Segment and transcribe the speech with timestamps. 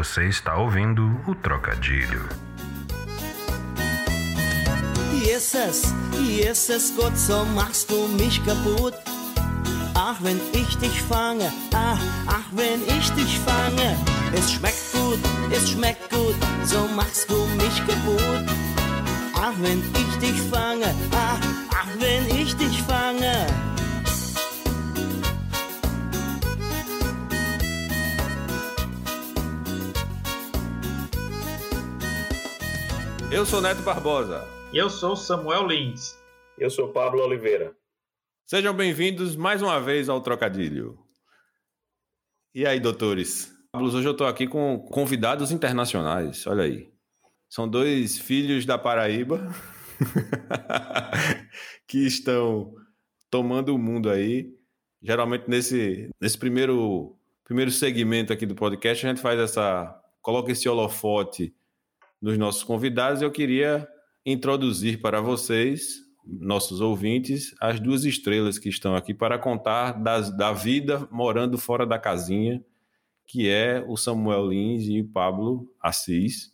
[0.00, 2.26] Você está ouvindo o Trocadilho.
[5.12, 8.94] Jesus, Jesus, Gott, so machst du mich kaputt.
[9.94, 13.94] Ach, wenn ich dich fange, ach, ach, wenn ich dich fange.
[14.32, 15.20] Es schmeckt gut,
[15.52, 18.48] es schmeckt gut, so machst du mich kaputt.
[19.34, 21.38] Ach, wenn ich dich fange, ach,
[21.74, 23.46] ach, wenn ich dich fange.
[33.32, 34.44] Eu sou Neto Barbosa.
[34.72, 36.18] E eu sou Samuel Lins.
[36.58, 37.72] Eu sou Pablo Oliveira.
[38.44, 40.98] Sejam bem-vindos mais uma vez ao Trocadilho.
[42.52, 43.54] E aí, doutores?
[43.72, 46.92] Hoje eu estou aqui com convidados internacionais, olha aí.
[47.48, 49.54] São dois filhos da Paraíba
[51.86, 52.74] que estão
[53.30, 54.52] tomando o mundo aí.
[55.00, 60.02] Geralmente nesse, nesse primeiro, primeiro segmento aqui do podcast a gente faz essa...
[60.20, 61.54] coloca esse holofote
[62.20, 63.22] nos nossos convidados.
[63.22, 63.88] Eu queria
[64.24, 70.52] introduzir para vocês, nossos ouvintes, as duas estrelas que estão aqui para contar das, da
[70.52, 72.62] vida morando fora da casinha,
[73.26, 76.52] que é o Samuel Lins e o Pablo Assis,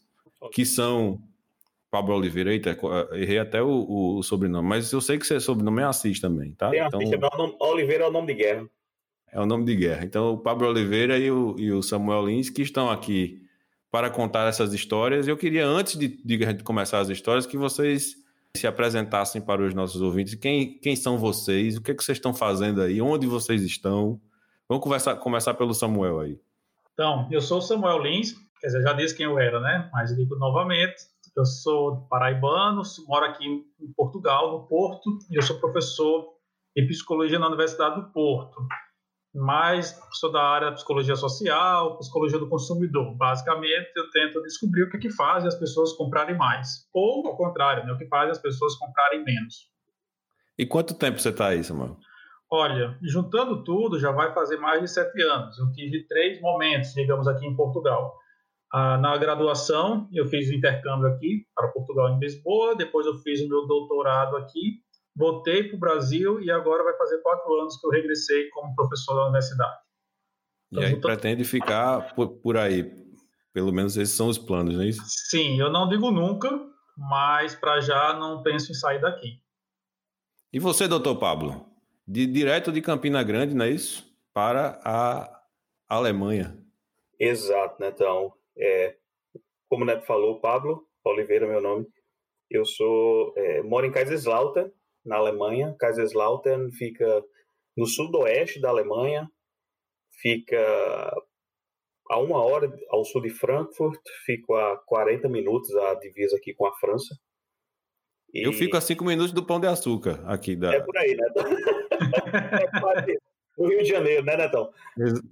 [0.52, 1.20] que são
[1.90, 2.76] Pablo Oliveira, eita,
[3.12, 6.70] errei até o, o, sobrenome, mas eu sei que seu sobrenome é Assis também, tá?
[6.70, 8.68] Tem então, Assis, Oliveira é o nome de guerra.
[9.32, 10.04] É o nome de guerra.
[10.04, 13.45] Então, o Pablo Oliveira e o, e o Samuel Lins, que estão aqui
[13.96, 15.26] para contar essas histórias.
[15.26, 18.14] Eu queria, antes de, de começar as histórias, que vocês
[18.54, 20.34] se apresentassem para os nossos ouvintes.
[20.34, 21.78] Quem, quem são vocês?
[21.78, 23.00] O que, é que vocês estão fazendo aí?
[23.00, 24.20] Onde vocês estão?
[24.68, 26.38] Vamos conversar, começar pelo Samuel aí.
[26.92, 29.88] Então, eu sou o Samuel Lins, quer dizer, já disse quem eu era, né?
[29.90, 30.96] Mas digo novamente,
[31.34, 36.34] eu sou paraibano, moro aqui em Portugal, no Porto, e eu sou professor
[36.76, 38.58] em psicologia na Universidade do Porto
[39.36, 43.14] mas sou da área da psicologia social, psicologia do consumidor.
[43.16, 47.84] Basicamente, eu tento descobrir o que, que faz as pessoas comprarem mais, ou ao contrário,
[47.84, 49.70] né, o que faz as pessoas comprarem menos.
[50.58, 51.98] E quanto tempo você está aí, Samuel?
[52.50, 55.58] Olha, juntando tudo, já vai fazer mais de sete anos.
[55.58, 58.16] Eu tive três momentos, digamos, aqui em Portugal.
[58.72, 63.40] Ah, na graduação, eu fiz o intercâmbio aqui para Portugal em Lisboa, depois eu fiz
[63.42, 64.80] o meu doutorado aqui
[65.16, 69.14] voltei para o Brasil e agora vai fazer quatro anos que eu regressei como professor
[69.14, 69.78] da universidade.
[70.70, 72.92] Então, e aí pretende ficar por, por, aí,
[73.52, 75.02] pelo menos esses são os planos, não é isso?
[75.06, 76.50] Sim, eu não digo nunca,
[76.96, 79.40] mas para já não penso em sair daqui.
[80.52, 81.66] E você, doutor Pablo?
[82.06, 84.04] De, direto de Campina Grande, não é isso?
[84.32, 85.42] Para a
[85.88, 86.56] Alemanha.
[87.18, 88.32] Exato, Netão.
[88.56, 88.96] É,
[89.68, 91.86] como o Neto falou, Pablo Oliveira, meu nome.
[92.50, 94.70] Eu sou é, moro em Kaiserslautern,
[95.06, 95.74] na Alemanha.
[95.78, 97.22] Kaiserslautern fica
[97.76, 99.28] no sudoeste da Alemanha,
[100.20, 100.56] fica
[102.08, 106.66] a uma hora ao sul de Frankfurt, fico a 40 minutos a divisa aqui com
[106.66, 107.14] a França.
[108.32, 108.46] E...
[108.46, 110.56] Eu fico a 5 minutos do Pão de Açúcar aqui.
[110.56, 110.74] Da...
[110.74, 111.26] É por aí, né?
[113.56, 114.70] do Rio de Janeiro, né, Netão?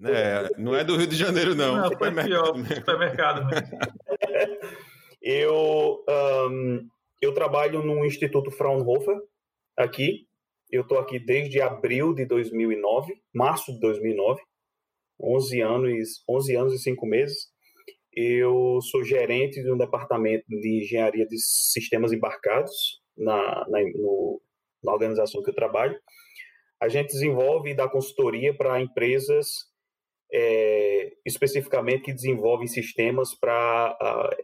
[0.04, 1.76] É, não é do Rio de Janeiro, não.
[1.76, 3.50] Não, foi pior, supermercado
[5.20, 6.02] eu,
[6.50, 6.88] um,
[7.20, 9.20] eu trabalho no Instituto Fraunhofer,
[9.76, 10.26] aqui.
[10.70, 14.40] Eu estou aqui desde abril de 2009, março de 2009,
[15.20, 17.52] 11 anos, 11 anos e 5 meses.
[18.12, 24.40] Eu sou gerente de um departamento de engenharia de sistemas embarcados na, na, no,
[24.82, 25.98] na organização que eu trabalho.
[26.80, 29.46] A gente desenvolve e dá consultoria para empresas
[30.32, 33.96] é, especificamente que desenvolvem sistemas para.
[34.00, 34.36] A,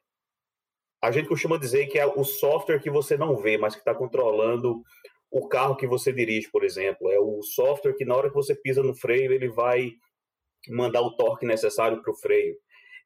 [1.02, 3.94] a gente costuma dizer que é o software que você não vê, mas que está
[3.94, 4.82] controlando
[5.30, 7.10] o carro que você dirige, por exemplo.
[7.10, 9.92] É o software que na hora que você pisa no freio, ele vai
[10.68, 12.56] mandar o torque necessário para o freio.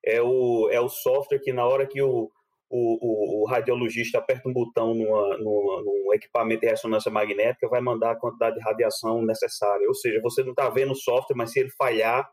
[0.04, 2.30] É o, é o software que na hora que o,
[2.70, 8.12] o, o, radiologista aperta um botão numa, numa, num equipamento de ressonância magnética, vai mandar
[8.12, 9.86] a quantidade de radiação necessária.
[9.86, 12.28] Ou seja, você não está vendo o software, mas se ele falhar,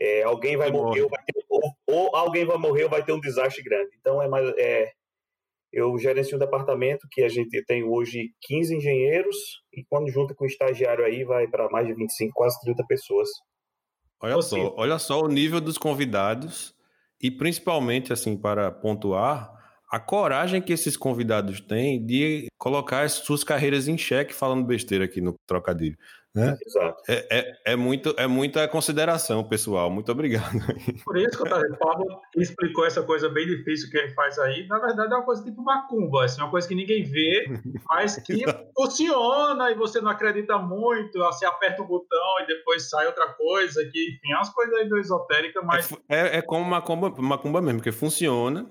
[0.00, 3.12] é, alguém vai morrer, ou, vai ter, ou, ou, alguém vai morrer ou vai ter
[3.12, 3.90] um desastre grande.
[3.98, 4.92] Então, é, mais, é,
[5.72, 9.36] eu gerencio um departamento que a gente tem hoje 15 engenheiros
[9.72, 13.28] e quando junta com o estagiário aí vai para mais de 25, quase 30 pessoas.
[14.20, 16.74] Olha então, só, olha só o nível dos convidados
[17.20, 19.52] e principalmente assim para pontuar
[19.90, 25.04] a coragem que esses convidados têm de colocar as suas carreiras em xeque falando besteira
[25.04, 25.96] aqui no trocadilho.
[26.38, 26.56] Né?
[26.64, 27.02] Exato.
[27.08, 29.90] É, é, é, muito, é muita consideração, pessoal.
[29.90, 30.58] Muito obrigado.
[31.04, 34.64] Por isso que o Pablo explicou essa coisa bem difícil que ele faz aí.
[34.68, 37.50] Na verdade, é uma coisa tipo macumba, assim, uma coisa que ninguém vê,
[37.88, 38.44] mas que
[38.76, 41.18] funciona e você não acredita muito.
[41.18, 43.84] Você aperta um botão e depois sai outra coisa.
[43.84, 45.92] Que, enfim, é umas coisas aí do esotérica, mas.
[46.08, 48.70] É, é, é como macumba, macumba mesmo, porque funciona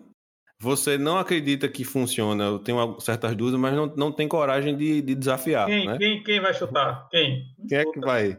[0.60, 5.02] você não acredita que funciona, eu tenho certas dúvidas, mas não, não tem coragem de,
[5.02, 5.68] de desafiar.
[5.68, 5.98] Quem, né?
[5.98, 7.08] quem, quem vai chutar?
[7.12, 7.46] Quem?
[7.68, 8.38] Quem é que vai?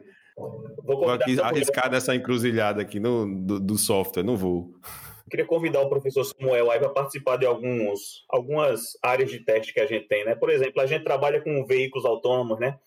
[0.84, 4.72] Vou aqui arriscar dessa encruzilhada aqui no, do, do software, não vou.
[5.30, 9.80] queria convidar o professor Samuel aí para participar de alguns, algumas áreas de teste que
[9.80, 10.34] a gente tem, né?
[10.34, 12.78] Por exemplo, a gente trabalha com veículos autônomos, né?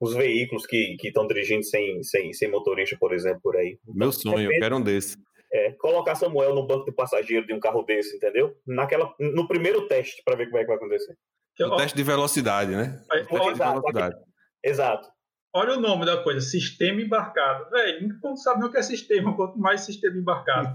[0.00, 3.78] Os veículos que estão dirigindo sem, sem, sem motorista, por exemplo, por aí.
[3.86, 5.16] Meu sonho, eu quero um desses
[5.52, 8.56] é, colocar Samuel no banco de passageiro de um carro desse, entendeu?
[8.66, 11.16] Naquela, no primeiro teste, para ver como é que vai acontecer.
[11.60, 13.02] O teste de velocidade, né?
[13.12, 14.16] É, exato, de velocidade.
[14.64, 15.08] Exato.
[15.52, 17.68] Olha o nome da coisa, sistema embarcado.
[17.70, 20.72] Velho, não sabe nem o que é sistema, quanto mais sistema embarcado.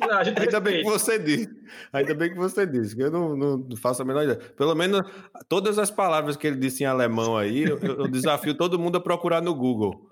[0.00, 1.50] Mas, Ainda bem que você disse.
[1.92, 4.38] Ainda bem que você disse, que eu não, não, faço a menor ideia.
[4.56, 5.02] Pelo menos
[5.46, 9.00] todas as palavras que ele disse em alemão aí, eu, eu desafio todo mundo a
[9.00, 10.08] procurar no Google.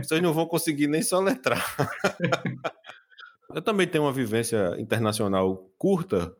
[0.00, 1.60] Vocês não vão conseguir nem soletrar.
[3.54, 6.34] Eu também tenho uma vivência internacional curta,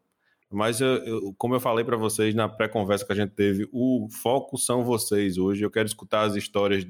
[0.50, 4.08] mas eu, eu, como eu falei para vocês na pré-conversa que a gente teve, o
[4.22, 5.62] foco são vocês hoje.
[5.64, 6.86] Eu quero escutar as histórias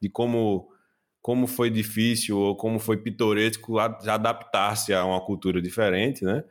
[0.00, 0.68] de como
[1.20, 6.42] como foi difícil ou como foi pitoresco adaptar-se a uma cultura diferente, né?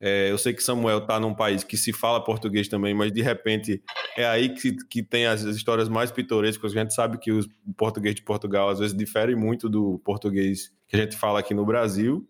[0.00, 3.22] É, eu sei que Samuel está num país que se fala português também, mas de
[3.22, 3.82] repente
[4.16, 6.76] é aí que, que tem as histórias mais pitorescas.
[6.76, 7.40] A gente sabe que o
[7.76, 11.64] português de Portugal às vezes difere muito do português que a gente fala aqui no
[11.64, 12.24] Brasil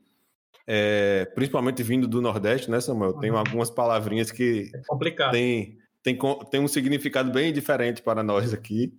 [0.66, 3.14] é, principalmente vindo do Nordeste, né, Samuel?
[3.14, 3.38] Tem uhum.
[3.38, 5.32] algumas palavrinhas que é complicado.
[5.32, 6.19] Tem, tem,
[6.50, 8.93] tem um significado bem diferente para nós aqui.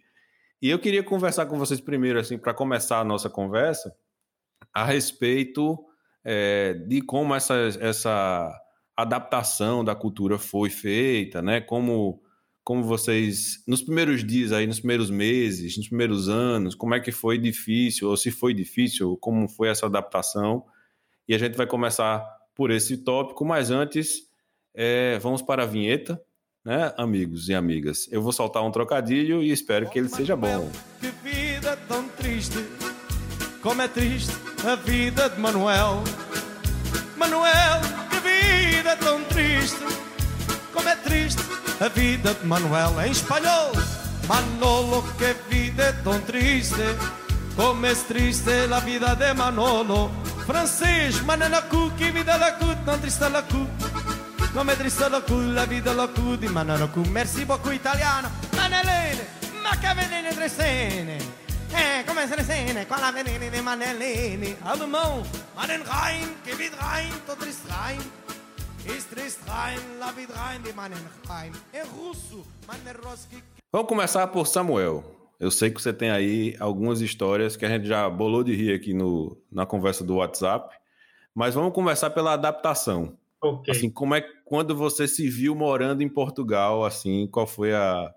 [0.61, 3.95] E eu queria conversar com vocês primeiro, assim, para começar a nossa conversa,
[4.73, 5.77] a respeito
[6.23, 8.51] é, de como essa, essa
[8.95, 11.61] adaptação da cultura foi feita, né?
[11.61, 12.21] Como,
[12.63, 17.11] como vocês, nos primeiros dias aí, nos primeiros meses, nos primeiros anos, como é que
[17.11, 20.63] foi difícil, ou se foi difícil, como foi essa adaptação
[21.27, 22.25] e a gente vai começar
[22.55, 24.23] por esse tópico, mas antes
[24.73, 26.21] é, vamos para a vinheta,
[26.63, 28.07] né, amigos e amigas?
[28.11, 30.69] Eu vou soltar um trocadilho e espero que ele seja bom.
[30.99, 32.57] Que vida tão triste,
[33.61, 34.33] como é triste
[34.65, 36.03] a vida de Manuel.
[37.17, 39.79] Manuel, que vida tão triste,
[40.73, 41.41] como é triste
[41.79, 43.01] a vida de Manuel.
[43.01, 43.71] Em espanhol,
[44.27, 46.75] Manolo, que vida tão triste,
[47.55, 50.11] como é triste a vida de Manolo.
[50.45, 53.67] Francês, mananacu, que vida la cut, não triste la cu.
[54.53, 57.01] Come é triste la cu, la vida la cu di mananacu.
[57.09, 59.27] Merci beaucoup italiano, manelene,
[59.63, 61.17] ma che venene tresene.
[61.73, 64.55] É, como é tresene, com a venene de manelene.
[64.63, 65.23] Alemão,
[65.55, 67.99] manen rein, que vid rein, to triste rein.
[68.85, 71.51] Ist triste rein, la vid rein, de manen rein.
[71.73, 73.43] Em russo, maneroski.
[73.73, 75.14] Vamos começar por Samuel.
[75.39, 78.73] Eu sei que você tem aí algumas histórias que a gente já bolou de rir
[78.73, 80.75] aqui no, na conversa do WhatsApp,
[81.33, 83.17] mas vamos começar pela adaptação.
[83.41, 83.75] Okay.
[83.75, 88.13] Assim, como é quando você se viu morando em Portugal, assim, qual foi a,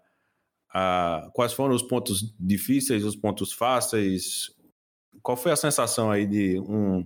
[0.73, 4.51] a quais foram os pontos difíceis, os pontos fáceis?
[5.23, 7.05] Qual foi a sensação aí de um,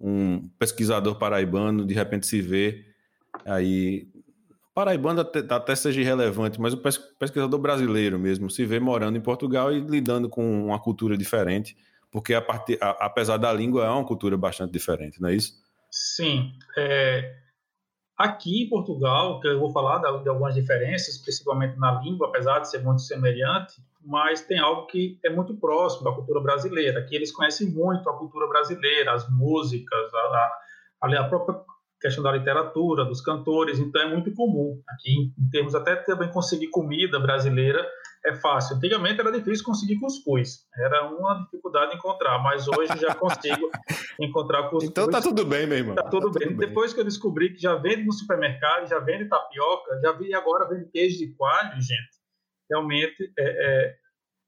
[0.00, 2.94] um pesquisador paraibano de repente se ver
[3.44, 4.08] aí
[4.74, 6.78] paraibano até, até seja irrelevante, mas o
[7.18, 11.76] pesquisador brasileiro mesmo se vê morando em Portugal e lidando com uma cultura diferente,
[12.10, 15.54] porque a partir, a, apesar da língua é uma cultura bastante diferente, não é isso?
[15.90, 16.52] Sim.
[16.76, 17.36] É,
[18.16, 22.70] aqui em Portugal, que eu vou falar de algumas diferenças, principalmente na língua, apesar de
[22.70, 27.32] ser muito semelhante, mas tem algo que é muito próximo da cultura brasileira, que eles
[27.32, 30.52] conhecem muito a cultura brasileira, as músicas, a,
[31.02, 31.60] a, a própria
[32.00, 34.80] questão da literatura, dos cantores, então é muito comum.
[34.88, 37.86] Aqui, em termos até também conseguir comida brasileira,
[38.24, 38.76] é fácil.
[38.76, 43.70] Antigamente era difícil conseguir cuscuz, era uma dificuldade encontrar, mas hoje já consigo
[44.20, 44.84] encontrar cuscuz.
[44.90, 45.94] Então tá tudo bem, meu irmão.
[45.94, 46.48] Tá tudo, tá bem.
[46.48, 46.68] tudo bem.
[46.68, 50.68] Depois que eu descobri que já vende no supermercado, já vende tapioca, já vi agora
[50.68, 52.18] vende queijo de coalho, gente,
[52.70, 53.94] realmente é, é,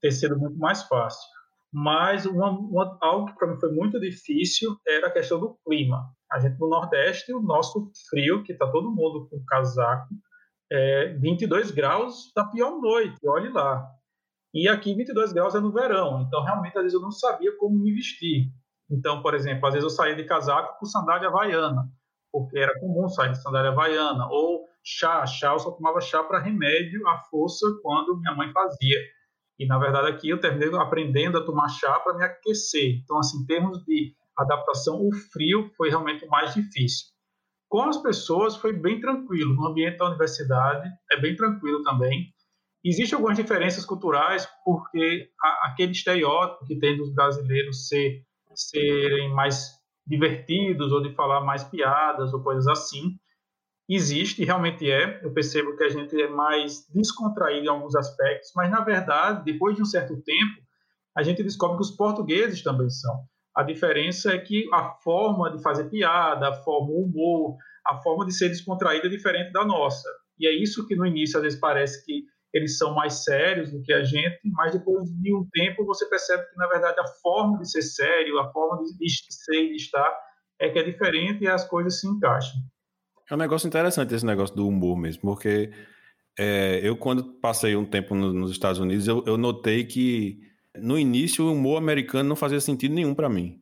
[0.00, 1.30] tem sido muito mais fácil.
[1.73, 6.04] Mas uma, uma, algo que para mim foi muito difícil era a questão do clima.
[6.32, 10.08] A gente no Nordeste, o nosso frio, que está todo mundo com casaco,
[10.70, 13.86] é 22 graus da pior noite, olhe lá.
[14.54, 17.78] E aqui 22 graus é no verão, então realmente às vezes eu não sabia como
[17.78, 18.50] me vestir.
[18.90, 21.88] Então, por exemplo, às vezes eu saía de casaco com sandália havaiana,
[22.30, 26.38] porque era comum sair de sandália havaiana, ou chá, chá, eu só tomava chá para
[26.38, 28.98] remédio à força quando minha mãe fazia.
[29.58, 33.00] E, na verdade, aqui eu terminei aprendendo a tomar chá para me aquecer.
[33.02, 37.06] Então, assim, em termos de adaptação, o frio foi realmente o mais difícil.
[37.68, 39.54] Com as pessoas foi bem tranquilo.
[39.54, 42.32] No ambiente da universidade é bem tranquilo também.
[42.84, 45.30] Existem algumas diferenças culturais, porque
[45.62, 48.24] aquele estereótipo que tem dos brasileiros ser,
[48.54, 49.70] serem mais
[50.06, 53.16] divertidos ou de falar mais piadas ou coisas assim,
[53.88, 55.24] existe, realmente é.
[55.24, 59.76] Eu percebo que a gente é mais descontraído em alguns aspectos, mas na verdade, depois
[59.76, 60.60] de um certo tempo,
[61.16, 63.24] a gente descobre que os portugueses também são.
[63.54, 67.56] A diferença é que a forma de fazer piada, a forma, o humor,
[67.87, 70.09] a forma de ser descontraída é diferente da nossa.
[70.38, 73.82] E é isso que no início às vezes parece que eles são mais sérios do
[73.82, 77.59] que a gente, mas depois de um tempo você percebe que na verdade a forma
[77.59, 80.14] de ser sério, a forma de ser e de estar
[80.61, 82.61] é que é diferente e as coisas se encaixam.
[83.30, 85.71] É um negócio interessante esse negócio do humor mesmo, porque
[86.38, 90.40] é, eu, quando passei um tempo no, nos Estados Unidos, eu, eu, notei que
[90.79, 93.61] no início o humor americano não fazia sentido nenhum para mim.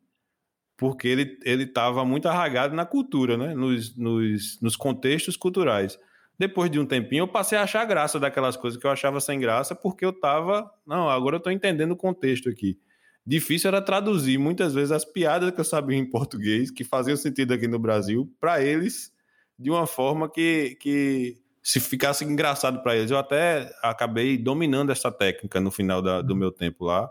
[0.76, 3.54] Porque ele ele estava muito arraigado na cultura, né?
[3.54, 5.98] Nos, nos, nos contextos culturais.
[6.38, 9.38] Depois de um tempinho, eu passei a achar graça daquelas coisas que eu achava sem
[9.38, 10.70] graça, porque eu estava.
[10.86, 12.78] Não, agora eu estou entendendo o contexto aqui.
[13.26, 17.52] Difícil era traduzir muitas vezes as piadas que eu sabia em português, que faziam sentido
[17.52, 19.12] aqui no Brasil, para eles
[19.58, 23.10] de uma forma que, que se ficasse engraçado para eles.
[23.10, 27.10] Eu até acabei dominando essa técnica no final da, do meu tempo lá.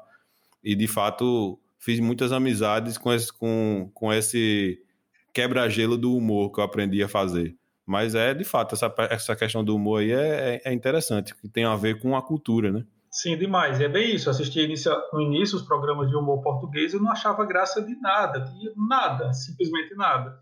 [0.63, 4.81] E, de fato, fiz muitas amizades com esse, com, com esse
[5.33, 7.55] quebra-gelo do humor que eu aprendi a fazer.
[7.85, 11.47] Mas é, de fato, essa, essa questão do humor aí é, é, é interessante, que
[11.47, 12.85] tem a ver com a cultura, né?
[13.09, 13.81] Sim, demais.
[13.81, 14.29] É bem isso.
[14.29, 14.67] Assisti
[15.11, 19.33] no início os programas de humor português e não achava graça de nada, de nada,
[19.33, 20.39] simplesmente nada.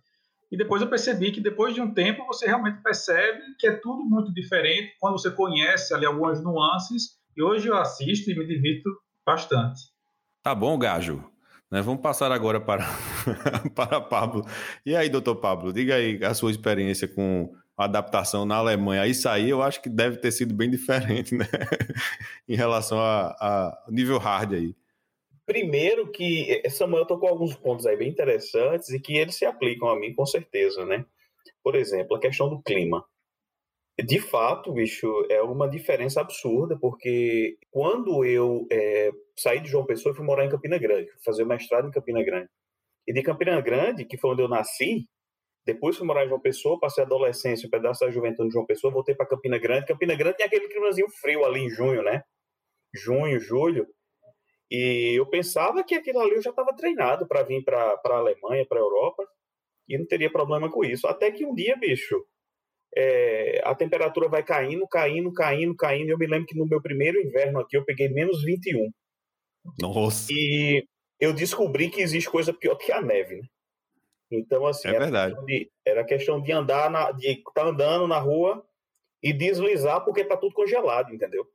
[0.52, 4.04] E depois eu percebi que depois de um tempo você realmente percebe que é tudo
[4.04, 7.18] muito diferente quando você conhece ali algumas nuances.
[7.36, 8.90] E hoje eu assisto e me divirto
[9.26, 9.82] bastante.
[10.42, 11.24] Tá bom, Gajo.
[11.70, 12.86] Né, vamos passar agora para,
[13.76, 14.46] para Pablo.
[14.86, 19.06] E aí, doutor Pablo, diga aí a sua experiência com a adaptação na Alemanha.
[19.06, 21.46] Isso aí eu acho que deve ter sido bem diferente, né?
[22.48, 24.76] em relação a, a nível hard aí.
[25.48, 29.88] Primeiro que eh, Samuel tocou alguns pontos aí bem interessantes e que eles se aplicam
[29.88, 31.06] a mim com certeza, né?
[31.64, 33.06] Por exemplo, a questão do clima.
[34.06, 40.14] De fato, bicho, é uma diferença absurda, porque quando eu é, saí de João Pessoa,
[40.14, 42.50] fui morar em Campina Grande, fui fazer mestrado em Campina Grande.
[43.08, 45.08] E de Campina Grande, que foi onde eu nasci,
[45.66, 48.66] depois fui morar em João Pessoa, passei a adolescência, um pedaço da juventude de João
[48.66, 49.88] Pessoa, voltei para Campina Grande.
[49.88, 52.22] Campina Grande tem aquele climazinho frio ali em junho, né?
[52.94, 53.88] Junho, julho.
[54.70, 58.66] E eu pensava que aquilo ali eu já estava treinado para vir para a Alemanha,
[58.66, 59.26] para a Europa,
[59.88, 61.08] e não teria problema com isso.
[61.08, 62.26] Até que um dia, bicho,
[62.96, 66.10] é, a temperatura vai caindo, caindo, caindo, caindo.
[66.10, 68.92] Eu me lembro que no meu primeiro inverno aqui eu peguei menos 21.
[69.80, 70.32] Nossa!
[70.32, 70.86] E
[71.20, 73.48] eu descobri que existe coisa pior que a neve, né?
[74.30, 75.32] Então, assim, é era, verdade.
[75.34, 78.66] Questão de, era questão de andar, na, de estar tá andando na rua
[79.24, 81.48] e deslizar porque tá tudo congelado, entendeu?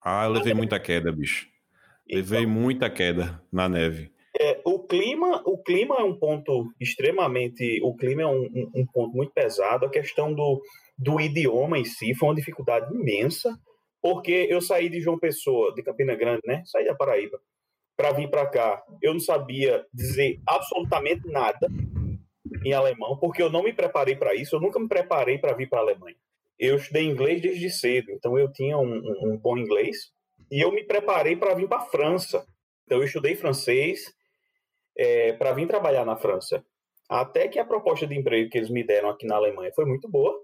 [0.00, 1.48] Ah, eu levei muita queda, bicho.
[2.08, 4.12] Levei então, muita queda na neve.
[4.38, 8.86] É, o clima, o clima é um ponto extremamente, o clima é um, um, um,
[8.86, 9.86] ponto muito pesado.
[9.86, 10.60] A questão do,
[10.98, 13.56] do idioma em si foi uma dificuldade imensa,
[14.02, 16.62] porque eu saí de João Pessoa, de Campina Grande, né?
[16.66, 17.38] Saí da Paraíba
[17.96, 18.82] para vir para cá.
[19.00, 21.68] Eu não sabia dizer absolutamente nada
[22.64, 24.56] em alemão, porque eu não me preparei para isso.
[24.56, 26.16] Eu nunca me preparei para vir para a Alemanha.
[26.58, 30.12] Eu estudei inglês desde cedo, então eu tinha um, um bom inglês
[30.50, 32.46] e eu me preparei para vir para a França.
[32.84, 34.12] Então, eu estudei francês
[34.96, 36.64] é, para vir trabalhar na França.
[37.08, 40.08] Até que a proposta de emprego que eles me deram aqui na Alemanha foi muito
[40.08, 40.34] boa.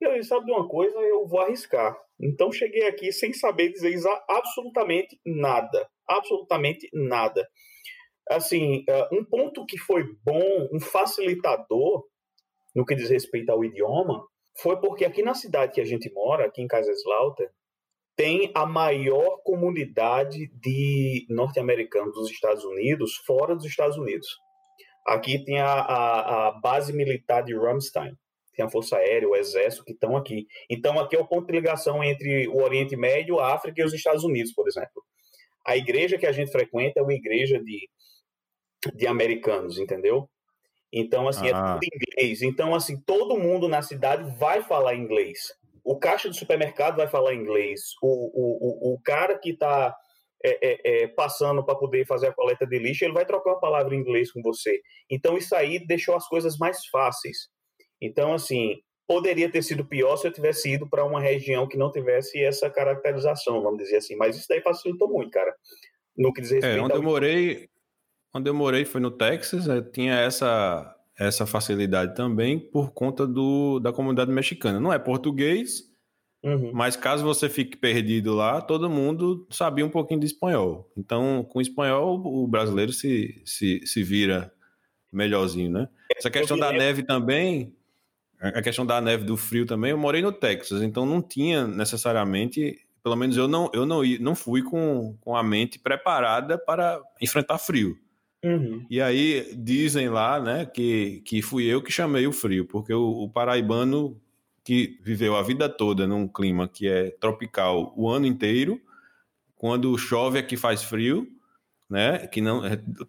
[0.00, 1.96] E eu disse, sabe de uma coisa, eu vou arriscar.
[2.20, 3.94] Então, cheguei aqui sem saber dizer
[4.28, 5.88] absolutamente nada.
[6.08, 7.46] Absolutamente nada.
[8.28, 12.04] Assim, é, um ponto que foi bom, um facilitador
[12.74, 14.26] no que diz respeito ao idioma,
[14.60, 17.50] foi porque aqui na cidade que a gente mora, aqui em Kaiserslautern,
[18.16, 24.28] tem a maior comunidade de norte-americanos dos Estados Unidos fora dos Estados Unidos.
[25.06, 28.16] Aqui tem a, a, a, base militar de Ramstein,
[28.54, 30.46] tem a Força Aérea, o Exército que estão aqui.
[30.70, 33.92] Então, aqui é o ponto de ligação entre o Oriente Médio, a África e os
[33.92, 35.04] Estados Unidos, por exemplo.
[35.66, 37.88] A igreja que a gente frequenta é uma igreja de,
[38.94, 40.28] de americanos, entendeu?
[40.92, 41.48] Então, assim, ah.
[41.48, 42.42] é tudo inglês.
[42.42, 45.52] Então, assim, todo mundo na cidade vai falar inglês
[45.84, 49.94] o caixa do supermercado vai falar inglês, o, o, o, o cara que está
[50.42, 53.60] é, é, é, passando para poder fazer a coleta de lixo, ele vai trocar uma
[53.60, 54.80] palavra em inglês com você.
[55.10, 57.48] Então, isso aí deixou as coisas mais fáceis.
[58.00, 58.76] Então, assim,
[59.06, 62.68] poderia ter sido pior se eu tivesse ido para uma região que não tivesse essa
[62.70, 64.16] caracterização, vamos dizer assim.
[64.16, 65.54] Mas isso daí facilitou muito, cara.
[66.16, 67.68] No que diz respeito É, onde ao- eu morei,
[68.34, 73.78] onde eu morei foi no Texas, eh, tinha essa essa facilidade também por conta do,
[73.80, 74.80] da comunidade mexicana.
[74.80, 75.92] Não é português,
[76.42, 76.72] Uhum.
[76.74, 80.92] mas caso você fique perdido lá, todo mundo sabia um pouquinho de espanhol.
[80.94, 84.52] Então, com espanhol, o brasileiro se, se, se vira
[85.10, 85.88] melhorzinho, né?
[86.14, 87.74] Essa questão da neve também,
[88.38, 92.78] a questão da neve do frio também, eu morei no Texas, então não tinha necessariamente,
[93.02, 97.56] pelo menos eu não, eu não, não fui com, com a mente preparada para enfrentar
[97.56, 97.96] frio.
[98.44, 98.84] Uhum.
[98.90, 103.22] E aí dizem lá, né, que, que fui eu que chamei o frio, porque o,
[103.22, 104.20] o paraibano
[104.62, 108.78] que viveu a vida toda num clima que é tropical o ano inteiro,
[109.56, 111.26] quando chove aqui faz frio,
[111.88, 112.60] né, que não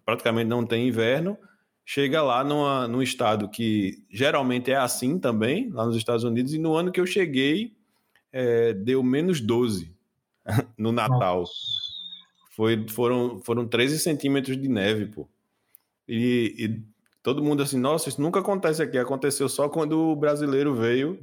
[0.06, 1.36] praticamente não tem inverno,
[1.84, 6.58] chega lá numa, num estado que geralmente é assim também, lá nos Estados Unidos, e
[6.58, 7.76] no ano que eu cheguei
[8.32, 9.94] é, deu menos 12
[10.78, 11.44] no Natal.
[12.56, 15.28] Foi, foram, foram 13 centímetros de neve, pô.
[16.08, 16.82] E, e
[17.22, 18.96] todo mundo assim, nossa, isso nunca acontece aqui.
[18.96, 21.22] Aconteceu só quando o brasileiro veio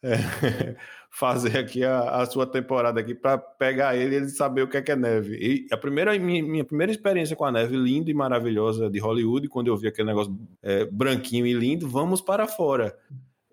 [0.00, 0.14] é,
[1.10, 4.76] fazer aqui a, a sua temporada aqui para pegar ele e ele saber o que
[4.76, 5.36] é, que é neve.
[5.40, 9.48] E a primeira, minha, minha primeira experiência com a neve linda e maravilhosa de Hollywood,
[9.48, 12.96] quando eu vi aquele negócio é, branquinho e lindo, vamos para fora.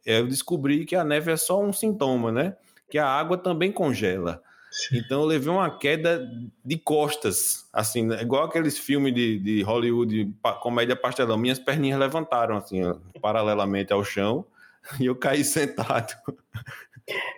[0.06, 2.56] É, eu descobri que a neve é só um sintoma, né?
[2.88, 4.44] Que a água também congela.
[4.92, 6.30] Então eu levei uma queda
[6.64, 8.22] de costas, assim, né?
[8.22, 11.38] igual aqueles filmes de, de Hollywood, comédia pastelão.
[11.38, 12.82] Minhas perninhas levantaram, assim,
[13.22, 14.46] paralelamente ao chão,
[15.00, 16.14] e eu caí sentado.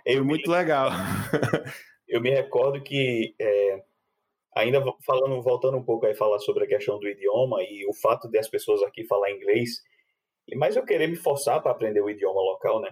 [0.05, 0.91] Eu Foi muito legal.
[2.07, 3.83] eu me recordo que é,
[4.55, 8.29] ainda falando voltando um pouco aí falar sobre a questão do idioma e o fato
[8.29, 9.83] de as pessoas aqui falar inglês
[10.47, 12.89] e mas eu querer me forçar para aprender o idioma local né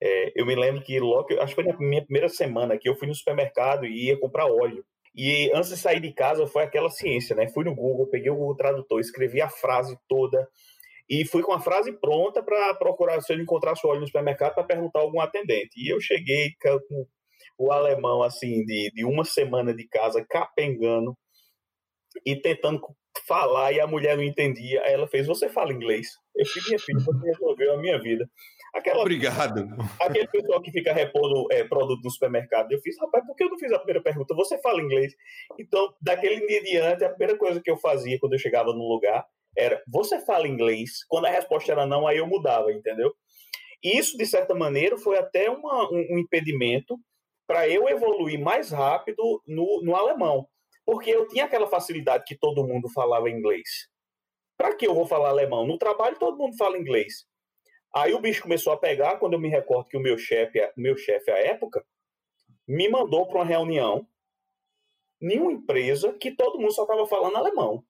[0.00, 2.94] É, eu me lembro que logo acho que foi na minha primeira semana que eu
[2.94, 6.88] fui no supermercado e ia comprar óleo e antes de sair de casa foi aquela
[6.88, 10.46] ciência né fui no Google peguei o Google Tradutor escrevi a frase toda
[11.10, 14.62] e fui com a frase pronta para procurar se eu encontrasse óleo no supermercado para
[14.62, 16.52] perguntar a algum atendente e eu cheguei
[16.88, 17.04] com
[17.58, 21.16] o alemão, assim, de, de uma semana de casa, capengando
[22.24, 22.80] e tentando
[23.26, 24.80] falar, e a mulher não entendia.
[24.82, 26.06] Aí ela fez: Você fala inglês?
[26.36, 28.30] Eu fiz, minha filha, você resolveu a minha vida.
[28.78, 29.68] Aquela, Obrigado.
[30.00, 33.50] aquele pessoal que fica repondo é, produto no supermercado, eu fiz, rapaz, por que eu
[33.50, 34.36] não fiz a primeira pergunta?
[34.36, 35.12] Você fala inglês?
[35.58, 39.26] Então, daquele dia diante, a primeira coisa que eu fazia quando eu chegava num lugar
[39.56, 41.04] era: Você fala inglês?
[41.08, 43.12] Quando a resposta era não, aí eu mudava, entendeu?
[43.82, 46.96] E isso, de certa maneira, foi até uma, um, um impedimento
[47.48, 50.46] para eu evoluir mais rápido no, no alemão.
[50.86, 53.88] Porque eu tinha aquela facilidade que todo mundo falava inglês.
[54.56, 55.66] Para que eu vou falar alemão?
[55.66, 57.26] No trabalho todo mundo fala inglês.
[57.94, 60.80] Aí o bicho começou a pegar, quando eu me recordo que o meu chefe, o
[60.80, 61.84] meu chefe à época,
[62.66, 64.06] me mandou para uma reunião
[65.20, 67.82] em uma empresa que todo mundo só estava falando alemão.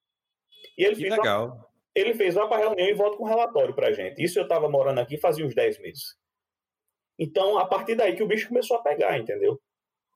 [0.76, 1.70] E ele Que fez, uma, legal.
[1.94, 4.22] ele fez lá para a reunião e volta com um relatório para gente.
[4.22, 6.16] Isso eu estava morando aqui fazia uns 10 meses.
[7.18, 9.60] Então, a partir daí que o bicho começou a pegar, entendeu?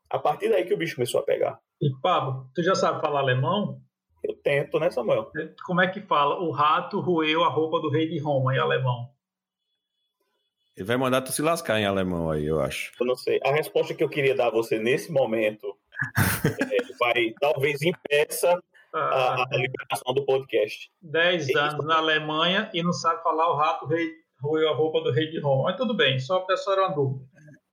[0.09, 1.61] A partir daí que o bicho começou a pegar.
[1.81, 3.81] E, Pablo, tu já sabe falar alemão?
[4.23, 5.31] Eu tento, né, Samuel?
[5.67, 6.39] Como é que fala?
[6.41, 9.12] O rato roeu a roupa do rei de Roma em alemão.
[10.77, 12.93] Ele vai mandar tu se lascar em alemão aí, eu acho.
[13.01, 13.39] Eu não sei.
[13.45, 15.77] A resposta que eu queria dar a você nesse momento
[16.73, 18.59] é, vai talvez impeça
[18.95, 20.91] a, Ah, a liberação do podcast.
[21.03, 24.09] 10 anos na Alemanha e não sabe falar o rato rei,
[24.41, 25.65] roeu a roupa do rei de Roma.
[25.65, 27.25] Mas tudo bem, só para só era uma dúvida.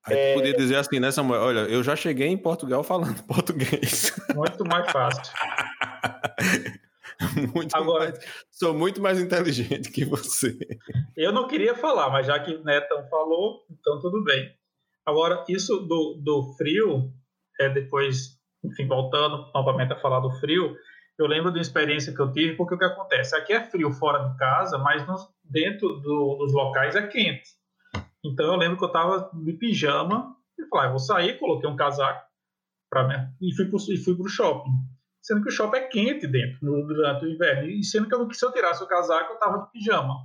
[0.06, 0.34] Aí É.
[0.34, 1.42] tu podia dizer assim, né, Samuel?
[1.42, 4.14] Olha, eu já cheguei em Portugal falando português.
[4.36, 5.24] Muito mais fácil.
[7.54, 10.58] muito Agora- mais- sou muito mais inteligente que você.
[11.18, 14.54] Eu não queria falar, mas já que o Netão falou, então tudo bem.
[15.06, 17.12] Agora, isso do, do frio,
[17.60, 20.76] é depois, enfim, voltando novamente a falar do frio,
[21.18, 23.36] eu lembro de uma experiência que eu tive, porque o que acontece?
[23.36, 27.50] Aqui é frio fora de casa, mas nos- dentro do- dos locais é quente.
[28.24, 31.76] Então eu lembro que eu estava de pijama e falei, ah, vou sair, coloquei um
[31.76, 32.22] casaco
[32.90, 33.66] para mim e fui
[34.04, 34.72] fui pro shopping.
[35.22, 37.68] Sendo que o shopping é quente dentro durante o inverno.
[37.70, 40.16] E sendo que eu, se eu tirasse o casaco, eu estava de pijama.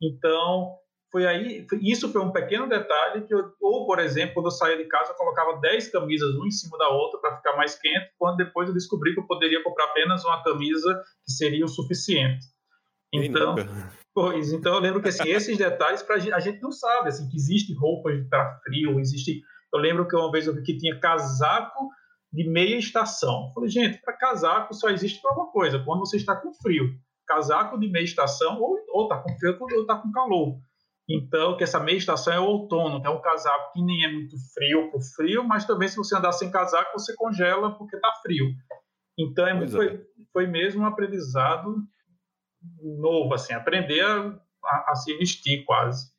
[0.00, 0.74] Então,
[1.10, 4.50] foi aí, foi- isso foi um pequeno detalhe que eu, ou por exemplo, quando eu
[4.50, 7.78] saía de casa, eu colocava 10 camisas uma em cima da outra para ficar mais
[7.78, 11.68] quente, quando depois eu descobri que eu poderia comprar apenas uma camisa que seria o
[11.68, 12.46] suficiente.
[13.12, 13.54] Então?
[14.12, 17.28] Pois, então eu lembro que assim, esses detalhes pra, gente- a gente não sabe, assim,
[17.28, 19.40] que existe roupas para frio, existe.
[19.72, 21.88] Eu lembro que uma vez eu vi que tinha casaco
[22.34, 23.46] de meia estação.
[23.46, 26.90] Eu falei, gente, para casaco só existe para uma coisa, quando você está com frio.
[27.26, 30.58] Casaco de meia estação, ou, ou tá com frio ou tá com calor.
[31.08, 34.12] Então, que essa meia estação é o outono, que é um casaco que nem é
[34.12, 38.12] muito frio o frio, mas também se você andar sem casaco, você congela porque está
[38.20, 38.46] frio.
[39.16, 40.00] Então, é, foi, é.
[40.32, 41.76] foi mesmo um aprendizado
[42.82, 46.13] novo, assim, aprender a, a, a se vestir quase.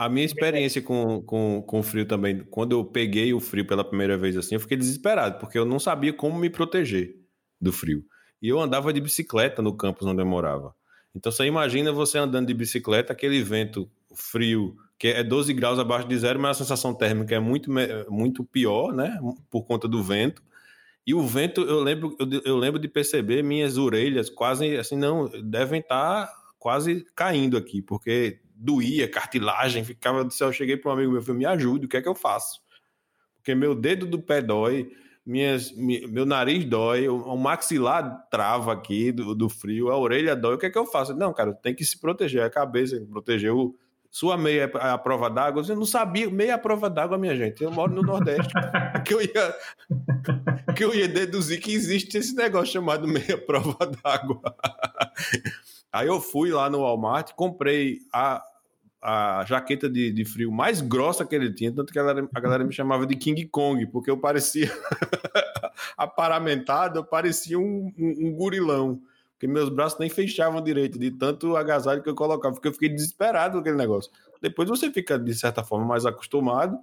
[0.00, 4.16] A minha experiência com, com, com frio também, quando eu peguei o frio pela primeira
[4.16, 7.16] vez assim, eu fiquei desesperado, porque eu não sabia como me proteger
[7.60, 8.02] do frio.
[8.40, 10.74] E eu andava de bicicleta no campus onde eu morava.
[11.14, 16.08] Então você imagina você andando de bicicleta, aquele vento frio, que é 12 graus abaixo
[16.08, 17.70] de zero, mas a sensação térmica é muito,
[18.08, 19.20] muito pior, né?
[19.50, 20.42] Por conta do vento.
[21.06, 25.28] E o vento, eu lembro, eu, eu lembro de perceber minhas orelhas quase assim, não,
[25.44, 30.52] devem estar tá quase caindo aqui, porque doía, cartilagem, ficava do céu.
[30.52, 32.60] Cheguei para um amigo meu, falei, me ajude, o que é que eu faço?
[33.36, 34.90] Porque meu dedo do pé dói,
[35.24, 40.58] minhas, meu nariz dói, o, maxilar trava aqui do, do, frio, a orelha dói, o
[40.58, 41.14] que é que eu faço?
[41.14, 43.74] Não, cara, tem que se proteger, a cabeça, proteger o.
[44.12, 47.62] Sua meia é a prova d'água, eu não sabia, meia é prova d'água, minha gente.
[47.62, 48.52] Eu moro no Nordeste.
[49.06, 49.56] que, eu ia,
[50.74, 54.42] que eu ia deduzir que existe esse negócio chamado meia prova d'água.
[55.92, 58.42] Aí eu fui lá no Walmart, comprei a,
[59.00, 62.40] a jaqueta de, de frio mais grossa que ele tinha, tanto que a galera, a
[62.40, 64.70] galera me chamava de King Kong, porque eu parecia
[65.96, 69.00] aparamentado, eu parecia um, um, um, gurilão,
[69.32, 72.90] porque meus braços nem fechavam direito, de tanto agasalho que eu colocava, porque eu fiquei
[72.90, 74.12] desesperado com aquele negócio.
[74.40, 76.78] Depois você fica, de certa forma, mais acostumado,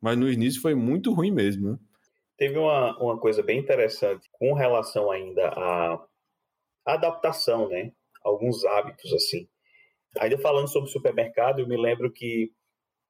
[0.00, 1.78] mas no início foi muito ruim mesmo, né?
[2.38, 6.00] Teve uma, uma coisa bem interessante com relação ainda à
[6.86, 7.92] adaptação, né?
[8.22, 9.48] Alguns hábitos, assim
[10.18, 12.50] Ainda falando sobre supermercado, eu me lembro que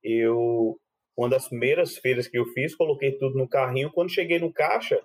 [0.03, 0.79] eu,
[1.16, 3.90] uma das primeiras feiras que eu fiz, coloquei tudo no carrinho.
[3.92, 5.03] Quando cheguei no caixa,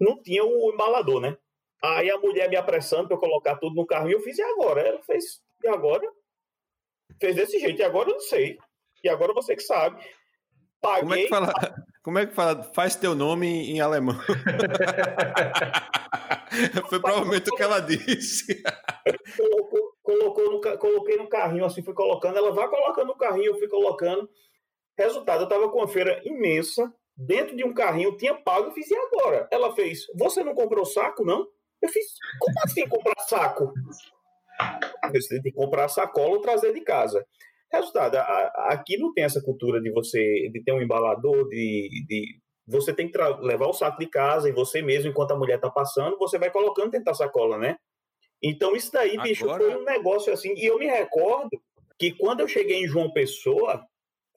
[0.00, 1.36] não tinha o embalador, né?
[1.82, 4.82] Aí a mulher me apressando para colocar tudo no carrinho, eu fiz, e agora?
[4.82, 6.06] Ela fez, e agora?
[7.18, 8.58] Fez desse jeito, e agora eu não sei.
[9.02, 10.02] E agora você que sabe.
[10.80, 11.00] Paguei.
[11.02, 11.52] Como é que fala?
[12.02, 12.62] Como é que fala?
[12.74, 14.18] Faz teu nome em alemão.
[16.88, 18.62] Foi provavelmente o que ela disse.
[20.10, 22.36] Colocou, no, coloquei no carrinho, assim, fui colocando.
[22.36, 24.28] Ela vai colocando no carrinho, eu fui colocando.
[24.98, 28.96] Resultado, eu tava com uma feira imensa, dentro de um carrinho, tinha pago, fiz, e
[28.96, 29.48] agora?
[29.52, 31.46] Ela fez, você não comprou saco, não?
[31.80, 32.06] Eu fiz,
[32.40, 33.72] como assim comprar saco?
[35.04, 37.24] Eu de comprar sacola ou trazer de casa.
[37.72, 38.16] Resultado,
[38.68, 43.08] aqui não tem essa cultura de você de ter um embalador, de, de você tem
[43.08, 46.36] que levar o saco de casa e você mesmo, enquanto a mulher está passando, você
[46.36, 47.76] vai colocando dentro da sacola, né?
[48.42, 49.28] Então isso daí, Agora...
[49.28, 50.54] bicho, foi um negócio assim.
[50.56, 51.50] E eu me recordo
[51.98, 53.84] que quando eu cheguei em João Pessoa,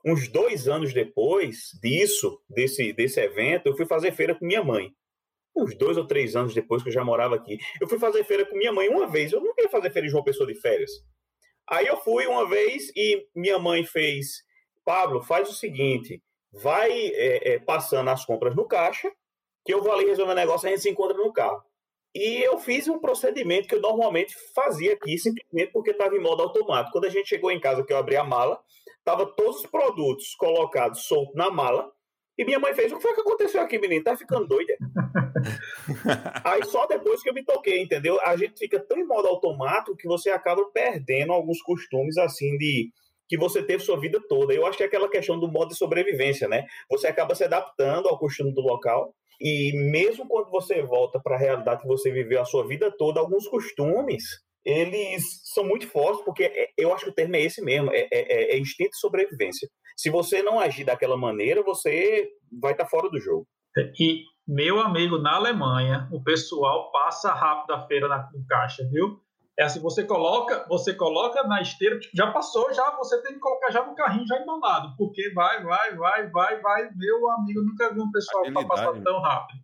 [0.06, 4.92] uns dois anos depois disso, desse, desse evento, eu fui fazer feira com minha mãe.
[5.56, 7.58] Uns dois ou três anos depois que eu já morava aqui.
[7.80, 9.32] Eu fui fazer feira com minha mãe uma vez.
[9.32, 10.92] Eu não queria fazer feira em João Pessoa de férias.
[11.70, 14.44] Aí eu fui uma vez e minha mãe fez:
[14.84, 19.12] Pablo, faz o seguinte, vai é, é, passando as compras no caixa,
[19.64, 21.64] que eu vou ali resolver o negócio e a gente se encontra no carro.
[22.16, 26.44] E eu fiz um procedimento que eu normalmente fazia aqui, simplesmente porque estava em modo
[26.44, 26.92] automático.
[26.92, 28.60] Quando a gente chegou em casa, que eu abri a mala,
[29.04, 31.92] tava todos os produtos colocados soltos na mala,
[32.38, 34.04] e minha mãe fez: O que foi que aconteceu aqui, menino?
[34.04, 34.76] Tá ficando doida?
[36.44, 38.20] Aí só depois que eu me toquei, entendeu?
[38.22, 42.90] A gente fica tão em modo automático que você acaba perdendo alguns costumes assim de
[43.28, 44.54] que você teve sua vida toda.
[44.54, 46.66] Eu acho que é aquela questão do modo de sobrevivência, né?
[46.90, 49.14] Você acaba se adaptando ao costume do local.
[49.40, 53.20] E mesmo quando você volta para a realidade que você viveu a sua vida toda,
[53.20, 54.24] alguns costumes
[54.66, 58.08] eles são muito fortes, porque é, eu acho que o termo é esse mesmo, é,
[58.12, 59.68] é, é instinto de sobrevivência.
[59.98, 62.30] Se você não agir daquela maneira, você
[62.62, 63.46] vai estar tá fora do jogo.
[64.00, 69.20] E, meu amigo, na Alemanha, o pessoal passa rápido a feira na, no caixa, viu?
[69.58, 73.40] É assim, você coloca, você coloca na esteira, tipo, já passou, já você tem que
[73.40, 76.90] colocar já no carrinho já embalado, porque vai, vai, vai, vai, vai.
[76.96, 79.60] Meu amigo, nunca vi um pessoal para passar tão rápido.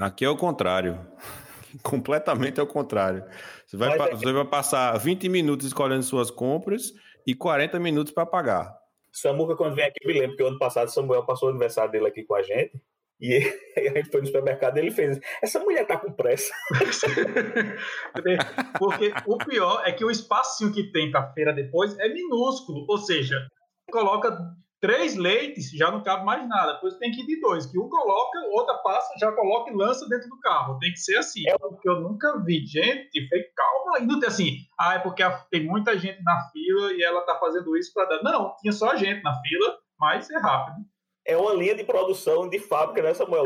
[0.00, 1.06] Aqui é o contrário.
[1.82, 3.24] Completamente ao contrário.
[3.66, 6.92] Você vai, é você vai passar 20 minutos escolhendo suas compras
[7.26, 8.76] e 40 minutos para pagar.
[9.12, 12.06] Samuca, quando vem aqui, eu me lembro que ano passado Samuel passou o aniversário dele
[12.06, 12.80] aqui com a gente.
[13.20, 13.38] E
[13.76, 15.18] a gente foi no supermercado e ele fez.
[15.42, 16.52] Essa mulher tá com pressa.
[18.78, 22.84] Porque o pior é que o espacinho que tem pra feira depois é minúsculo.
[22.88, 23.46] Ou seja,
[23.90, 24.38] coloca
[24.80, 26.74] três leites, já não cabe mais nada.
[26.74, 30.08] Depois tem que ir de dois, que um coloca, outra passa, já coloca e lança
[30.08, 30.78] dentro do carro.
[30.78, 31.42] Tem que ser assim.
[31.48, 35.24] É porque eu nunca vi gente, foi calma, e não tem assim, ah, é porque
[35.50, 38.22] tem muita gente na fila e ela tá fazendo isso para dar.
[38.22, 40.86] Não, tinha só gente na fila, mas é rápido
[41.28, 43.44] é uma linha de produção de fábrica, né, Samuel?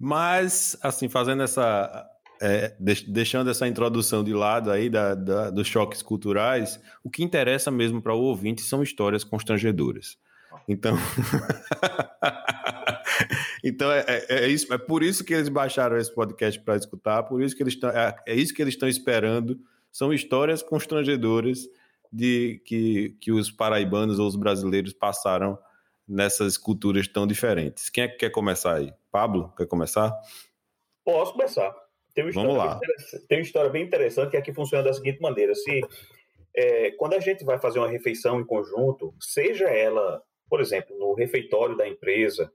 [0.00, 2.08] Mas, assim, fazendo essa,
[2.40, 2.74] é,
[3.06, 8.00] deixando essa introdução de lado aí da, da, dos choques culturais, o que interessa mesmo
[8.00, 10.16] para o ouvinte são histórias constrangedoras.
[10.66, 10.96] Então,
[13.62, 17.24] então é, é, é, isso, é por isso que eles baixaram esse podcast para escutar,
[17.24, 19.60] por isso que eles estão, é, é isso que eles estão esperando.
[19.92, 21.68] São histórias constrangedoras
[22.14, 25.58] de que, que os paraibanos ou os brasileiros passaram
[26.06, 27.90] nessas culturas tão diferentes.
[27.90, 28.94] Quem é que quer começar aí?
[29.10, 30.12] Pablo, quer começar?
[31.04, 31.74] Posso começar.
[32.14, 32.78] Tem uma Vamos lá.
[33.28, 35.80] Tem uma história bem interessante que aqui funciona da seguinte maneira: se
[36.54, 41.14] é, quando a gente vai fazer uma refeição em conjunto, seja ela, por exemplo, no
[41.14, 42.52] refeitório da empresa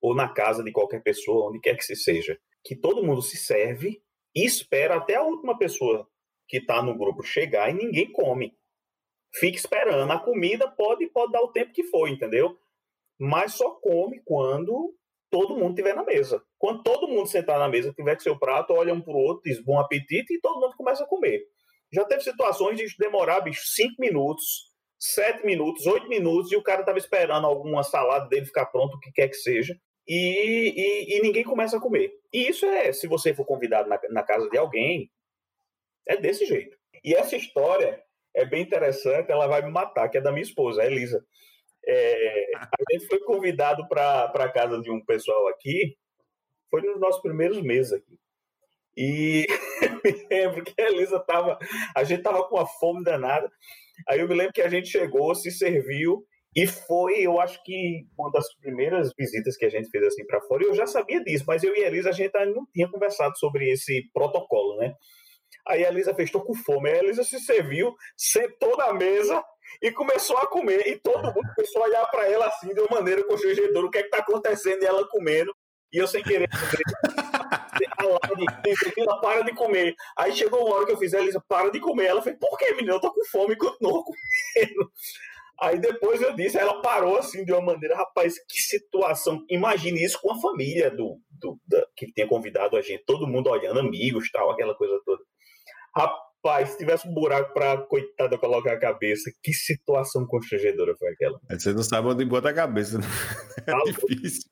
[0.00, 3.36] ou na casa de qualquer pessoa, onde quer que se seja, que todo mundo se
[3.36, 4.00] serve
[4.34, 6.08] e espera até a última pessoa
[6.48, 8.56] que está no grupo chegar e ninguém come.
[9.36, 10.10] Fica esperando.
[10.10, 12.58] A comida pode, pode dar o tempo que for, entendeu?
[13.18, 14.94] Mas só come quando
[15.30, 16.42] todo mundo estiver na mesa.
[16.58, 19.42] Quando todo mundo sentar na mesa, tiver com seu prato, olha um para o outro,
[19.44, 21.42] diz bom apetite e todo mundo começa a comer.
[21.92, 26.80] Já teve situações de demorar, bicho, cinco minutos, sete minutos, oito minutos, e o cara
[26.80, 31.22] estava esperando alguma salada dele ficar pronto, o que quer que seja, e, e, e,
[31.22, 32.12] ninguém começa a comer.
[32.32, 35.10] E isso é, se você for convidado na, na casa de alguém,
[36.06, 36.76] é desse jeito.
[37.02, 38.03] E essa história
[38.34, 41.24] é bem interessante, ela vai me matar, que é da minha esposa, a Elisa.
[41.86, 45.96] É, a gente foi convidado para a casa de um pessoal aqui,
[46.70, 48.18] foi nos nossos primeiros meses aqui.
[48.96, 49.46] E
[50.04, 51.58] me lembro que a Elisa tava,
[51.94, 53.50] a gente tava com uma fome danada.
[54.08, 56.24] Aí eu me lembro que a gente chegou, se serviu
[56.56, 60.40] e foi, eu acho que uma das primeiras visitas que a gente fez assim para
[60.42, 60.62] fora.
[60.62, 63.36] Eu já sabia disso, mas eu e a Elisa a gente ainda não tinha conversado
[63.38, 64.94] sobre esse protocolo, né?
[65.66, 66.90] Aí a Elisa fez, tô com fome.
[66.90, 69.42] Aí a Elisa se serviu, sentou na mesa
[69.82, 70.86] e começou a comer.
[70.86, 73.98] E todo mundo começou a olhar para ela assim, de uma maneira constrangedora: o que
[73.98, 74.82] é que tá acontecendo?
[74.82, 75.54] E ela comendo.
[75.92, 76.48] E eu sem querer.
[78.96, 79.94] ela para de comer.
[80.16, 82.06] Aí chegou uma hora que eu fiz, a Elisa, para de comer.
[82.06, 82.94] Ela fez, por que, menina?
[82.94, 84.90] Eu tô com fome e continuou comendo.
[85.60, 89.44] Aí depois eu disse, ela parou assim de uma maneira, rapaz, que situação.
[89.48, 93.50] Imagine isso com a família do, do da, que tinha convidado a gente, todo mundo
[93.50, 95.22] olhando, amigos, tal, aquela coisa toda.
[95.96, 101.40] Rapaz, se tivesse um buraco pra coitada colocar a cabeça, que situação constrangedora foi aquela.
[101.50, 102.98] Você não sabe onde bota a cabeça.
[102.98, 103.04] Né?
[103.66, 104.50] É difícil.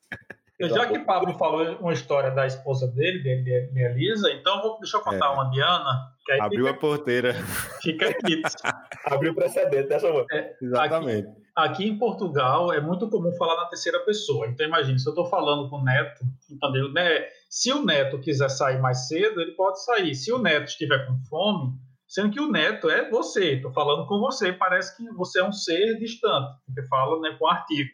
[0.59, 4.97] Já que Pablo falou uma história da esposa dele, de, de Elisa, então vou, deixa
[4.97, 5.29] eu contar é.
[5.29, 6.13] uma de Ana.
[6.39, 7.33] Abriu fica, a porteira.
[7.81, 8.41] Fica aqui.
[9.05, 11.27] Abriu o precedente dessa né, é, Exatamente.
[11.27, 14.47] Aqui, aqui, em Portugal é muito comum falar na terceira pessoa.
[14.47, 16.91] Então imagine, se eu estou falando com o neto, entendeu?
[16.93, 17.25] Né?
[17.53, 20.15] Se o neto quiser sair mais cedo, ele pode sair.
[20.15, 24.19] Se o neto estiver com fome, sendo que o neto é você, estou falando com
[24.19, 27.91] você, parece que você é um ser distante, porque fala né, com artigo.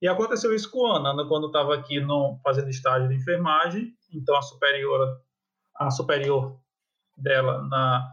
[0.00, 3.92] E aconteceu isso com a Ana, Ana quando estava aqui no, fazendo estágio de enfermagem,
[4.10, 5.20] então a superior,
[5.76, 6.58] a superior
[7.14, 8.10] dela na,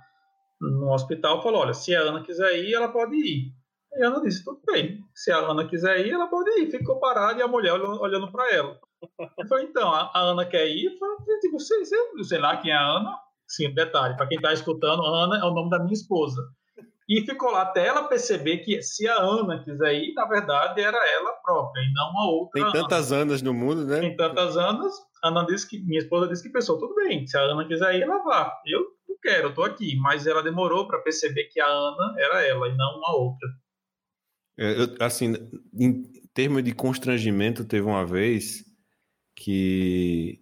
[0.60, 3.54] no hospital falou, olha, se a Ana quiser ir, ela pode ir.
[3.98, 6.70] E a Ana disse, tudo bem, se a Ana quiser ir, ela pode ir.
[6.70, 8.80] Ficou parada e a mulher olhando, para ela.
[9.20, 10.86] Eu falei, então, a, Ana quer ir?
[10.86, 13.18] Eu falei, tipo, sei, sei, sei lá quem é a Ana.
[13.48, 16.42] Sim, detalhe, para quem está escutando, Ana é o nome da minha esposa.
[17.08, 20.98] E ficou lá até ela perceber que se a Ana quiser ir, na verdade era
[21.14, 22.64] ela própria e não a outra.
[22.64, 23.22] Tem tantas Ana.
[23.22, 24.00] Anas no mundo, né?
[24.00, 24.94] Tem tantas Anas.
[25.24, 27.28] Ana disse que minha esposa disse que pensou tudo bem.
[27.28, 28.52] Se a Ana quiser ir, ela vá.
[28.66, 29.96] Eu não quero, eu tô aqui.
[29.98, 33.48] Mas ela demorou para perceber que a Ana era ela e não uma outra.
[34.58, 35.34] É, eu, assim,
[35.74, 38.66] em termos de constrangimento, teve uma vez
[39.36, 40.42] que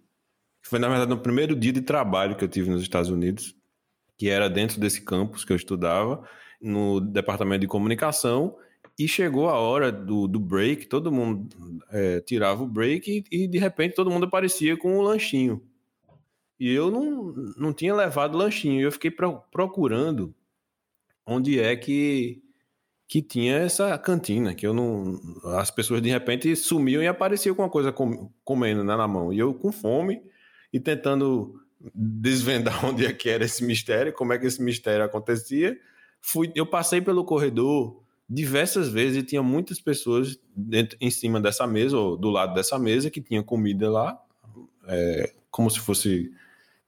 [0.62, 3.54] foi na verdade no primeiro dia de trabalho que eu tive nos Estados Unidos,
[4.16, 6.26] que era dentro desse campus que eu estudava
[6.60, 8.56] no departamento de comunicação
[8.98, 11.48] e chegou a hora do, do break, todo mundo
[11.90, 15.62] é, tirava o break e, e, de repente todo mundo aparecia com um lanchinho.
[16.58, 20.34] E eu não, não tinha levado lanchinho, eu fiquei pro, procurando
[21.26, 22.42] onde é que,
[23.06, 25.20] que tinha essa cantina, que eu não.
[25.58, 29.32] As pessoas de repente sumiam e apareciam com uma coisa com, comendo né, na mão.
[29.32, 30.22] E eu com fome
[30.72, 31.54] e tentando
[31.94, 35.78] desvendar onde é que era esse mistério, como é que esse mistério acontecia
[36.24, 41.66] fui, eu passei pelo corredor diversas vezes e tinha muitas pessoas dentro, em cima dessa
[41.66, 44.18] mesa ou do lado dessa mesa que tinha comida lá,
[44.88, 46.32] é, como se fosse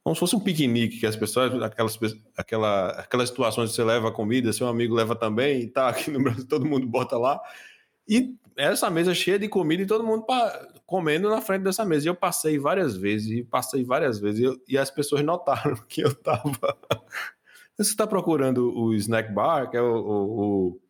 [0.07, 1.99] como se fosse um piquenique que as pessoas aquelas
[2.37, 6.23] aquela aquelas situações que você leva comida, seu amigo leva também, e tá aqui no
[6.23, 7.41] Brasil todo mundo bota lá
[8.09, 10.25] e essa mesa cheia de comida e todo mundo
[10.87, 12.07] comendo na frente dessa mesa.
[12.07, 15.75] E eu passei várias vezes, e passei várias vezes, e, eu, e as pessoas notaram
[15.91, 16.53] que eu tava
[17.77, 20.81] você está procurando o snack bar, que é o, o, o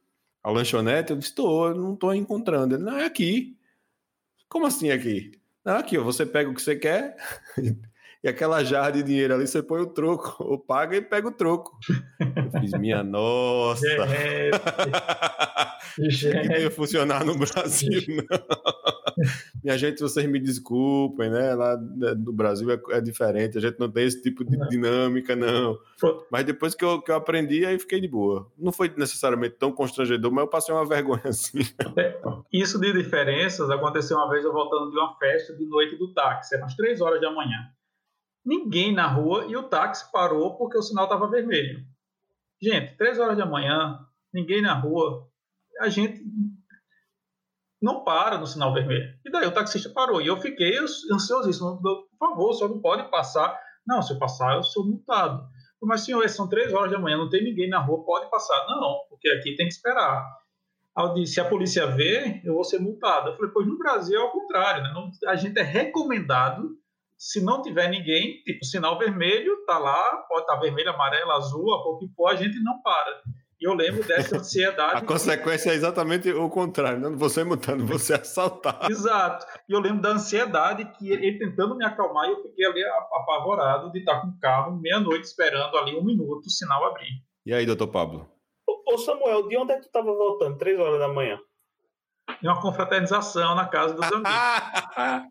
[0.42, 1.12] a lanchonete?
[1.12, 2.74] Eu disse, estou, não estou encontrando.
[2.74, 3.57] Ele, não, é aqui.
[4.46, 5.33] Como assim aqui?
[5.64, 7.16] Não, aqui, ó, você pega o que você quer.
[8.27, 11.31] E aquela jarra de dinheiro ali, você põe o troco, ou paga e pega o
[11.31, 11.79] troco.
[12.19, 13.87] Eu fiz, minha nossa.
[13.87, 14.51] É,
[16.49, 18.25] não ia funcionar no Brasil, não.
[19.65, 21.55] Minha gente, vocês me desculpem, né?
[21.55, 24.69] Lá no Brasil é, é diferente, a gente não tem esse tipo de Não.
[24.69, 25.79] dinâmica, não.
[26.31, 28.47] Mas depois que eu, que eu aprendi, aí fiquei de boa.
[28.59, 31.61] Não foi necessariamente tão constrangedor, mas eu passei uma vergonha assim.
[32.53, 36.55] Isso de diferenças aconteceu uma vez eu voltando de uma festa de noite do táxi,
[36.55, 37.71] eram umas três horas da manhã.
[38.46, 41.85] Ninguém na rua e o táxi parou porque o sinal estava vermelho.
[42.62, 43.98] Gente, três horas da manhã,
[44.32, 45.28] ninguém na rua,
[45.80, 46.24] a gente
[47.82, 49.18] não para no sinal vermelho.
[49.24, 51.82] E daí o taxista parou e eu fiquei ansiosíssimo.
[51.82, 53.59] Por favor, só não pode passar.
[53.87, 55.44] Não, se eu passar, eu sou multado.
[55.82, 58.66] Mas, senhor, são três horas da manhã, não tem ninguém na rua, pode passar.
[58.66, 60.24] Não, porque aqui tem que esperar.
[61.26, 63.28] Se a polícia ver, eu vou ser multado.
[63.28, 65.11] Eu falei, pois no Brasil é ao contrário, né?
[65.26, 66.70] A gente é recomendado,
[67.18, 71.83] se não tiver ninguém, tipo, sinal vermelho, tá lá, pode estar vermelho, amarelo, azul, a
[71.83, 73.22] cor que for, a gente não para.
[73.59, 74.96] E eu lembro dessa ansiedade.
[74.96, 77.00] A consequência é exatamente o contrário.
[77.00, 78.90] Não você multando, você assaltado.
[78.90, 79.46] Exato.
[79.68, 83.90] E eu lembro da ansiedade que ele tentando me acalmar e eu fiquei ali apavorado
[83.92, 87.22] de estar com o carro meia-noite esperando ali um minuto o sinal abrir.
[87.46, 88.29] E aí, doutor Pablo?
[88.68, 90.59] Ô, ô, Samuel, de onde é que tu tava voltando?
[90.59, 91.38] Três horas da manhã.
[92.42, 95.31] E uma confraternização na casa dos amigos,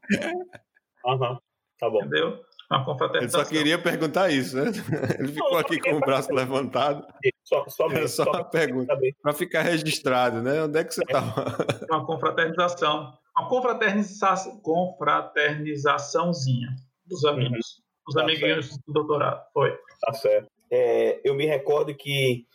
[1.06, 1.38] Aham,
[1.80, 2.00] tá bom.
[2.00, 2.40] entendeu?
[2.70, 3.44] Uma Ele confraternização.
[3.46, 4.64] só queria perguntar isso, né?
[5.20, 7.06] Ele ficou Não, aqui com o braço levantado.
[7.44, 8.98] Só, só mesmo, só só uma pergunta.
[9.22, 10.64] Para ficar registrado, né?
[10.64, 11.56] Onde é que você estava?
[11.90, 13.14] Uma confraternização.
[13.38, 16.70] Uma confraternização, confraternizaçãozinha
[17.06, 17.82] dos amigos.
[18.08, 19.44] Os Tá amiguinhos do doutorado.
[19.54, 19.78] Foi.
[20.02, 20.48] Tá certo.
[20.72, 22.46] É, eu me recordo que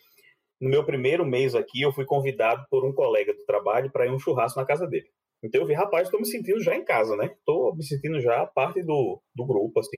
[0.61, 4.11] no meu primeiro mês aqui, eu fui convidado por um colega do trabalho para ir
[4.11, 5.06] a um churrasco na casa dele.
[5.42, 7.26] Então eu vi, rapaz, estou me sentindo já em casa, né?
[7.26, 9.96] Estou me sentindo já parte do, do grupo, assim.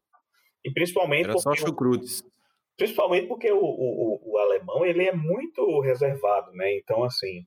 [0.64, 2.22] E principalmente Era só chucrutes.
[2.76, 6.76] principalmente porque o, o, o- alemão, ele é muito reservado, né?
[6.76, 7.44] Então, assim,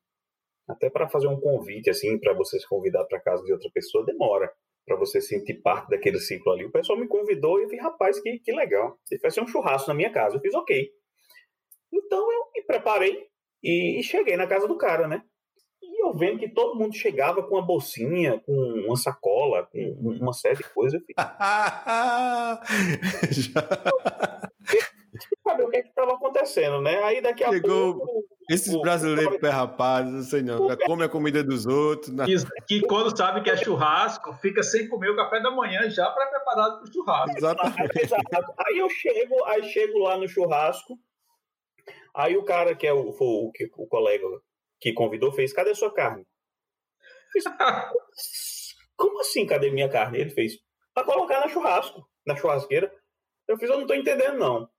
[0.68, 4.06] até para fazer um convite, assim, para você se convidar para casa de outra pessoa,
[4.06, 4.52] demora
[4.86, 6.66] para você sentir parte daquele ciclo ali.
[6.66, 9.00] O pessoal me convidou e eu vi, rapaz, que, que legal.
[9.10, 10.36] Ele vai ser um churrasco na minha casa.
[10.36, 10.90] Eu fiz, ok.
[11.94, 13.28] Então eu me preparei
[13.64, 15.24] e, e cheguei na casa do cara, né?
[15.98, 18.52] E eu vendo que todo mundo chegava com uma bolsinha, com
[18.86, 19.80] uma sacola, com
[20.20, 21.02] uma série de coisas.
[25.48, 27.02] Saber o que é que estava acontecendo, né?
[27.04, 28.26] Aí daqui a Chegou pouco.
[28.50, 30.68] Esses o- brasileiros pé rapados, não sei não.
[30.68, 32.12] Já come a comida dos outros.
[32.14, 32.26] né?
[32.28, 36.10] Isso, que quando sabe que é churrasco, fica sem comer o café da manhã já
[36.12, 37.38] para preparado para o churrasco.
[37.38, 38.00] Exatamente.
[38.04, 38.54] Exato.
[38.58, 41.00] Aí eu chego, aí chego lá no churrasco.
[42.14, 44.26] Aí o cara que é o, o, que- o colega
[44.80, 46.26] que convidou fez: cadê sua carne?
[48.96, 50.20] Como assim, cadê minha carne?
[50.20, 50.54] Ele fez:
[50.94, 52.92] pra colocar na churrasco, na churrasqueira.
[53.48, 54.70] Eu fiz: eu não tô entendendo, não.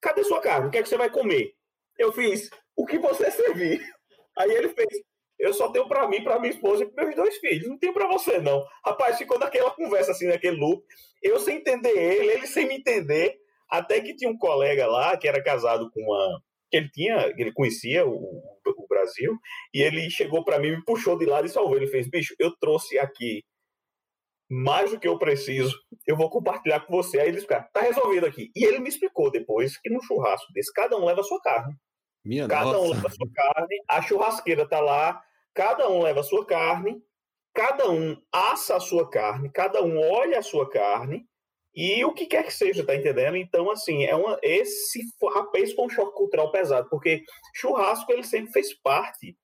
[0.00, 0.68] Cadê sua carne?
[0.68, 1.54] O que é que você vai comer?
[1.98, 3.80] Eu fiz: o que você servir.
[4.38, 4.88] Aí ele fez:
[5.40, 7.66] eu só tenho pra mim, pra minha esposa e pros meus dois filhos.
[7.66, 8.62] Não tenho pra você, não.
[8.84, 10.84] Rapaz, ficou naquela conversa assim, naquele loop.
[11.22, 13.38] Eu sem entender ele, ele sem me entender.
[13.68, 16.42] Até que tinha um colega lá que era casado com uma.
[16.70, 19.36] que ele tinha, ele conhecia o, o Brasil,
[19.74, 21.76] e ele chegou pra mim, me puxou de lado e salvou.
[21.76, 23.42] Ele fez: bicho, eu trouxe aqui
[24.50, 27.20] mais do que eu preciso, eu vou compartilhar com você.
[27.20, 28.50] Aí eles ficaram, tá resolvido aqui.
[28.56, 31.74] E ele me explicou depois que no churrasco desse, cada um leva a sua carne.
[32.24, 32.94] Minha Cada um nossa.
[32.94, 35.22] leva a sua carne, a churrasqueira tá lá,
[35.54, 37.00] cada um leva a sua carne,
[37.54, 41.24] cada um assa a sua carne, cada um olha a sua carne,
[41.98, 43.36] e o que quer que seja, tá entendendo?
[43.36, 45.00] Então, assim, é uma, esse
[45.34, 47.22] rapaz foi um choque cultural pesado, porque
[47.54, 49.36] churrasco ele sempre fez parte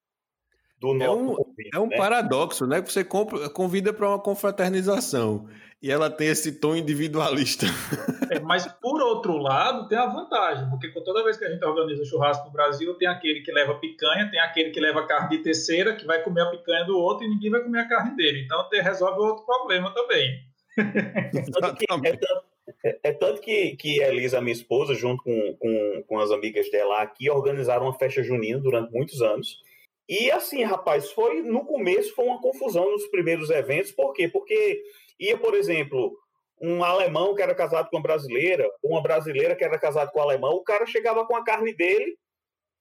[0.79, 1.97] do É nosso um- convívio, É um né?
[1.97, 2.83] paradoxo, né?
[2.83, 5.49] Que você compra- convida para uma confraternização
[5.83, 7.67] e ela tem esse tom individualista.
[8.29, 12.05] É, mas, por outro lado, tem a vantagem, porque toda vez que a gente organiza
[12.05, 15.95] churrasco no Brasil, tem aquele que leva picanha, tem aquele que leva carne de terceira,
[15.95, 18.43] que vai comer a picanha do outro e ninguém vai comer a carne dele.
[18.45, 20.41] Então, te- resolve outro problema também.
[20.77, 22.45] Tanto que- é tanto,
[22.85, 26.71] é- é tanto que, que a Elisa, minha esposa, junto com, com, com as amigas
[26.71, 29.61] dela aqui, organizaram uma festa junina durante muitos anos.
[30.09, 33.91] E assim, rapaz, foi no começo foi uma confusão nos primeiros eventos.
[33.91, 34.29] Por quê?
[34.29, 34.83] Porque
[35.19, 36.17] ia, por exemplo,
[36.61, 40.23] um alemão que era casado com uma brasileira, uma brasileira que era casada com um
[40.23, 42.17] alemão, o cara chegava com a carne dele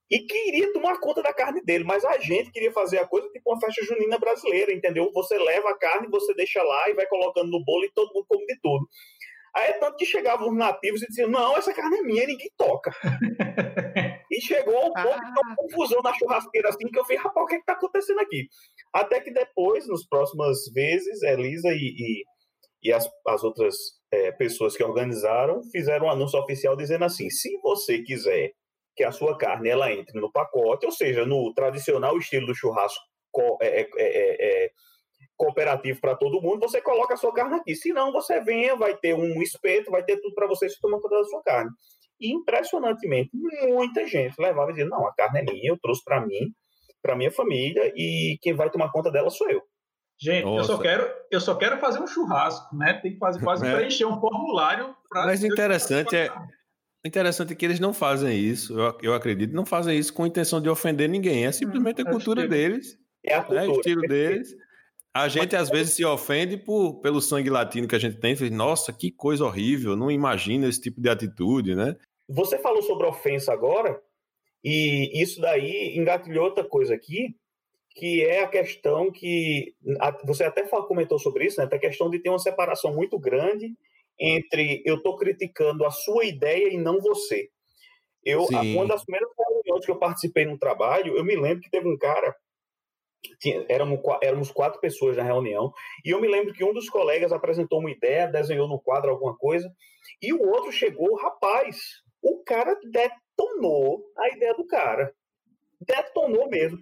[0.09, 3.51] e queria tomar conta da carne dele, mas a gente queria fazer a coisa tipo
[3.51, 5.11] uma festa junina brasileira, entendeu?
[5.13, 8.25] Você leva a carne, você deixa lá e vai colocando no bolo e todo mundo
[8.27, 8.87] come de tudo.
[9.55, 12.51] Aí é tanto que chegavam os nativos e diziam: Não, essa carne é minha, ninguém
[12.57, 12.91] toca.
[14.29, 17.47] e chegou ao ponto de uma confusão na churrasqueira assim que eu falei: Rapaz, o
[17.47, 18.47] que é está acontecendo aqui?
[18.93, 22.23] Até que depois, nas próximas vezes, Elisa e, e,
[22.83, 23.75] e as, as outras
[24.11, 28.51] é, pessoas que organizaram fizeram um anúncio oficial dizendo assim: se você quiser
[28.95, 33.03] que a sua carne ela entre no pacote, ou seja, no tradicional estilo do churrasco
[33.61, 34.71] é, é, é, é
[35.35, 37.75] cooperativo para todo mundo, você coloca a sua carne aqui.
[37.75, 40.99] Se não, você venha, vai ter um espeto, vai ter tudo para você se tomar
[40.99, 41.69] conta da sua carne.
[42.19, 43.29] E impressionantemente,
[43.67, 46.53] muita gente levava e dizia: não, a carne é minha, eu trouxe para mim,
[47.01, 49.61] para minha família, e quem vai tomar conta dela sou eu.
[50.17, 52.93] Gente, eu só, quero, eu só quero fazer um churrasco, né?
[53.01, 53.75] Tem que fazer quase é.
[53.75, 55.25] preencher um formulário para.
[55.25, 56.29] Mas interessante é.
[57.05, 60.59] Interessante é que eles não fazem isso, eu, eu acredito, não fazem isso com intenção
[60.59, 61.45] de ofender ninguém.
[61.45, 62.97] É simplesmente a hum, cultura deles.
[63.23, 63.65] É a cultura.
[63.65, 64.55] É o estilo deles.
[65.13, 68.35] A gente às vezes se ofende por, pelo sangue latino que a gente tem.
[68.49, 71.95] Nossa, que coisa horrível, não imagina esse tipo de atitude, né?
[72.27, 74.01] Você falou sobre ofensa agora,
[74.63, 77.35] e isso daí engatilhou outra coisa aqui,
[77.91, 79.75] que é a questão que.
[80.25, 81.69] Você até comentou sobre isso, né?
[81.71, 83.75] A questão de ter uma separação muito grande
[84.19, 87.49] entre eu estou criticando a sua ideia e não você.
[88.23, 91.87] Eu, uma das primeiras reuniões que eu participei no trabalho, eu me lembro que teve
[91.87, 92.35] um cara
[93.39, 97.31] tinha, éramos, éramos quatro pessoas na reunião, e eu me lembro que um dos colegas
[97.31, 99.71] apresentou uma ideia, desenhou no quadro alguma coisa,
[100.21, 101.77] e o outro chegou, rapaz,
[102.21, 105.13] o cara detonou a ideia do cara.
[105.79, 106.79] Detonou mesmo.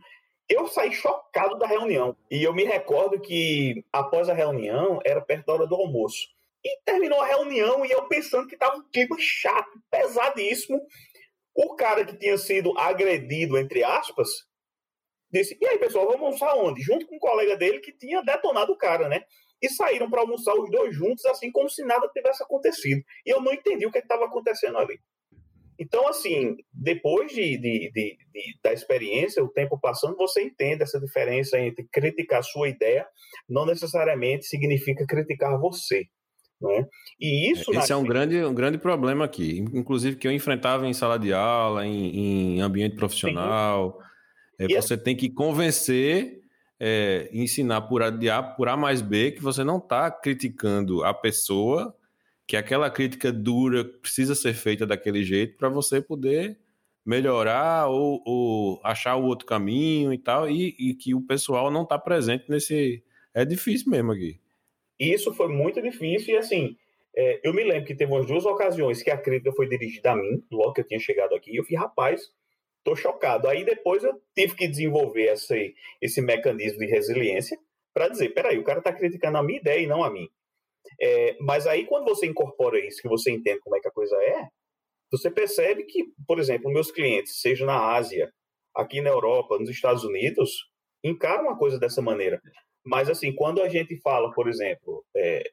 [0.48, 2.16] Eu saí chocado da reunião.
[2.30, 6.28] E eu me recordo que, após a reunião, era perto da hora do almoço.
[6.64, 10.82] E terminou a reunião e eu pensando que estava um clima chato, pesadíssimo.
[11.54, 14.30] O cara que tinha sido agredido, entre aspas,
[15.32, 16.82] disse: E aí, pessoal, vamos almoçar onde?
[16.82, 19.22] Junto com um colega dele que tinha detonado o cara, né?
[19.62, 23.02] E saíram para almoçar os dois juntos, assim como se nada tivesse acontecido.
[23.26, 25.00] E eu não entendi o que estava acontecendo ali.
[25.80, 31.00] Então, assim, depois de, de, de, de, da experiência, o tempo passando, você entende essa
[31.00, 33.08] diferença entre criticar sua ideia,
[33.50, 36.06] não necessariamente significa criticar você.
[36.64, 36.88] Né?
[37.20, 40.94] E isso Esse é um grande, um grande problema aqui, inclusive que eu enfrentava em
[40.94, 44.00] sala de aula, em, em ambiente profissional.
[44.58, 46.42] É, você tem que convencer,
[46.80, 51.04] é, ensinar por A, de A por A mais B que você não está criticando
[51.04, 51.94] a pessoa,
[52.48, 56.58] que aquela crítica dura precisa ser feita daquele jeito para você poder
[57.06, 61.84] melhorar ou, ou, achar o outro caminho e tal, e, e que o pessoal não
[61.84, 63.04] está presente nesse.
[63.34, 64.40] É difícil mesmo aqui.
[65.12, 66.76] Isso foi muito difícil e assim.
[67.16, 70.16] É, eu me lembro que teve umas duas ocasiões que a crítica foi dirigida a
[70.16, 72.22] mim, logo que eu tinha chegado aqui, e eu fui, rapaz,
[72.84, 73.48] Estou chocado.
[73.48, 77.58] Aí depois eu tive que desenvolver esse, esse mecanismo de resiliência
[77.94, 80.28] para dizer, peraí, o cara está criticando a minha ideia e não a mim.
[81.02, 84.14] É, mas aí quando você incorpora isso, que você entende como é que a coisa
[84.18, 84.48] é,
[85.10, 88.30] você percebe que, por exemplo, meus clientes, seja na Ásia,
[88.76, 90.52] aqui na Europa, nos Estados Unidos,
[91.02, 92.42] encaram uma coisa dessa maneira.
[92.86, 95.44] Mas assim, quando a gente fala, por exemplo, é,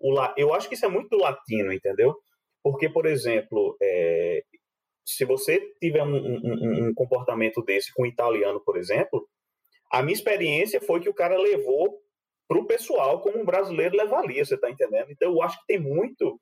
[0.00, 2.16] o, eu acho que isso é muito latino, entendeu?
[2.62, 4.42] Porque, por exemplo, é,
[5.04, 9.26] se você tiver um, um, um comportamento desse com o italiano, por exemplo,
[9.90, 11.98] a minha experiência foi que o cara levou
[12.46, 15.10] para o pessoal como um brasileiro levaria, você está entendendo?
[15.10, 16.40] Então, eu acho que tem muito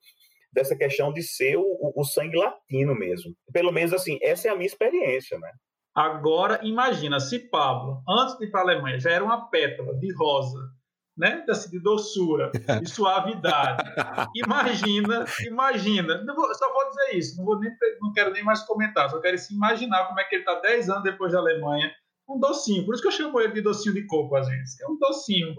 [0.52, 3.34] dessa questão de ser o, o, sangue latino mesmo.
[3.52, 5.52] Pelo menos, assim, essa é a minha experiência, né?
[5.96, 10.12] Agora, imagina, se Pablo, antes de ir para a Alemanha, já era uma pétala de
[10.14, 10.76] rosa
[11.16, 11.44] né?
[11.48, 13.82] Assim, de doçura, de suavidade.
[14.36, 16.24] Imagina, imagina.
[16.34, 17.70] Vou, só vou dizer isso, não, vou nem,
[18.00, 20.90] não quero nem mais comentar, só quero se imaginar como é que ele está 10
[20.90, 21.90] anos depois da Alemanha.
[22.28, 24.78] Um docinho, por isso que eu chamo ele de docinho de coco às vezes.
[24.80, 25.54] É um docinho.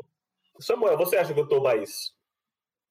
[0.59, 2.11] Samuel, você acha que eu estou mais,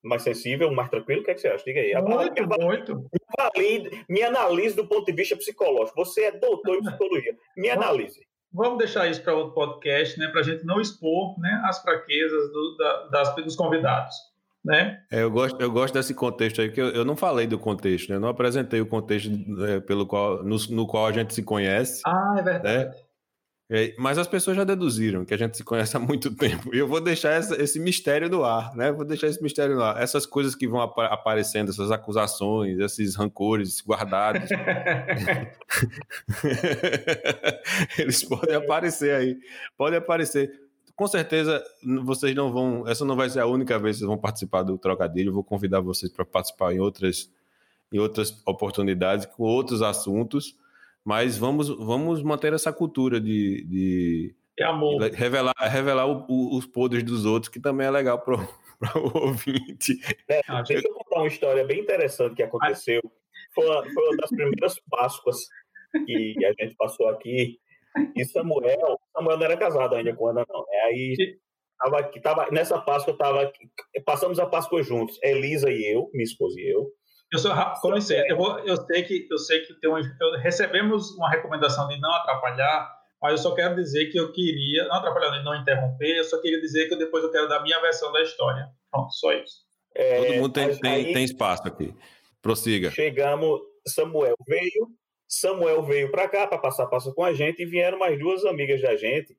[0.06, 1.20] mais sensível, mais tranquilo?
[1.20, 1.64] O que, é que você acha?
[1.64, 1.94] Diga aí.
[2.02, 2.94] Muito, me, muito.
[2.94, 6.04] Me, analise, me analise do ponto de vista psicológico.
[6.04, 7.34] Você é doutor em psicologia.
[7.56, 8.26] Me analise
[8.56, 12.50] vamos deixar isso para outro podcast, né, para a gente não expor né, as fraquezas
[12.50, 14.14] do, da, das, dos convidados.
[14.64, 15.00] Né?
[15.12, 18.08] É, eu, gosto, eu gosto desse contexto aí, que eu, eu não falei do contexto,
[18.08, 18.16] né?
[18.16, 19.30] eu não apresentei o contexto
[19.64, 22.02] é, pelo qual, no, no, qual a gente se conhece.
[22.04, 22.84] Ah, é verdade.
[22.86, 22.94] Né?
[23.68, 26.72] É, mas as pessoas já deduziram que a gente se conhece há muito tempo.
[26.72, 28.92] E eu vou deixar essa, esse mistério no ar, né?
[28.92, 30.00] Vou deixar esse mistério no ar.
[30.00, 34.48] Essas coisas que vão ap aparecendo, essas acusações, esses rancores guardados.
[37.98, 39.36] Eles podem aparecer aí.
[39.76, 40.64] Podem aparecer.
[40.94, 41.62] Com certeza,
[42.04, 42.86] vocês não vão.
[42.86, 45.30] Essa não vai ser a única vez que vocês vão participar do trocadilho.
[45.30, 47.28] Eu vou convidar vocês para participar em outras,
[47.92, 50.54] em outras oportunidades, com outros assuntos
[51.06, 55.08] mas vamos, vamos manter essa cultura de, de, é amor.
[55.08, 58.46] de revelar, revelar o, o, os podres dos outros, que também é legal para o
[59.14, 60.00] ouvinte.
[60.28, 63.00] É, deixa eu contar uma história bem interessante que aconteceu.
[63.54, 65.38] Foi uma, foi uma das primeiras Páscoas
[66.04, 67.56] que a gente passou aqui.
[68.16, 70.64] E Samuel, Samuel não era casado ainda com Ana, não.
[70.68, 71.38] É aí
[71.78, 73.52] Tava aqui, tava, nessa Páscoa, tava,
[74.04, 76.90] passamos a Páscoa juntos, Elisa e eu, minha esposa e eu.
[77.32, 80.38] Eu sou, com licença, eu, vou, eu sei que eu sei que tem uma, eu,
[80.38, 82.88] recebemos uma recomendação de não atrapalhar,
[83.20, 86.60] mas eu só quero dizer que eu queria, não atrapalhar, não interromper, eu só queria
[86.60, 88.68] dizer que depois eu quero dar a minha versão da história.
[88.90, 89.66] Pronto, só isso.
[89.94, 91.94] É, Todo mundo tem, tem, tem espaço aqui.
[92.40, 92.90] Prossiga.
[92.92, 94.88] Chegamos, Samuel veio,
[95.26, 98.80] Samuel veio para cá para passar passo com a gente e vieram mais duas amigas
[98.80, 99.36] da gente,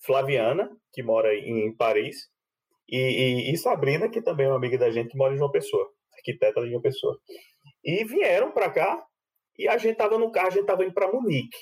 [0.00, 2.28] Flaviana, que mora em Paris,
[2.88, 5.50] e, e, e, Sabrina, que também é uma amiga da gente que mora em João
[5.50, 5.88] Pessoa,
[6.20, 7.18] arquiteta de João Pessoa.
[7.84, 9.06] E vieram para cá
[9.58, 11.58] e a gente estava no carro, a gente estava indo para Munique.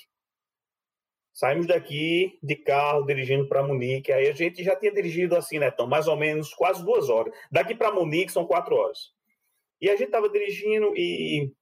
[1.32, 4.12] Saímos daqui de carro, dirigindo para Munique.
[4.12, 5.68] Aí a gente já tinha dirigido assim, né?
[5.68, 7.32] Então, mais ou menos quase duas horas.
[7.50, 8.98] Daqui para Munique são quatro horas.
[9.80, 11.52] E a gente estava dirigindo e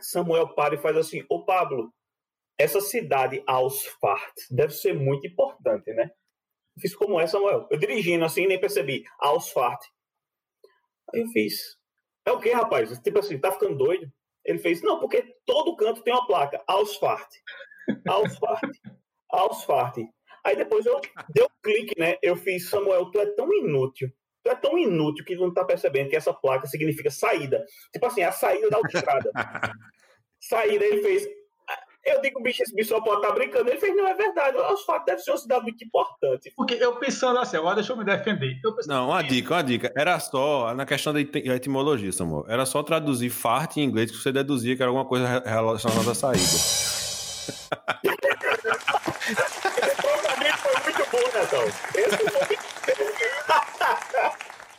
[0.00, 1.92] Samuel para e faz assim: Ô Pablo,
[2.58, 6.10] essa cidade Ausfart deve ser muito importante, né?
[6.76, 7.68] Eu fiz como é, Samuel?
[7.70, 9.04] Eu dirigindo assim, nem percebi.
[9.20, 9.80] Ausfart.
[11.12, 11.76] Aí eu fiz.
[12.26, 12.98] É o que, rapaz?
[13.00, 14.10] Tipo assim, tá ficando doido?
[14.44, 16.62] Ele fez, não, porque todo canto tem uma placa.
[16.66, 17.28] Ausfart.
[18.06, 18.70] Ausfart.
[19.30, 19.98] Ausfart.
[20.44, 21.00] Aí depois eu
[21.30, 22.16] dei um clique, né?
[22.22, 24.10] Eu fiz, Samuel, tu é tão inútil.
[24.42, 27.64] Tu é tão inútil que tu não tá percebendo que essa placa significa saída.
[27.92, 29.30] Tipo assim, a saída da autoestrada.
[30.38, 31.26] saída, ele fez.
[32.04, 33.70] Eu digo, bicho, esse bicho só pode estar tá brincando.
[33.70, 34.58] Ele fez, não, é verdade.
[34.58, 36.52] Os fatos deve ser uma cidade muito importante.
[36.54, 38.60] Porque eu pensando assim, agora deixa eu me defender.
[38.62, 39.90] Eu não, uma dica, uma dica.
[39.96, 44.30] Era só, na questão da etimologia, Samuel, era só traduzir fart em inglês que você
[44.30, 46.42] deduzia que era alguma coisa relacionada à saída.
[46.42, 47.14] Esse
[49.96, 51.64] trocadilho foi muito bom, Netão.
[51.94, 52.58] Esse foi...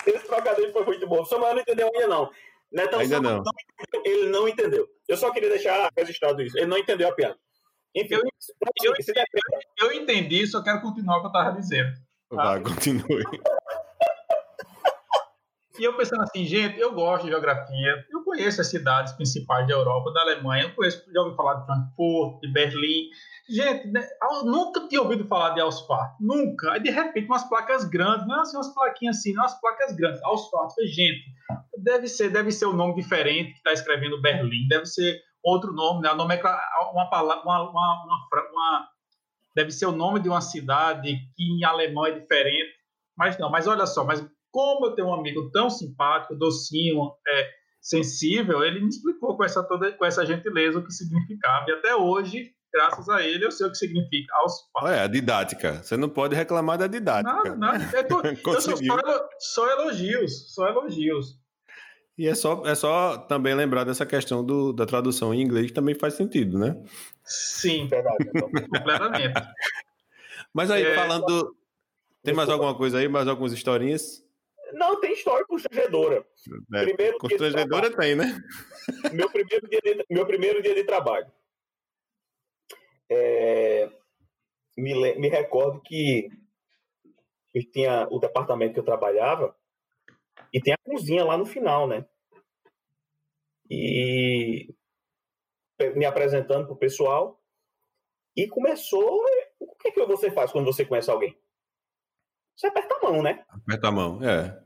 [0.06, 1.26] Esse trocadilho foi muito bom.
[1.26, 2.30] Samuel não entendeu ainda, não.
[2.72, 3.38] Netão ainda não.
[3.38, 4.04] não.
[4.04, 4.88] Ele não entendeu.
[5.08, 6.58] Eu só queria deixar registrado isso.
[6.58, 7.38] Ele não entendeu a piada.
[7.96, 8.22] Enfim, eu,
[8.84, 11.94] eu, eu, eu entendi, só quero continuar o que eu estava dizendo.
[12.30, 12.36] Tá?
[12.36, 13.24] Vai, continue.
[15.78, 19.74] E eu pensando assim, gente, eu gosto de geografia, eu conheço as cidades principais da
[19.74, 23.10] Europa, da Alemanha, eu conheço, já ouvi falar de Frankfurt, de Berlim.
[23.50, 26.72] Gente, né, eu nunca tinha ouvido falar de Ausfahrt, nunca.
[26.72, 29.94] Aí, de repente, umas placas grandes, não é assim, umas plaquinhas assim, não, umas placas
[29.94, 30.24] grandes.
[30.24, 31.26] Ausfahrt, gente,
[31.86, 36.02] deve ser, deve ser um nome diferente que está escrevendo Berlim, deve ser outro nome,
[36.02, 36.10] né?
[36.10, 36.42] A nome é
[36.92, 38.88] uma palavra, uma, uma, uma, uma,
[39.56, 42.74] deve ser o nome de uma cidade que em alemão é diferente,
[43.16, 43.52] mas não.
[43.52, 48.80] Mas olha só, mas como eu tenho um amigo tão simpático, docinho, é, sensível, ele
[48.80, 51.66] me explicou com essa toda, com essa gentileza o que significava.
[51.70, 54.54] E até hoje graças a ele eu sei o que significa aos.
[54.92, 55.82] É, a didática.
[55.82, 57.32] Você não pode reclamar da didática.
[57.32, 57.90] Nada, nada.
[57.94, 58.22] Eu, tô,
[58.52, 58.76] eu só,
[59.40, 61.45] só, elogios, só elogios.
[62.18, 65.74] E é só, é só também lembrar dessa questão do, da tradução em inglês, que
[65.74, 66.82] também faz sentido, né?
[67.24, 68.30] Sim, verdade.
[68.32, 69.34] completamente.
[70.54, 71.56] Mas aí, é, falando.
[72.24, 73.08] Tem mais alguma coisa aí?
[73.10, 74.26] Mais algumas historinhas?
[74.74, 76.26] Não, tem história constrangedora.
[76.74, 78.42] É, primeiro constrangedora tem, né?
[79.14, 81.28] Meu primeiro dia de, meu primeiro dia de trabalho.
[83.10, 83.90] É,
[84.78, 86.30] me, me recordo que
[87.54, 89.56] eu tinha o departamento que eu trabalhava
[90.56, 92.06] e tem a cozinha lá no final, né?
[93.70, 94.74] E
[95.98, 97.44] me apresentando para o pessoal
[98.34, 99.22] e começou.
[99.60, 101.38] O que, é que você faz quando você conhece alguém?
[102.56, 103.46] Você aperta a mão, né?
[103.50, 104.64] Aperta a mão, é.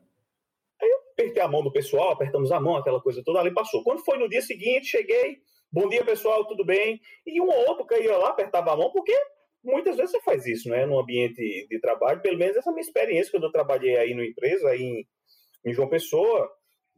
[0.80, 3.84] Aí eu apertei a mão do pessoal, apertamos a mão, aquela coisa toda ali passou.
[3.84, 7.00] Quando foi no dia seguinte, cheguei, Bom dia, pessoal, tudo bem?
[7.26, 9.16] E um ou outro ia lá, apertava a mão, porque
[9.64, 10.86] muitas vezes você faz isso, né?
[10.86, 14.16] No ambiente de trabalho, pelo menos essa é a minha experiência quando eu trabalhei aí
[14.16, 15.08] no empresa, aí em,
[15.66, 16.50] em João Pessoa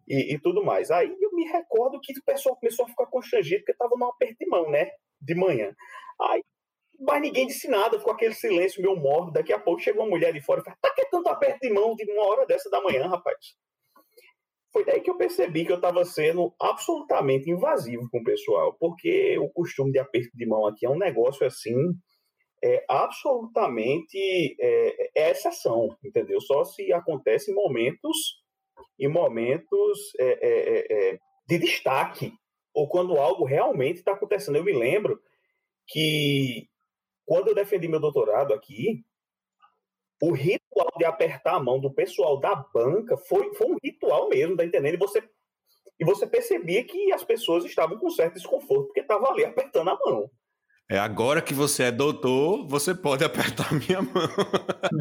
[0.07, 0.91] e, e, tudo mais.
[0.91, 4.35] Aí eu me recordo que o pessoal começou a ficar constrangido porque estava num aperto
[4.39, 4.89] de mão, né?
[5.21, 5.73] De manhã.
[6.21, 6.43] Aí,
[6.99, 9.31] mas ninguém disse nada, ficou aquele silêncio meio morto.
[9.31, 11.73] Daqui a pouco chegou uma mulher de fora e falou: tá que tanto aperto de
[11.73, 13.55] mão de uma hora dessa da manhã, rapaz?
[14.71, 19.37] Foi daí que eu percebi que eu estava sendo absolutamente invasivo com o pessoal, porque
[19.37, 21.75] o costume de aperto de mão aqui é um negócio assim,
[22.63, 26.39] é absolutamente é, é exceção, entendeu?
[26.39, 28.40] Só se acontece em momentos,
[28.99, 32.33] em momentos é, é, é, é de destaque,
[32.73, 34.55] ou quando algo realmente está acontecendo.
[34.55, 35.19] Eu me lembro
[35.87, 36.67] que
[37.25, 39.03] quando eu defendi meu doutorado aqui,
[40.21, 44.55] o ritual de apertar a mão do pessoal da banca foi, foi um ritual mesmo,
[44.55, 44.93] tá entendendo?
[44.93, 45.23] E você,
[45.99, 49.99] e você percebia que as pessoas estavam com certo desconforto, porque estavam ali apertando a
[50.05, 50.29] mão.
[50.91, 54.27] É agora que você é doutor, você pode apertar a minha mão.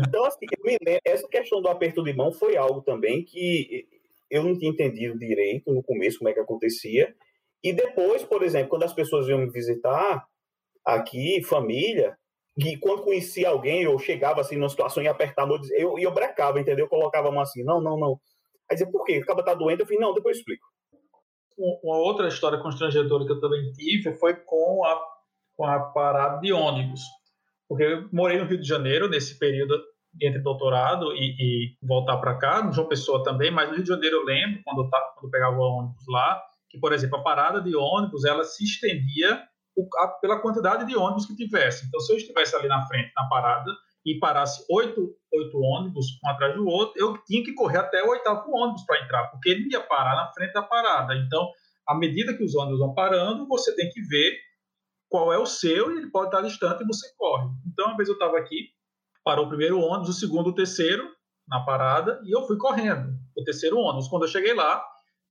[0.07, 3.89] Então, assim, lembro, essa questão do aperto de mão foi algo também que
[4.31, 7.13] eu não tinha entendido direito no começo como é que acontecia.
[7.61, 10.25] E depois, por exemplo, quando as pessoas iam me visitar
[10.87, 12.17] aqui, família,
[12.57, 16.61] E quando conhecia alguém, eu chegava assim numa situação e apertava, eu, eu, eu brecava,
[16.61, 16.85] entendeu?
[16.85, 18.21] Eu colocava a mão assim, não, não, não.
[18.71, 19.15] Aí dizia, por quê?
[19.21, 19.81] Acaba tá doente?
[19.81, 20.65] Eu falei, não, depois eu explico.
[21.83, 25.10] Uma outra história constrangedora que eu também tive foi com a,
[25.61, 27.03] com a parada de ônibus.
[27.69, 29.79] Porque eu morei no Rio de Janeiro nesse período
[30.19, 33.91] entre doutorado e, e voltar para cá, no João Pessoa também, mas no Rio de
[33.91, 37.61] Janeiro eu lembro, quando eu, quando eu pegava ônibus lá, que, por exemplo, a parada
[37.61, 39.39] de ônibus ela se estendia
[40.23, 41.87] pela quantidade de ônibus que tivesse.
[41.87, 43.71] Então, se eu estivesse ali na frente, na parada,
[44.07, 48.09] e parasse oito, oito ônibus um atrás do outro, eu tinha que correr até o
[48.09, 51.15] oitavo ônibus para entrar, porque ele ia parar na frente da parada.
[51.17, 51.47] Então,
[51.87, 54.50] à medida que os ônibus vão parando, você tem que ver
[55.11, 57.49] qual é o seu e ele pode estar distante e você corre.
[57.67, 58.69] Então, uma vez eu estava aqui,
[59.25, 61.07] parou o primeiro ônibus, o segundo, o terceiro
[61.49, 63.13] na parada e eu fui correndo.
[63.37, 64.09] O terceiro ônibus.
[64.09, 64.83] Quando eu cheguei lá,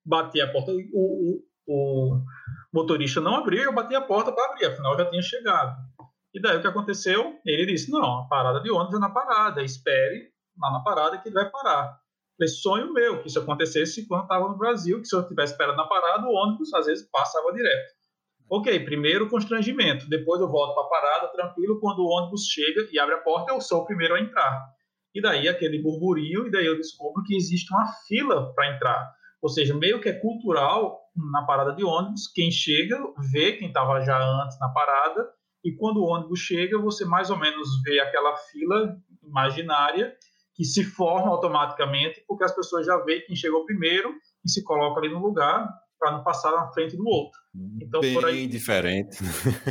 [0.06, 2.22] bati a porta, o, o, o
[2.74, 5.78] motorista não abriu, eu bati a porta para abrir, afinal já tinha chegado.
[6.34, 7.40] E daí o que aconteceu?
[7.46, 11.30] Ele disse: não, a parada de ônibus é na parada, espere lá na parada que
[11.30, 11.98] ele vai parar.
[12.38, 15.78] Falei, sonho meu que isso acontecesse quando estava no Brasil, que se eu tivesse esperado
[15.78, 17.99] na parada, o ônibus às vezes passava direto.
[18.52, 22.98] Ok, primeiro constrangimento, depois eu volto para a parada tranquilo, quando o ônibus chega e
[22.98, 24.66] abre a porta, eu sou o primeiro a entrar.
[25.14, 29.14] E daí aquele burburinho, e daí eu descubro que existe uma fila para entrar.
[29.40, 31.00] Ou seja, meio que é cultural
[31.32, 32.98] na parada de ônibus, quem chega
[33.32, 35.30] vê quem estava já antes na parada,
[35.64, 40.12] e quando o ônibus chega, você mais ou menos vê aquela fila imaginária
[40.56, 44.12] que se forma automaticamente, porque as pessoas já veem quem chegou primeiro
[44.44, 45.70] e se coloca ali no lugar
[46.00, 47.40] para não passar na frente do outro.
[47.82, 48.48] Então, Bem aí...
[48.48, 49.18] diferente.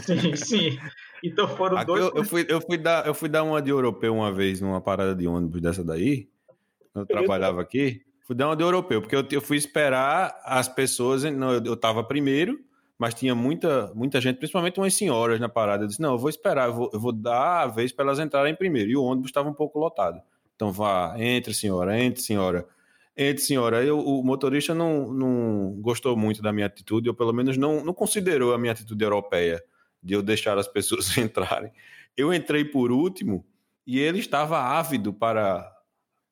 [0.03, 0.79] Sim, sim.
[1.24, 2.03] Então foram Aqui dois.
[2.03, 4.81] Eu, eu, fui, eu, fui dar, eu fui dar uma de europeu uma vez numa
[4.81, 6.29] parada de ônibus dessa daí.
[6.95, 8.03] Eu trabalhava aqui.
[8.24, 11.24] Fui dar uma de europeu, porque eu, eu fui esperar as pessoas.
[11.24, 12.61] Não, eu, eu tava primeiro,
[12.99, 15.85] mas tinha muita, muita gente, principalmente umas senhoras na parada.
[15.85, 18.18] Eu disse: não, eu vou esperar, eu vou, eu vou dar a vez para elas
[18.18, 18.91] entrarem primeiro.
[18.91, 20.20] E o ônibus estava um pouco lotado.
[20.55, 22.66] Então vá, entre, senhora, entre, senhora.
[23.21, 23.83] Entre, senhora.
[23.83, 27.93] Eu, o motorista não, não gostou muito da minha atitude, ou pelo menos não, não
[27.93, 29.61] considerou a minha atitude europeia
[30.01, 31.73] de eu deixar as pessoas entrarem.
[32.16, 33.45] Eu entrei por último
[33.85, 35.69] e ele estava ávido para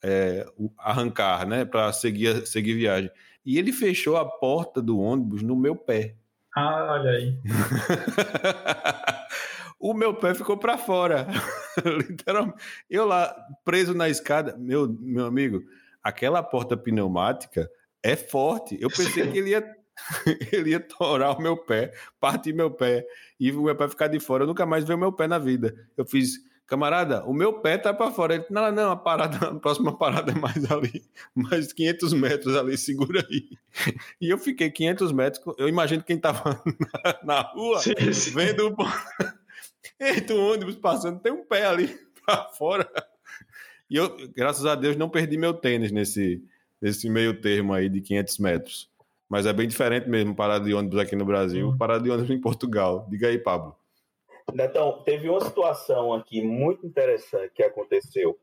[0.01, 0.47] é,
[0.79, 3.11] arrancar, né, para seguir, seguir viagem.
[3.45, 6.15] E ele fechou a porta do ônibus no meu pé.
[6.55, 7.37] Ah, olha aí.
[9.79, 11.27] o meu pé ficou para fora.
[12.09, 12.59] Literalmente.
[12.89, 13.35] Eu lá,
[13.65, 14.57] preso na escada.
[14.57, 15.63] Meu, meu amigo,
[16.07, 17.69] aquela porta pneumática
[18.01, 18.79] é forte.
[18.81, 19.77] Eu pensei que ele ia,
[20.53, 23.05] ele ia torar o meu pé, partir meu pé,
[23.41, 24.45] e o meu pé ficar de fora.
[24.45, 25.75] Eu nunca mais vi o meu pé na vida.
[25.97, 28.37] Eu fiz camarada, o meu pé tá para fora.
[28.37, 31.05] Ele, não, não, a parada, a próxima parada é mais ali,
[31.35, 33.49] mais 500 metros ali, segura aí.
[34.21, 36.63] E eu fiquei 500 metros, eu imagino quem tava
[37.05, 38.31] na, na rua, sim, sim.
[38.31, 38.77] vendo o...
[39.99, 41.89] Eita, o ônibus passando, tem um pé ali
[42.25, 42.89] para fora.
[43.89, 46.43] E eu, graças a Deus, não perdi meu tênis nesse,
[46.81, 48.91] nesse meio termo aí de 500 metros.
[49.29, 51.79] Mas é bem diferente mesmo parada de ônibus aqui no Brasil, hum.
[51.79, 53.07] parada de ônibus em Portugal.
[53.09, 53.77] Diga aí, Pablo.
[54.53, 58.39] Netão, teve uma situação aqui muito interessante que aconteceu.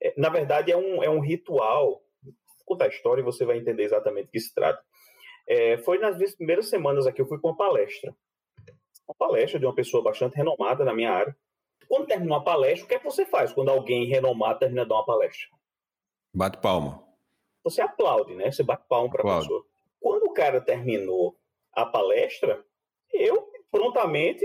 [0.00, 2.02] É, na verdade, é um, é um ritual.
[2.22, 4.80] Vou contar a história e você vai entender exatamente o que se trata.
[5.46, 8.14] É, foi nas primeiras semanas aqui, eu fui para uma palestra.
[9.06, 11.36] Uma palestra de uma pessoa bastante renomada na minha área.
[11.88, 14.88] Quando terminou a palestra, o que é que você faz quando alguém renomado termina de
[14.88, 15.48] dar uma palestra?
[16.34, 17.02] Bate palma.
[17.62, 18.50] Você aplaude, né?
[18.50, 19.64] Você bate palma para a pessoa.
[20.00, 21.36] Quando o cara terminou
[21.72, 22.64] a palestra,
[23.12, 24.44] eu prontamente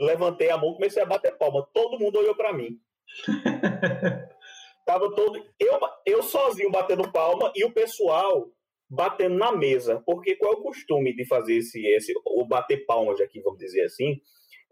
[0.00, 1.68] levantei a mão, comecei a bater palma.
[1.72, 2.80] Todo mundo olhou para mim.
[4.86, 8.50] Tava todo eu, eu sozinho batendo palma e o pessoal
[8.88, 13.20] batendo na mesa, porque qual é o costume de fazer esse esse o bater palmas
[13.20, 14.20] aqui, vamos dizer assim,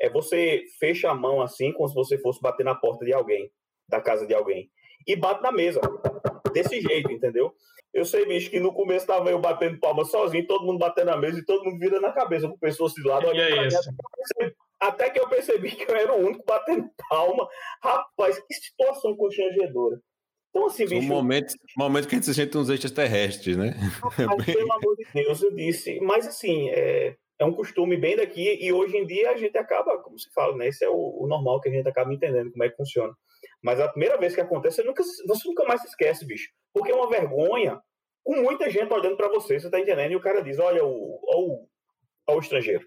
[0.01, 3.51] é você fecha a mão assim, como se você fosse bater na porta de alguém,
[3.89, 4.71] da casa de alguém,
[5.07, 5.81] e bate na mesa,
[6.53, 7.53] desse jeito, entendeu?
[7.93, 11.17] Eu sei, bicho, que no começo tava eu batendo palma sozinho, todo mundo batendo na
[11.17, 13.27] mesa e todo mundo vira na cabeça com pessoas de lado.
[13.35, 13.91] E é isso.
[14.79, 17.49] Até que eu percebi que eu era o único batendo palma.
[17.83, 20.01] Rapaz, que situação constrangedora.
[20.51, 20.97] Então, assim, bicho.
[20.97, 23.71] Um momento, momento que a gente se sente uns extraterrestres, né?
[23.71, 25.99] Rapaz, pelo amor de Deus, eu disse.
[26.01, 29.99] Mas, assim, é, é um costume bem daqui e hoje em dia a gente acaba,
[29.99, 30.69] como se fala, né?
[30.69, 33.15] Esse é o, o normal que a gente acaba entendendo como é que funciona.
[33.63, 36.51] Mas a primeira vez que acontece, você nunca, você nunca mais se esquece, bicho.
[36.73, 37.81] Porque é uma vergonha
[38.25, 40.13] com muita gente olhando para você, você tá entendendo?
[40.13, 41.69] E o cara diz: olha, o, o,
[42.29, 42.85] o estrangeiro.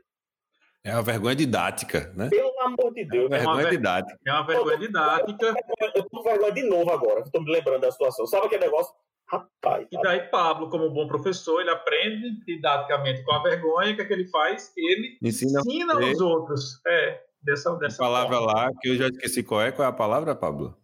[0.84, 2.30] É uma vergonha didática, né?
[2.30, 3.32] Pelo amor de Deus.
[3.32, 4.20] É uma vergonha didática.
[4.26, 5.56] É uma vergonha didática.
[5.96, 8.26] Eu tô com vergonha de novo agora, estou me lembrando da situação.
[8.26, 8.94] Sabe aquele negócio?
[9.32, 9.88] Rapaz.
[9.90, 13.94] E daí, Pablo, como bom professor, ele aprende didaticamente com a vergonha.
[13.94, 14.74] O que é que ele faz?
[14.76, 16.82] Ele ensina, ensina os outros.
[16.86, 17.24] É.
[17.42, 18.54] dessa, dessa palavra forma.
[18.54, 19.72] lá, que eu já esqueci qual é.
[19.72, 20.78] Qual é a palavra, Pablo?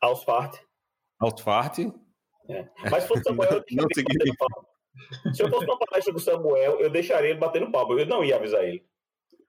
[0.00, 0.60] Ausfart.
[1.20, 1.78] Altfart?
[2.48, 2.68] É.
[2.88, 3.86] Mas se fosse Samuel, eu Não
[4.38, 5.34] palma.
[5.34, 7.98] Se eu fosse numa palestra com o Samuel, eu deixaria ele batendo palma.
[7.98, 8.84] Eu não ia avisar ele.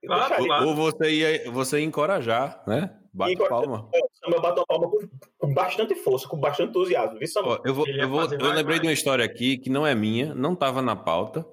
[0.04, 0.68] Claro.
[0.68, 2.98] Ou você ia, você ia encorajar, né?
[3.14, 3.60] Bate Encorajar.
[3.62, 3.88] palma.
[3.92, 4.02] ele.
[4.02, 4.98] O Samuel bateu a palma com,
[5.38, 7.16] com bastante força, com bastante entusiasmo.
[7.18, 7.28] Viu?
[7.44, 8.98] Ó, eu, vou, eu, vou, fazer eu mais, lembrei de uma mais.
[8.98, 11.46] história aqui que não é minha, não estava na pauta,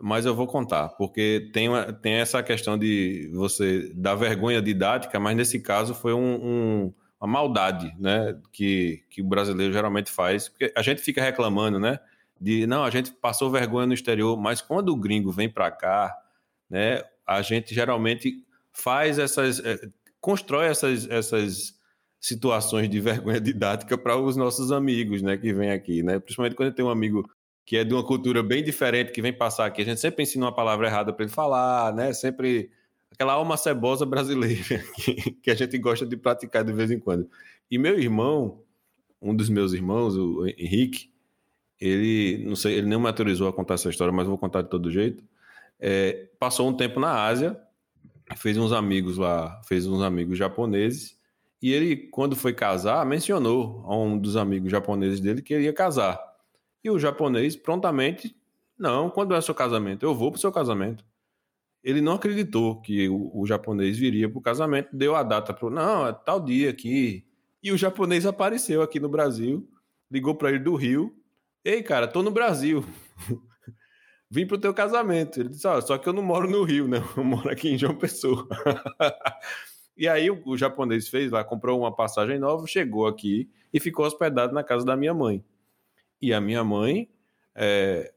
[0.00, 5.18] mas eu vou contar, porque tem, uma- tem essa questão de você dar vergonha didática,
[5.18, 8.38] mas nesse caso foi um- um- uma maldade, né?
[8.52, 11.98] Que, que o brasileiro geralmente faz, porque a gente fica reclamando, né?
[12.40, 16.16] De não, a gente passou vergonha no exterior, mas quando o gringo vem para cá,
[16.70, 17.02] né?
[17.26, 18.34] A gente geralmente
[18.72, 19.60] faz essas.
[20.22, 21.74] Constrói essas, essas
[22.18, 26.20] situações de vergonha didática para os nossos amigos, né, que vêm aqui, né?
[26.20, 27.28] Principalmente quando tem um amigo
[27.66, 30.46] que é de uma cultura bem diferente que vem passar aqui, a gente sempre ensina
[30.46, 32.12] uma palavra errada para ele falar, né?
[32.12, 32.70] Sempre
[33.10, 34.62] aquela alma cebosa brasileira
[34.96, 37.28] que, que a gente gosta de praticar de vez em quando.
[37.68, 38.62] E meu irmão,
[39.20, 41.10] um dos meus irmãos, o Henrique,
[41.80, 44.90] ele não sei, ele nem autorizou a contar essa história, mas vou contar de todo
[44.90, 45.24] jeito.
[45.80, 47.60] É, passou um tempo na Ásia,
[48.36, 51.18] fez uns amigos lá, fez uns amigos japoneses.
[51.60, 55.72] E ele, quando foi casar, mencionou a um dos amigos japoneses dele que ele ia
[55.72, 56.20] casar.
[56.82, 58.36] E o japonês prontamente,
[58.76, 60.04] não, quando é o seu casamento?
[60.04, 61.04] Eu vou pro seu casamento.
[61.82, 66.06] Ele não acreditou que o, o japonês viria pro casamento, deu a data pro, não,
[66.06, 67.24] é tal dia aqui.
[67.62, 69.68] E o japonês apareceu aqui no Brasil,
[70.10, 71.14] ligou para ele do Rio.
[71.64, 72.84] Ei, cara, tô no Brasil.
[74.32, 75.38] Vim pro teu casamento.
[75.38, 77.04] Ele disse, ó, só que eu não moro no Rio, né?
[77.14, 78.48] Eu moro aqui em João Pessoa.
[79.94, 84.06] E aí o, o japonês fez lá, comprou uma passagem nova, chegou aqui e ficou
[84.06, 85.44] hospedado na casa da minha mãe.
[86.20, 87.10] E a minha mãe,
[87.54, 88.10] é,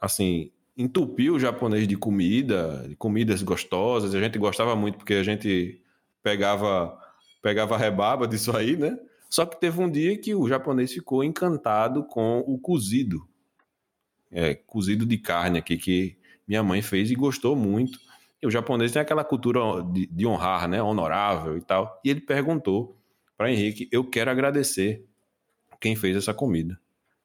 [0.00, 4.14] assim, entupiu o japonês de comida, de comidas gostosas.
[4.14, 5.82] A gente gostava muito porque a gente
[6.22, 6.96] pegava
[7.42, 8.96] pegava rebaba disso aí, né?
[9.28, 13.28] Só que teve um dia que o japonês ficou encantado com o cozido.
[14.30, 16.16] É, cozido de carne aqui que
[16.46, 17.98] minha mãe fez e gostou muito.
[18.42, 19.60] E o japonês tem aquela cultura
[19.92, 20.82] de, de honrar, né?
[20.82, 22.00] Honorável e tal.
[22.04, 22.96] E ele perguntou
[23.36, 25.04] para Henrique: Eu quero agradecer
[25.80, 26.78] quem fez essa comida.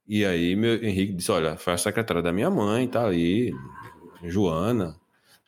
[0.07, 3.53] E aí, meu Henrique disse: Olha, foi a secretária da minha mãe, tá ali,
[4.23, 4.95] Joana,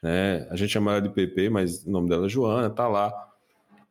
[0.01, 0.47] né?
[0.49, 3.11] A gente chama ela de PP, mas o nome dela é Joana, tá lá.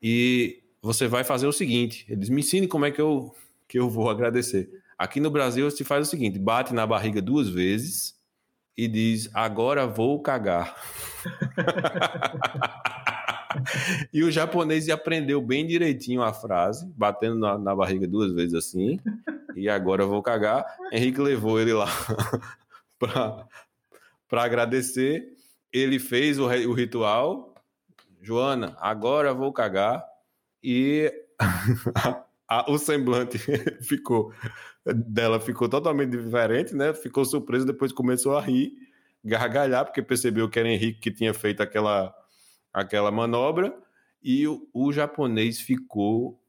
[0.02, 3.34] E você vai fazer o seguinte: ele diz, Me ensine como é que eu,
[3.68, 4.81] que eu vou agradecer.
[5.02, 8.14] Aqui no Brasil se faz o seguinte: bate na barriga duas vezes
[8.76, 10.76] e diz: Agora vou cagar.
[14.14, 19.00] e o japonês aprendeu bem direitinho a frase, batendo na, na barriga duas vezes assim,
[19.56, 20.64] e agora vou cagar.
[20.92, 21.88] Henrique levou ele lá
[22.96, 25.32] para agradecer.
[25.72, 27.56] Ele fez o, o ritual.
[28.20, 30.04] Joana, agora vou cagar.
[30.62, 31.12] E
[32.68, 33.36] o semblante
[33.82, 34.32] ficou
[34.84, 36.92] dela ficou totalmente diferente, né?
[36.94, 38.72] Ficou surpreso, depois começou a rir,
[39.24, 42.14] gargalhar, porque percebeu que era Henrique que tinha feito aquela,
[42.72, 43.74] aquela manobra,
[44.22, 46.40] e o, o japonês ficou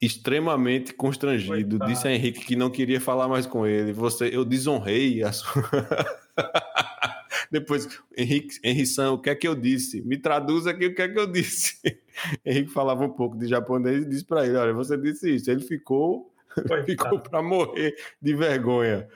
[0.00, 1.78] extremamente constrangido.
[1.78, 1.90] Coitado.
[1.90, 3.92] Disse a Henrique que não queria falar mais com ele.
[3.92, 5.62] Você, eu desonrei a sua.
[7.52, 10.00] Depois, Henrique, Henrique San, o que é que eu disse?
[10.02, 11.78] Me traduz aqui o que é que eu disse.
[12.44, 15.50] Henrique falava um pouco de japonês e disse para ele: Olha, você disse isso.
[15.50, 16.31] Ele ficou,
[16.86, 19.08] ficou para morrer de vergonha.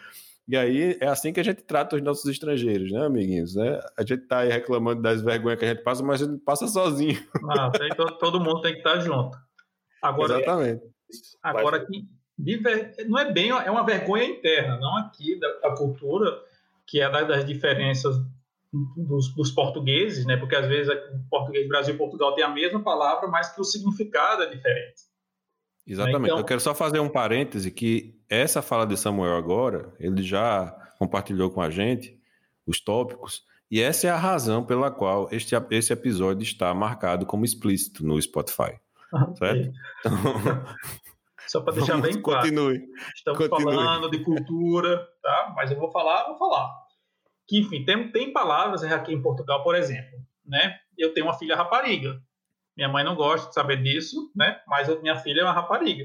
[0.48, 3.56] E aí é assim que a gente trata os nossos estrangeiros, né, amiguinhos?
[3.56, 3.80] Né?
[3.98, 6.68] A gente tá aí reclamando das vergonhas que a gente passa, mas a gente passa
[6.68, 7.20] sozinho.
[7.78, 9.36] Tem, todo, todo mundo tem que estar junto.
[10.00, 10.84] Agora, Exatamente.
[11.42, 11.86] agora
[13.08, 16.38] não é bem, é uma vergonha interna, não aqui da, da cultura,
[16.86, 18.16] que é da- das diferenças
[18.96, 20.36] dos, dos portugueses, né?
[20.36, 23.64] Porque às vezes o português Brasil e Portugal tem a mesma palavra, mas que o
[23.64, 25.02] significado é diferente.
[25.86, 26.24] Exatamente.
[26.26, 30.74] Então- Eu quero só fazer um parêntese que essa fala de Samuel agora, ele já
[30.98, 32.18] compartilhou com a gente
[32.66, 37.44] os tópicos, e essa é a razão pela qual este, esse episódio está marcado como
[37.44, 38.78] explícito no Spotify.
[39.38, 39.72] Certo?
[40.00, 40.12] Então,
[41.46, 42.40] Só para deixar vamos- bem claro.
[42.42, 42.82] continue.
[43.14, 43.74] Estamos Continue.
[43.76, 45.52] falando de cultura, tá?
[45.54, 46.68] Mas eu vou falar, vou falar.
[47.46, 50.76] Que, enfim, tem, tem palavras aqui em Portugal, por exemplo, né?
[50.98, 52.20] Eu tenho uma filha rapariga.
[52.76, 54.60] Minha mãe não gosta de saber disso, né?
[54.66, 56.04] Mas minha filha é uma rapariga.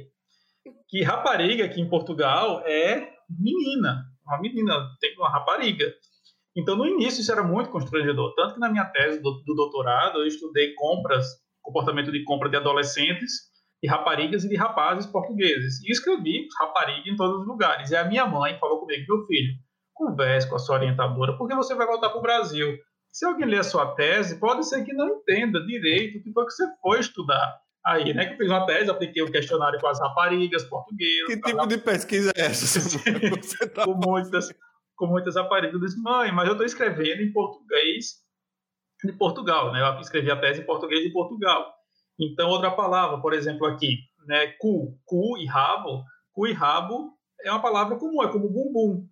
[0.88, 4.05] Que rapariga aqui em Portugal é menina.
[4.26, 5.86] Uma menina, tem uma rapariga.
[6.55, 8.34] Então, no início, isso era muito constrangedor.
[8.36, 11.26] Tanto que na minha tese do, do doutorado, eu estudei compras,
[11.61, 13.51] comportamento de compra de adolescentes
[13.82, 15.82] de raparigas e de rapazes portugueses.
[15.84, 17.89] E escrevi rapariga em todos os lugares.
[17.89, 19.55] E a minha mãe falou comigo, meu filho,
[19.93, 22.78] converse com a sua orientadora, porque você vai voltar para o Brasil.
[23.12, 26.45] Se alguém ler a sua tese, pode ser que não entenda direito o que foi
[26.45, 28.26] que você foi estudar aí, né?
[28.26, 31.28] Que eu fiz uma tese, apliquei um questionário com as raparigas portuguesas.
[31.28, 32.80] Que tipo de pesquisa é essa?
[33.70, 33.86] tá...
[33.86, 34.53] com, muitas,
[34.95, 35.74] com muitas raparigas.
[35.74, 38.22] Eu disse, mãe, mas eu estou escrevendo em português
[39.03, 39.82] de Portugal, né?
[39.82, 41.74] Eu escrevi a tese em português de Portugal.
[42.20, 43.97] Então, outra palavra, por exemplo, aqui,
[44.28, 44.47] né?
[44.59, 46.03] Cu, cu e rabo.
[46.32, 49.07] Cu e rabo é uma palavra comum, é como bumbum.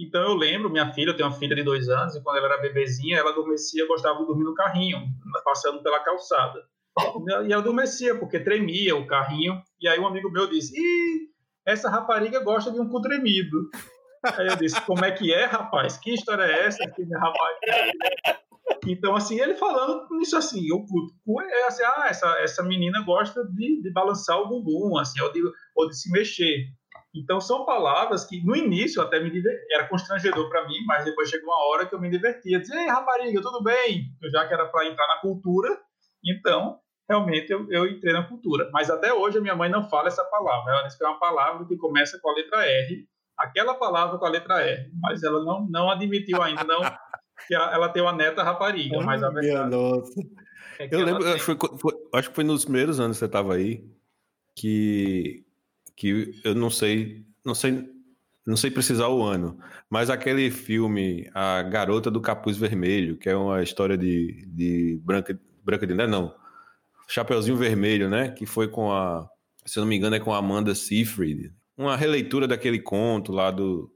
[0.00, 2.46] Então, eu lembro, minha filha, eu tenho uma filha de dois anos, e quando ela
[2.46, 4.98] era bebezinha, ela adormecia, gostava de dormir no carrinho,
[5.44, 6.64] passando pela calçada.
[7.46, 9.62] E ela adormecia, porque tremia o carrinho.
[9.80, 11.28] E aí um amigo meu disse, Ih,
[11.66, 13.68] essa rapariga gosta de um cu tremido.
[14.24, 15.96] Aí eu disse, como é que é, rapaz?
[15.96, 16.78] Que história é essa?
[16.90, 17.02] Que.
[18.86, 23.44] Então, assim, ele falando isso assim, o cu é assim, ah, essa, essa menina gosta
[23.44, 25.42] de, de balançar o bumbum, assim, ou de,
[25.74, 26.66] ou de se mexer.
[27.14, 29.32] Então, são palavras que, no início, até me
[29.72, 32.60] era constrangedor para mim, mas depois chegou uma hora que eu me divertia.
[32.60, 34.04] Dizia, ei, rapariga, tudo bem?
[34.30, 35.80] Já que era para entrar na cultura,
[36.24, 38.70] então, realmente, eu, eu entrei na cultura.
[38.72, 40.72] Mas até hoje, a minha mãe não fala essa palavra.
[40.72, 44.24] Ela diz que é uma palavra que começa com a letra R, aquela palavra com
[44.24, 46.80] a letra R, mas ela não, não admitiu ainda, não
[47.46, 49.70] que ela tem uma neta rapariga, oh, mas a verdade.
[49.70, 50.20] Nossa.
[50.78, 51.38] É eu lembro, tem...
[51.38, 53.84] foi, foi, acho que foi nos primeiros anos que você estava aí,
[54.56, 55.44] que,
[56.00, 57.86] que eu não sei, não sei,
[58.46, 59.58] não sei precisar o ano,
[59.90, 65.38] mas aquele filme A Garota do Capuz Vermelho, que é uma história de, de Branca,
[65.62, 66.34] Branca de Neve, não,
[67.06, 68.30] Chapeuzinho Vermelho, né?
[68.30, 69.28] Que foi com a,
[69.66, 71.52] se eu não me engano, é com a Amanda Seyfried.
[71.76, 73.92] Uma releitura daquele conto lá do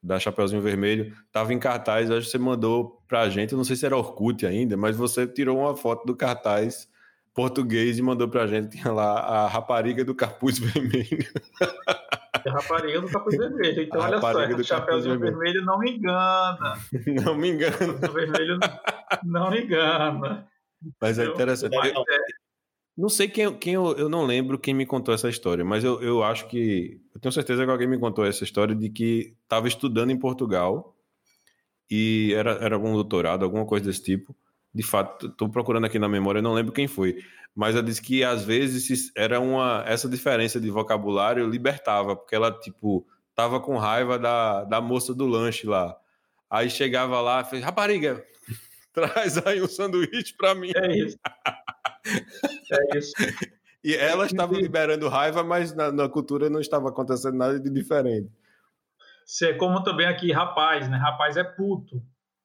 [0.00, 3.74] da Chapeuzinho Vermelho, estava em cartaz, acho que você mandou para a gente, não sei
[3.74, 6.88] se era Orkut ainda, mas você tirou uma foto do cartaz
[7.38, 11.24] português e mandou para a gente, tinha lá a rapariga do capuz vermelho.
[12.44, 15.38] Rapariga do capuz vermelho, então a olha só, o Chapeuzinho vermelho.
[15.38, 16.78] vermelho não me engana.
[17.24, 18.08] Não me engana.
[18.08, 18.58] O vermelho
[19.22, 20.48] não me engana.
[21.00, 21.76] Mas é interessante.
[21.76, 21.94] Mas, é,
[22.96, 26.02] não sei quem, quem eu, eu não lembro quem me contou essa história, mas eu,
[26.02, 27.00] eu acho que.
[27.14, 30.96] Eu tenho certeza que alguém me contou essa história de que estava estudando em Portugal
[31.88, 34.34] e era, era algum doutorado, alguma coisa desse tipo.
[34.78, 37.16] De fato, estou procurando aqui na memória, não lembro quem foi.
[37.52, 39.82] Mas ela disse que às vezes era uma.
[39.84, 43.04] Essa diferença de vocabulário libertava, porque ela, tipo,
[43.34, 45.96] tava com raiva da, da moça do lanche lá.
[46.48, 48.24] Aí chegava lá e fez: Rapariga,
[48.94, 50.70] traz aí um sanduíche para mim.
[50.76, 51.18] É isso.
[52.70, 53.12] É isso.
[53.84, 58.30] E ela estava liberando raiva, mas na, na, cultura não estava acontecendo nada de diferente.
[59.42, 60.96] É como também aqui, rapaz, né?
[60.96, 62.02] Rapaz é puto,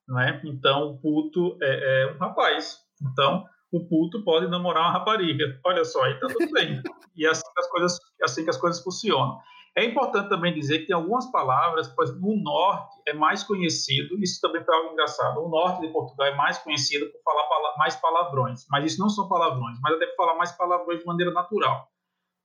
[0.08, 0.42] não é?
[0.44, 2.80] Então, puto é, é um rapaz.
[3.02, 5.60] Então, o puto pode namorar uma rapariga.
[5.66, 6.82] Olha só, aí tá tudo bem.
[7.16, 9.40] E é assim que as coisas, é assim que as coisas funcionam.
[9.76, 14.40] É importante também dizer que tem algumas palavras, exemplo, o norte é mais conhecido, isso
[14.40, 17.44] também foi algo engraçado, o norte de Portugal é mais conhecido por falar
[17.78, 21.32] mais palavrões, mas isso não são palavrões, mas até por falar mais palavrões de maneira
[21.32, 21.88] natural.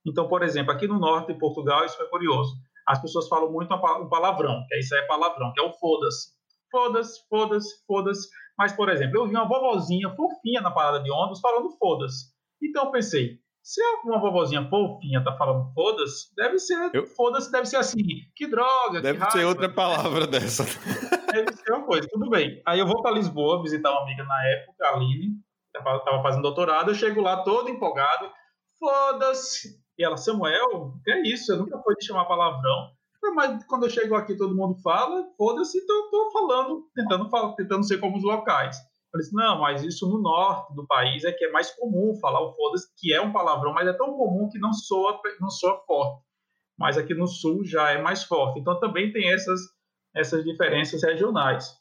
[0.05, 2.55] Então, por exemplo, aqui no norte de Portugal, isso é curioso,
[2.87, 6.38] as pessoas falam muito um palavrão, que isso é palavrão, que é o foda-se.
[6.71, 8.27] Foda-se, foda-se, foda-se.
[8.57, 12.27] Mas, por exemplo, eu vi uma vovozinha fofinha na parada de ônibus falando foda-se.
[12.61, 16.89] Então eu pensei, se uma vovozinha fofinha tá falando foda-se, deve ser.
[16.93, 17.05] Eu...
[17.05, 18.03] Foda-se deve ser assim.
[18.35, 19.01] Que droga.
[19.01, 20.63] Deve que ser outra palavra dessa.
[21.31, 22.07] Deve ser uma coisa.
[22.11, 22.61] Tudo bem.
[22.65, 25.35] Aí eu vou para Lisboa visitar uma amiga na época, a Aline.
[25.71, 26.89] Tava fazendo doutorado.
[26.89, 28.31] Eu chego lá todo empolgado.
[28.79, 29.77] Foda-se.
[29.97, 31.51] E ela, Samuel, que é isso?
[31.51, 32.91] Eu nunca fui te chamar palavrão.
[33.35, 37.53] Mas quando eu chego aqui, todo mundo fala, foda-se, então eu tô falando, tentando, falar,
[37.53, 38.77] tentando ser como os locais.
[39.13, 42.41] Eu disse, não, mas isso no norte do país é que é mais comum falar
[42.41, 45.81] o foda-se, que é um palavrão, mas é tão comum que não soa, não soa
[45.85, 46.23] forte.
[46.77, 48.59] Mas aqui no sul já é mais forte.
[48.59, 49.59] Então também tem essas,
[50.15, 51.75] essas diferenças regionais.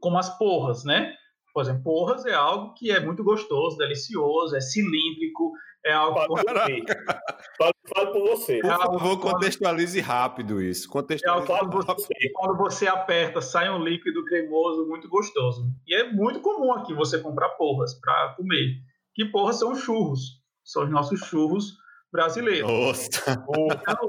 [0.00, 1.14] Como as porras, né?
[1.52, 5.52] Por exemplo, porras é algo que é muito gostoso, delicioso, é cilíndrico,
[5.84, 6.18] é algo.
[6.18, 8.60] Fala, fala por você.
[8.60, 10.88] Por favor, contextualize rápido isso.
[10.88, 15.64] Contextualize é quando, você, quando você aperta, sai um líquido cremoso muito gostoso.
[15.86, 18.76] E é muito comum aqui você comprar porras para comer.
[19.14, 20.42] Que porras são churros.
[20.64, 21.74] São os nossos churros
[22.12, 22.70] brasileiros.
[22.70, 23.32] Nossa!
[23.32, 24.06] Então,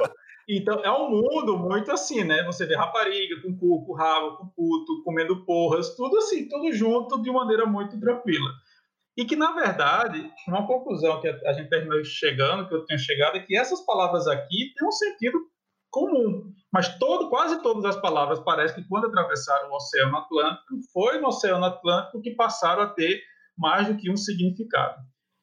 [0.51, 2.43] então, é um mundo muito assim, né?
[2.45, 7.21] Você vê rapariga com cu, com rabo, com puto, comendo porras, tudo assim, tudo junto
[7.21, 8.49] de maneira muito tranquila.
[9.19, 13.35] E que, na verdade, uma conclusão que a gente terminou chegando, que eu tenho chegado,
[13.35, 15.37] é que essas palavras aqui têm um sentido
[15.91, 16.53] comum.
[16.71, 21.27] Mas todo, quase todas as palavras parece que quando atravessaram o Oceano Atlântico, foi no
[21.27, 23.21] Oceano Atlântico que passaram a ter
[23.57, 24.95] mais do que um significado.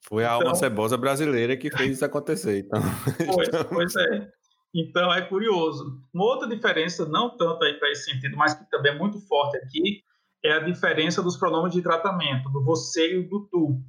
[0.07, 2.65] Foi a então, alma cebosa brasileira que fez isso acontecer.
[2.65, 2.81] Então,
[3.31, 4.27] pois, pois é.
[4.73, 6.01] Então é curioso.
[6.11, 9.55] Uma outra diferença, não tanto aí para esse sentido, mas que também é muito forte
[9.57, 10.01] aqui,
[10.43, 13.81] é a diferença dos pronomes de tratamento, do você e do tu.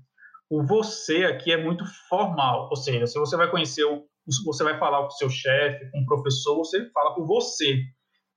[0.50, 4.06] O você aqui é muito formal, ou seja, se você vai conhecer, o,
[4.44, 7.82] você vai falar com o seu chefe, com o professor, você fala por você.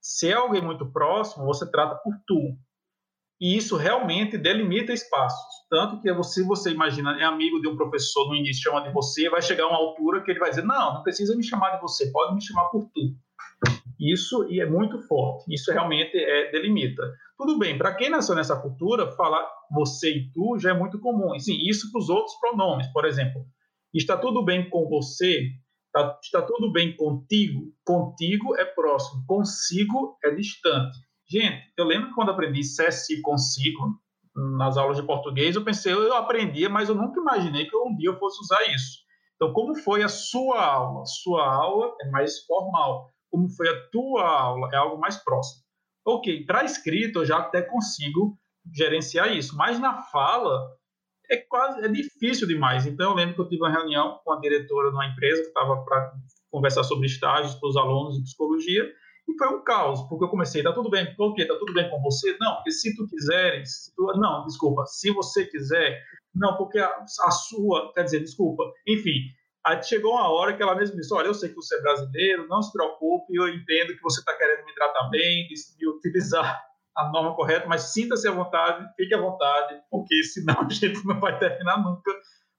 [0.02, 2.58] Se é alguém muito próximo, você trata por tu.
[3.42, 5.66] E isso realmente delimita espaços.
[5.68, 9.28] Tanto que você, você imagina, é amigo de um professor no início, chama de você,
[9.32, 12.12] vai chegar uma altura que ele vai dizer: Não, não precisa me chamar de você,
[12.12, 13.02] pode me chamar por tu.
[14.00, 15.52] Isso e é muito forte.
[15.52, 17.02] Isso realmente é delimita.
[17.36, 21.34] Tudo bem, para quem nasceu nessa cultura, falar você e tu já é muito comum.
[21.34, 22.88] E, sim, isso para os outros pronomes.
[22.94, 23.44] Por exemplo,
[23.92, 25.50] está tudo bem com você,
[25.88, 31.00] está, está tudo bem contigo, contigo é próximo, consigo é distante.
[31.32, 33.98] Gente, eu lembro que quando aprendi se consigo
[34.58, 38.10] nas aulas de português, eu pensei, eu aprendia, mas eu nunca imaginei que um dia
[38.10, 39.00] eu fosse usar isso.
[39.36, 41.06] Então, como foi a sua aula?
[41.06, 43.10] Sua aula é mais formal.
[43.30, 44.70] Como foi a tua aula?
[44.74, 45.64] É algo mais próximo.
[46.06, 48.38] Ok, para escrito eu já até consigo
[48.74, 50.76] gerenciar isso, mas na fala
[51.30, 52.86] é quase é difícil demais.
[52.86, 55.48] Então eu lembro que eu tive uma reunião com a diretora de uma empresa que
[55.48, 56.14] estava para
[56.52, 58.92] conversar sobre estágios para os alunos de psicologia
[59.28, 61.46] e foi um caos, porque eu comecei, tá tudo bem, por quê?
[61.46, 62.36] Tá tudo bem com você?
[62.40, 66.02] Não, porque se tu quiseres, se tu, não, desculpa, se você quiser,
[66.34, 69.20] não, porque a, a sua, quer dizer, desculpa, enfim,
[69.64, 72.48] Aí chegou uma hora que ela mesma disse: Olha, eu sei que você é brasileiro,
[72.48, 76.64] não se preocupe, eu entendo que você está querendo me tratar bem, de utilizar
[76.98, 81.20] a norma correta, mas sinta-se à vontade, fique à vontade, porque senão a gente não
[81.20, 82.12] vai terminar nunca,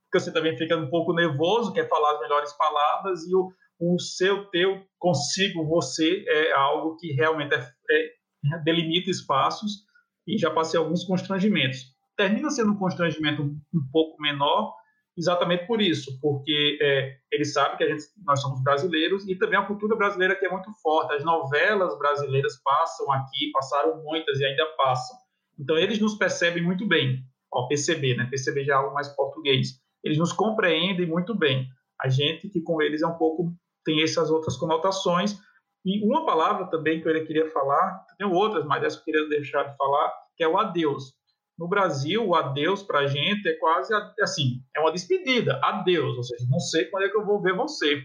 [0.05, 3.53] porque você também fica um pouco nervoso, quer falar as melhores palavras, e o,
[3.83, 9.85] o seu, teu, consigo, você é algo que realmente é, é, delimita espaços,
[10.27, 11.93] e já passei alguns constrangimentos.
[12.17, 13.61] Termina sendo um constrangimento um,
[13.91, 14.73] pouco menor,
[15.17, 19.59] exatamente por isso, porque é, eles sabem que a gente, nós somos brasileiros e também
[19.59, 21.15] a cultura brasileira que é muito forte.
[21.15, 25.17] As novelas brasileiras passam aqui, passaram muitas e ainda passam.
[25.59, 27.19] Então eles nos percebem muito bem.
[27.53, 28.27] Ó, perceber, né?
[28.31, 29.81] Perceber já é algo mais português.
[30.05, 31.67] Eles nos compreendem muito bem.
[32.01, 33.53] A gente que com eles é um pouco
[33.85, 35.39] tem essas outras conotações.
[35.85, 39.65] E uma palavra também que eu queria falar, tem outras, mas essa eu queria deixar
[39.65, 41.13] de falar, que é o adeus.
[41.59, 46.23] No Brasil, o adeus para a gente é quase assim, é uma despedida, adeus, ou
[46.23, 48.03] seja, não sei quando é que eu vou ver você.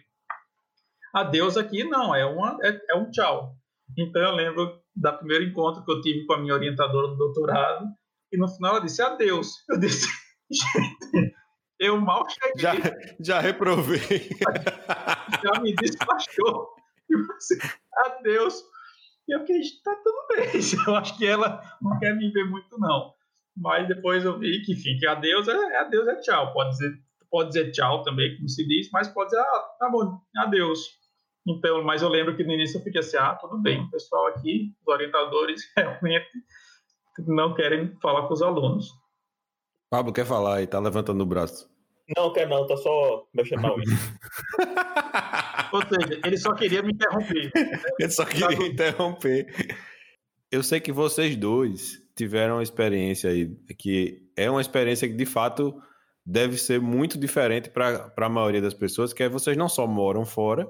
[1.13, 3.55] Adeus aqui não, é, uma, é, é um tchau.
[3.97, 7.86] Então eu lembro da primeiro encontro que eu tive com a minha orientadora do doutorado,
[8.32, 9.63] e no final ela disse adeus.
[9.69, 10.07] Eu disse,
[10.51, 10.96] gente,
[11.80, 12.61] eu mal cheguei.
[12.61, 12.73] Já,
[13.19, 13.99] já reprovei.
[15.43, 16.69] Já me despachou.
[18.05, 18.63] adeus.
[19.28, 20.61] E eu fiquei, tá tudo bem.
[20.88, 23.13] Eu acho que ela não quer me ver muito, não.
[23.55, 26.53] Mas depois eu vi que, enfim, que adeus é, é adeus é tchau.
[26.53, 26.93] Pode dizer,
[27.30, 30.80] pode dizer tchau também, como se diz, mas pode dizer, ah, tá bom, adeus.
[31.45, 34.28] Então, mas eu lembro que no início eu fiquei assim, ah, tudo bem, o pessoal
[34.28, 36.28] aqui, os orientadores, realmente
[37.28, 38.91] não querem falar com os alunos.
[39.89, 41.69] Pablo quer falar e tá levantando o braço.
[42.15, 43.85] Não, quer não, tá só mexendo na unha.
[45.73, 47.51] Ou seja, ele só queria me interromper.
[47.99, 49.47] ele só queria interromper.
[50.49, 55.25] Eu sei que vocês dois tiveram uma experiência aí, que é uma experiência que de
[55.25, 55.81] fato
[56.25, 60.25] deve ser muito diferente para a maioria das pessoas, que é vocês não só moram
[60.25, 60.67] fora,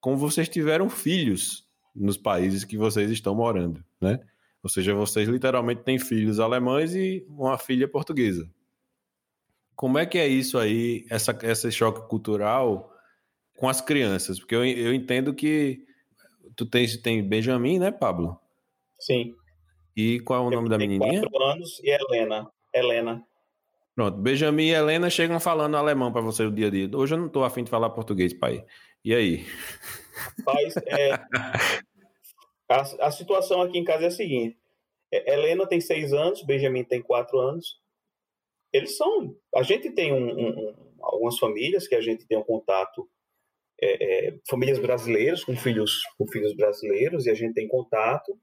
[0.00, 4.20] como vocês tiveram filhos nos países que vocês estão morando, né?
[4.64, 8.50] Ou seja, vocês literalmente têm filhos alemães e uma filha portuguesa.
[9.76, 12.90] Como é que é isso aí, essa, esse choque cultural
[13.58, 14.38] com as crianças?
[14.38, 15.84] Porque eu, eu entendo que
[16.56, 18.40] tu tens, tem Benjamin, né, Pablo?
[18.98, 19.34] Sim.
[19.94, 21.20] E qual é o nome da menininha?
[21.20, 22.50] Quatro anos e Helena.
[22.72, 23.22] Helena.
[23.94, 26.88] Pronto, Benjamin e Helena chegam falando alemão para você o dia a dia.
[26.96, 28.64] Hoje eu não estou afim de falar português, pai.
[29.04, 29.46] E aí?
[30.38, 31.20] Rapaz, é...
[32.68, 34.58] a, a situação aqui em casa é a seguinte.
[35.10, 37.80] Helena tem seis anos, Benjamin tem quatro anos.
[38.72, 39.36] Eles são...
[39.54, 43.08] A gente tem um, um, algumas famílias que a gente tem um contato
[43.80, 48.38] é, é, famílias brasileiras com filhos com filhos brasileiros e a gente tem contato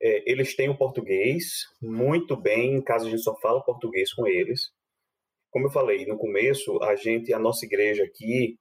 [0.00, 4.26] é, eles têm o português muito bem, em casa a gente só fala português com
[4.26, 4.70] eles.
[5.50, 8.58] Como eu falei no começo, a gente, a nossa igreja aqui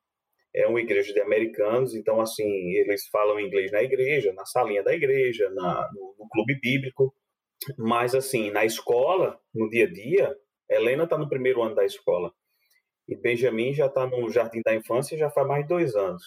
[0.61, 4.93] é uma igreja de americanos, então assim eles falam inglês na igreja, na salinha da
[4.93, 7.13] igreja, na, no, no clube bíblico,
[7.77, 10.35] mas assim na escola, no dia a dia,
[10.69, 12.31] Helena está no primeiro ano da escola
[13.07, 16.23] e Benjamin já está no jardim da infância já faz mais de dois anos.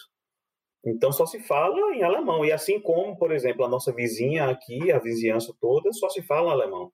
[0.83, 2.43] Então só se fala em alemão.
[2.43, 6.51] E assim como, por exemplo, a nossa vizinha aqui, a vizinhança toda, só se fala
[6.51, 6.91] alemão.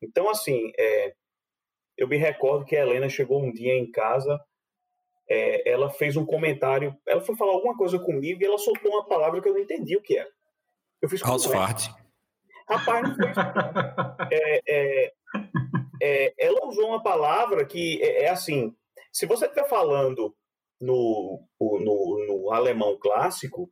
[0.00, 1.12] Então, assim, é,
[1.96, 4.38] eu me recordo que a Helena chegou um dia em casa,
[5.28, 9.06] é, ela fez um comentário, ela foi falar alguma coisa comigo e ela soltou uma
[9.06, 10.30] palavra que eu não entendi o que era.
[11.00, 11.20] Eu fiz.
[12.68, 13.42] Rapaz, não foi.
[14.30, 15.12] É, é,
[16.02, 18.74] é, ela usou uma palavra que é, é assim:
[19.12, 20.34] se você estiver falando
[20.80, 23.70] no, no, no, alemão clássico,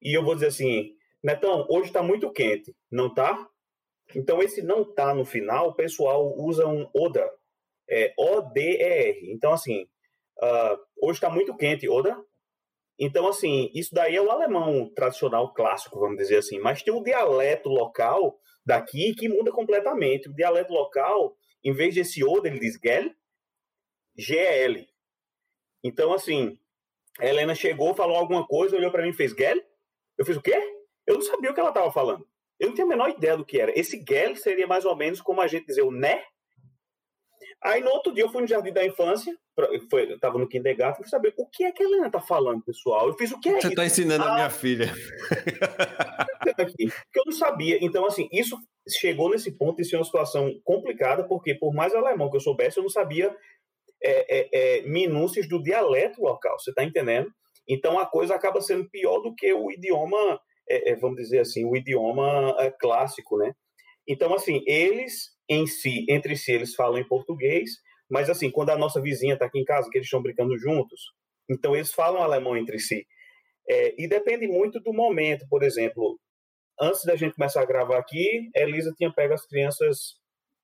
[0.00, 3.48] e eu vou dizer assim, Netão, hoje está muito quente, não tá?
[4.14, 7.28] Então, esse não tá no final, o pessoal usa um Oda,
[7.88, 9.32] é O-D-E-R.
[9.32, 9.86] Então, assim,
[10.42, 12.16] uh, hoje está muito quente, Oda.
[12.98, 16.58] Então, assim, isso daí é o alemão tradicional clássico, vamos dizer assim.
[16.58, 20.28] Mas tem o dialeto local daqui que muda completamente.
[20.28, 23.10] O dialeto local, em vez desse Oda, ele diz Gel,
[24.16, 24.86] G-E-L.
[25.82, 26.58] Então, assim,
[27.18, 29.60] a Helena chegou, falou alguma coisa, olhou para mim e fez Gel.
[30.16, 30.56] Eu fiz o quê?
[31.06, 32.26] Eu não sabia o que ela estava falando.
[32.60, 33.76] Eu não tinha a menor ideia do que era.
[33.76, 36.22] Esse Gel seria mais ou menos como a gente dizer o né.
[37.64, 39.32] Aí no outro dia eu fui no Jardim da Infância,
[39.88, 42.62] foi, eu estava no kindergarten, fui saber o que é que a Helena está falando,
[42.62, 43.06] pessoal.
[43.06, 44.92] Eu fiz o que é Você está ensinando ah, a minha filha.
[47.12, 47.78] Que eu não sabia.
[47.80, 48.58] Então, assim, isso
[48.88, 52.78] chegou nesse ponto de ser uma situação complicada, porque por mais alemão que eu soubesse,
[52.78, 53.34] eu não sabia
[54.02, 57.32] é, é, é, minúcias do dialeto local, você está entendendo?
[57.68, 61.64] Então a coisa acaba sendo pior do que o idioma, é, é, vamos dizer assim,
[61.64, 63.54] o idioma é, clássico, né?
[64.06, 67.70] Então, assim, eles em si, entre si, eles falam em português,
[68.10, 71.00] mas assim, quando a nossa vizinha está aqui em casa, que eles estão brincando juntos,
[71.50, 73.06] então eles falam alemão entre si.
[73.98, 76.18] e depende muito do momento, por exemplo,
[76.80, 80.20] antes da gente começar a gravar aqui, Elisa tinha pego as crianças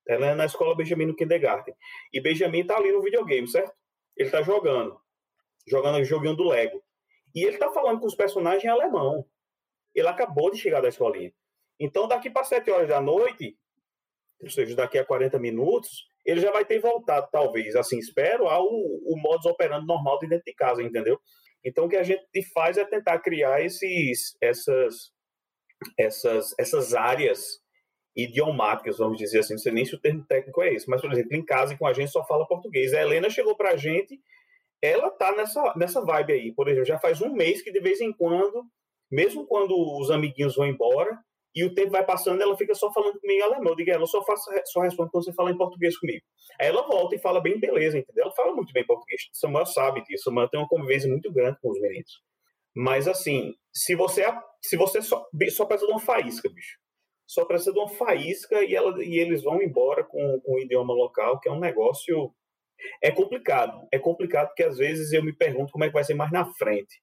[0.09, 1.74] ela é na escola Benjamin no kindergarten.
[2.12, 3.74] E Benjamin tá ali no videogame, certo?
[4.16, 4.99] Ele tá jogando.
[5.66, 6.82] Jogando o joguinho do Lego.
[7.34, 9.26] E ele tá falando com os personagens em alemão.
[9.95, 11.30] Ele acabou de chegar da escolinha.
[11.78, 13.55] Então, daqui para 7 horas da noite,
[14.41, 18.66] ou seja, daqui a 40 minutos, ele já vai ter voltado, talvez, assim, espero, ao
[18.66, 21.18] o modus operandi normal de dentro de casa, entendeu?
[21.64, 22.22] Então, o que a gente
[22.53, 25.11] faz é tentar criar esses, essas,
[25.99, 27.61] essas, essas áreas
[28.16, 31.12] idiomáticas, vamos dizer assim, não sei nem se o termo técnico é esse, mas, por
[31.12, 32.93] exemplo, em casa e com a gente só fala português.
[32.93, 34.20] A Helena chegou para a gente,
[34.82, 38.01] ela tá nessa, nessa vibe aí, por exemplo, já faz um mês que de vez
[38.01, 38.64] em quando,
[39.11, 41.18] mesmo quando os amiguinhos vão embora,
[41.55, 43.72] e o tempo vai passando, ela fica só falando comigo em alemão.
[43.72, 46.22] Eu digo, ela só, faça, só responde quando você fala em português comigo.
[46.61, 48.24] Aí ela volta e fala bem beleza, entendeu?
[48.24, 49.22] Ela fala muito bem português.
[49.32, 50.24] Samuel sabe disso.
[50.24, 52.22] Samuel tem uma convivência muito grande com os meninos.
[52.76, 54.24] Mas, assim, se você,
[54.62, 56.78] se você só, só precisa de uma faísca, bicho
[57.28, 60.94] só precisa de uma faísca e, ela, e eles vão embora com, com o idioma
[60.94, 62.32] local, que é um negócio.
[63.03, 63.86] É complicado.
[63.92, 66.46] É complicado porque às vezes eu me pergunto como é que vai ser mais na
[66.55, 67.03] frente.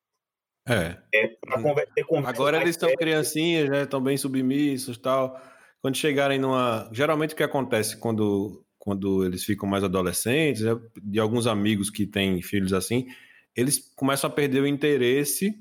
[0.68, 0.98] É.
[1.14, 3.84] é conversa, Agora eles são criancinhas, né?
[3.84, 5.40] Estão bem submissos tal.
[5.82, 6.90] Quando chegarem numa.
[6.92, 10.76] Geralmente o que acontece quando, quando eles ficam mais adolescentes, né?
[11.04, 13.08] de alguns amigos que têm filhos assim,
[13.56, 15.56] eles começam a perder o interesse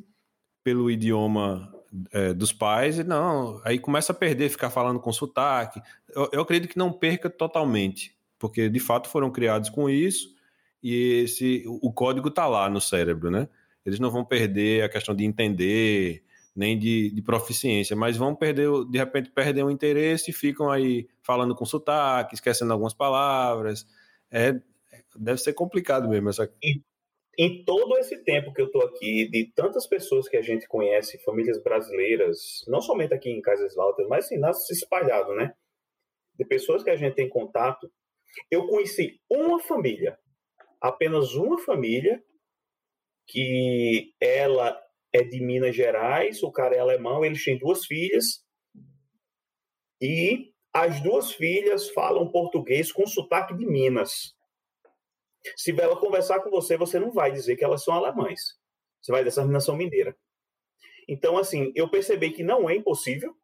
[0.63, 1.71] pelo idioma
[2.11, 5.81] é, dos pais, e não, aí começa a perder, ficar falando com sotaque.
[6.15, 10.35] Eu, eu acredito que não perca totalmente, porque de fato foram criados com isso
[10.83, 13.49] e esse o código está lá no cérebro, né?
[13.85, 16.23] Eles não vão perder a questão de entender,
[16.55, 21.09] nem de, de proficiência, mas vão perder, de repente, perder o interesse e ficam aí
[21.23, 23.87] falando com sotaque, esquecendo algumas palavras.
[24.31, 24.61] É,
[25.17, 26.47] deve ser complicado mesmo essa
[27.39, 31.23] em todo esse tempo que eu estou aqui, de tantas pessoas que a gente conhece,
[31.25, 35.53] famílias brasileiras, não somente aqui em Kaiserslautern, mas assim, nas espalhado, né?
[36.39, 37.91] De pessoas que a gente tem contato,
[38.51, 40.19] eu conheci uma família,
[40.81, 42.23] apenas uma família,
[43.27, 44.81] que ela
[45.13, 48.45] é de Minas Gerais, o cara é alemão, eles têm duas filhas,
[50.01, 54.35] e as duas filhas falam português com sotaque de Minas.
[55.57, 58.41] Se ela conversar com você, você não vai dizer que elas são alemães.
[59.01, 60.17] Você vai dizer que são mineira.
[61.09, 63.37] Então, assim, eu percebi que não é impossível,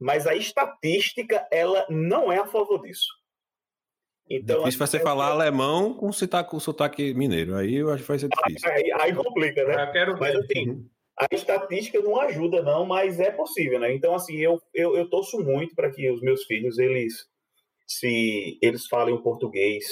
[0.00, 3.06] mas a estatística, ela não é a favor disso.
[4.28, 7.54] Então, difícil vai ser falar alemão com sotaque, com sotaque mineiro.
[7.54, 8.70] Aí eu acho que vai ser difícil.
[8.70, 9.84] Aí, aí complica, né?
[9.84, 10.84] Eu quero mas assim,
[11.18, 13.94] a estatística não ajuda, não, mas é possível, né?
[13.94, 17.28] Então, assim, eu, eu, eu torço muito para que os meus filhos, eles
[17.86, 19.84] se eles falem o português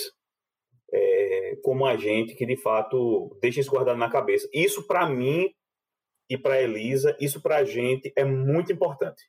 [0.93, 4.49] é, como a gente que de fato deixa isso guardado na cabeça.
[4.53, 5.49] Isso para mim
[6.29, 9.23] e para Elisa, isso para a gente é muito importante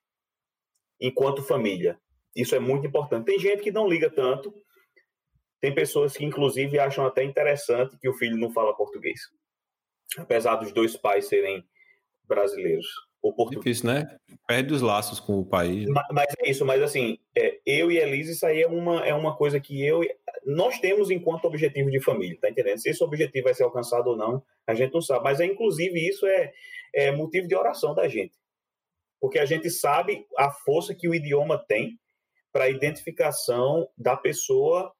[1.00, 2.00] enquanto família.
[2.36, 3.26] Isso é muito importante.
[3.26, 4.54] Tem gente que não liga tanto.
[5.62, 9.20] Tem pessoas que inclusive acham até interessante que o filho não fala português,
[10.18, 11.64] apesar dos dois pais serem
[12.28, 12.88] brasileiros.
[13.22, 13.78] O português.
[13.78, 14.18] Difícil, né?
[14.48, 15.88] Perde os laços com o país.
[15.88, 19.14] Mas, mas é isso, mas assim, é, eu e Elisa, isso aí é uma, é
[19.16, 20.04] uma coisa que eu
[20.46, 22.78] nós temos enquanto objetivo de família, tá entendendo?
[22.78, 25.24] Se esse objetivo vai ser alcançado ou não, a gente não sabe.
[25.24, 26.54] Mas, é, inclusive, isso é,
[26.94, 28.36] é motivo de oração da gente.
[29.20, 32.00] porque a gente sabe a força que o idioma tem
[32.54, 34.94] para a identificação da pessoa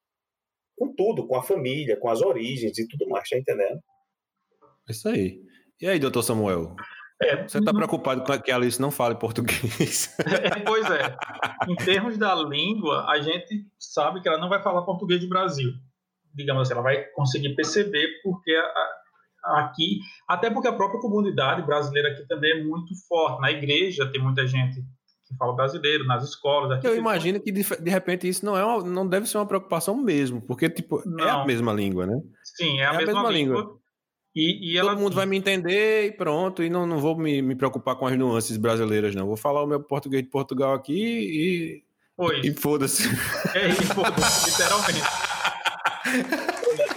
[0.78, 3.80] com tudo, com a família, com as origens e tudo mais, tá entendendo?
[4.90, 5.42] Isso aí.
[5.82, 6.76] E aí, doutor Samuel?
[7.22, 10.14] É, Você está preocupado com que a Alice não fale português?
[10.20, 11.16] É, pois é.
[11.68, 15.72] Em termos da língua, a gente sabe que ela não vai falar português do Brasil.
[16.34, 22.10] Digamos assim, ela vai conseguir perceber porque a, aqui, até porque a própria comunidade brasileira
[22.10, 23.42] aqui também é muito forte.
[23.42, 24.84] Na igreja tem muita gente
[25.28, 26.84] que fala brasileiro, nas escolas.
[26.84, 29.96] Eu imagino que de, de, repente isso não é uma, não deve ser uma preocupação
[29.96, 31.26] mesmo, porque tipo não.
[31.26, 32.22] é a mesma língua, né?
[32.44, 33.60] Sim, é a, é mesma, a mesma, língua.
[33.62, 33.80] língua.
[34.36, 34.92] E, e ela...
[34.92, 38.06] Todo mundo vai me entender e pronto, e não, não vou me, me preocupar com
[38.06, 39.28] as nuances brasileiras, não.
[39.28, 41.84] Vou falar o meu português de Portugal aqui e.
[42.18, 42.42] Oi.
[42.44, 43.04] E foda-se.
[43.56, 45.02] É, e foda-se, literalmente.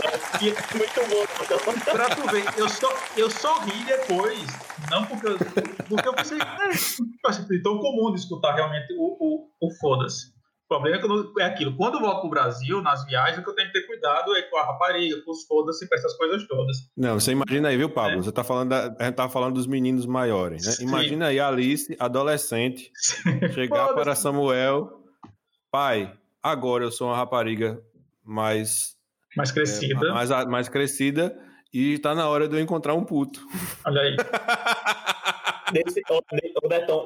[0.40, 1.92] Muito bom.
[1.92, 4.46] Pra tu ver, eu só, eu só ri depois.
[4.90, 5.38] Não porque eu,
[5.88, 10.36] porque eu pensei, é, tão comum de escutar realmente o, o, o foda-se.
[10.64, 11.74] O problema é, que é aquilo.
[11.74, 14.42] Quando eu volto pro Brasil, nas viagens, o que eu tenho que ter cuidado é
[14.42, 16.76] com a rapariga, com os foda-se, com essas coisas todas.
[16.94, 18.18] Não, você imagina aí, viu, Pablo?
[18.18, 18.22] É.
[18.22, 20.72] Você tá falando da, a gente tá falando dos meninos maiores, né?
[20.72, 20.84] Sim.
[20.84, 23.48] Imagina aí a Alice, adolescente, Sim.
[23.54, 24.90] chegar para Samuel,
[25.70, 27.82] pai, agora eu sou uma rapariga
[28.22, 28.97] mais...
[29.36, 30.06] Mais crescida.
[30.06, 31.38] É, mais, mais crescida
[31.72, 33.40] e está na hora de eu encontrar um puto.
[33.86, 34.16] Olha aí.
[35.72, 36.02] nesse,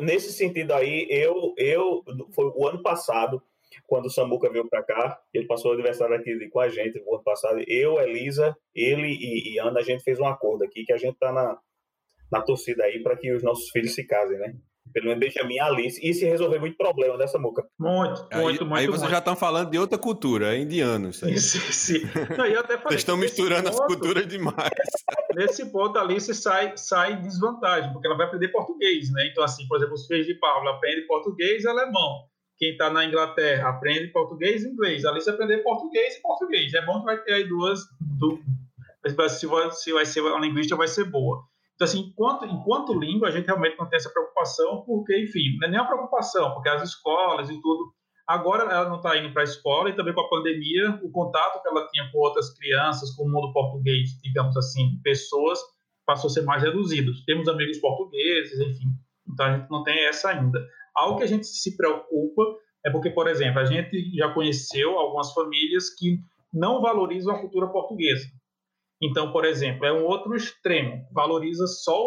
[0.01, 2.03] nesse sentido aí, eu, eu
[2.35, 3.43] foi o ano passado,
[3.87, 7.15] quando o Samuca veio para cá, ele passou o aniversário aqui com a gente no
[7.15, 7.63] ano passado.
[7.67, 11.19] Eu, Elisa, ele e, e Ana, a gente fez um acordo aqui que a gente
[11.19, 11.59] tá na,
[12.31, 14.55] na torcida aí para que os nossos filhos se casem, né?
[14.93, 16.01] Pelo menos Benjamin Alice.
[16.03, 17.65] E se resolver muito problema dessa muca.
[17.79, 18.79] Muito, aí, muito, muito.
[18.79, 21.39] Aí vocês já estão falando de outra cultura, é indiano isso aí.
[21.39, 22.01] Sim, sim.
[22.37, 24.71] Não, eu até falei, vocês estão misturando ponto, as culturas demais.
[25.35, 29.29] Nesse ponto, a Alice sai, sai desvantagem, porque ela vai aprender português, né?
[29.31, 32.25] Então, assim, por exemplo, os filhos de Pablo aprendem português e alemão.
[32.59, 35.05] Quem está na Inglaterra aprende português e inglês.
[35.05, 36.73] A Alice aprender português e português.
[36.75, 37.81] É bom que vai ter aí duas...
[38.19, 38.39] Do,
[39.31, 41.43] se vai, se vai ser uma linguística, vai ser boa.
[41.75, 45.69] Então, assim, enquanto, enquanto língua, a gente realmente não tem essa preocupação, porque, enfim, não
[45.69, 47.93] é nem uma preocupação, porque as escolas e tudo.
[48.27, 51.61] Agora ela não está indo para a escola e também com a pandemia, o contato
[51.61, 55.59] que ela tinha com outras crianças, com o mundo português, digamos assim, pessoas,
[56.07, 57.13] passou a ser mais reduzido.
[57.27, 58.89] Temos amigos portugueses, enfim.
[59.29, 60.59] Então a gente não tem essa ainda.
[60.95, 62.43] Algo que a gente se preocupa
[62.85, 66.19] é porque, por exemplo, a gente já conheceu algumas famílias que
[66.53, 68.27] não valorizam a cultura portuguesa.
[69.03, 71.99] Então, por exemplo, é um outro extremo, valoriza só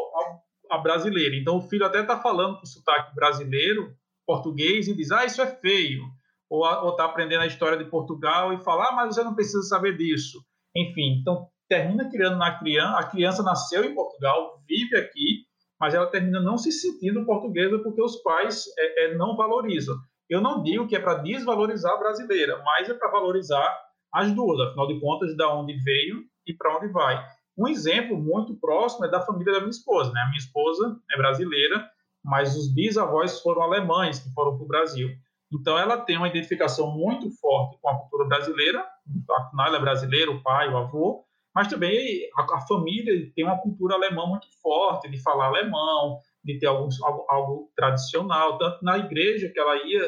[0.71, 1.35] a, a brasileira.
[1.35, 3.93] Então, o filho até está falando com sotaque brasileiro,
[4.25, 6.03] português, e diz, ah, isso é feio.
[6.49, 9.97] Ou está aprendendo a história de Portugal e fala, ah, mas você não precisa saber
[9.97, 10.39] disso.
[10.73, 15.43] Enfim, então, termina criando na criança, a criança nasceu em Portugal, vive aqui,
[15.79, 19.95] mas ela termina não se sentindo portuguesa porque os pais é, é, não valorizam.
[20.29, 23.77] Eu não digo que é para desvalorizar a brasileira, mas é para valorizar
[24.13, 27.23] as duas, afinal de contas, da onde veio e para onde vai.
[27.57, 30.11] Um exemplo muito próximo é da família da minha esposa.
[30.11, 30.21] Né?
[30.21, 31.89] A minha esposa é brasileira,
[32.23, 35.09] mas os bisavós foram alemães que foram para o Brasil.
[35.53, 38.85] Então, ela tem uma identificação muito forte com a cultura brasileira,
[39.31, 41.23] afinal, ela é brasileira, o pai, o avô,
[41.53, 46.59] mas também a, a, família tem uma cultura alemã muito forte, de falar alemão, de
[46.59, 46.89] ter algo,
[47.29, 48.57] algo, tradicional.
[48.57, 50.01] Tanto na igreja que ela ia,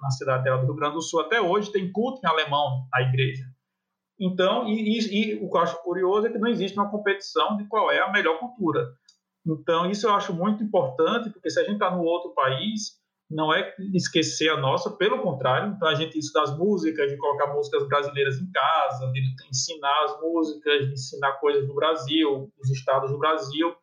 [0.00, 3.02] na cidade dela do Rio Grande do Sul, até hoje tem culto em alemão na
[3.02, 3.44] igreja.
[4.18, 7.56] Então, e, e, e, o que eu acho curioso é que não existe uma competição
[7.56, 8.86] de qual é a melhor cultura.
[9.46, 13.52] Então, isso eu acho muito importante, porque se a gente está no outro país, não
[13.52, 15.74] é esquecer a nossa, pelo contrário.
[15.74, 19.20] Então, a gente, isso das músicas, de colocar músicas brasileiras em casa, de
[19.50, 23.74] ensinar as músicas, de ensinar coisas do Brasil, dos estados do Brasil.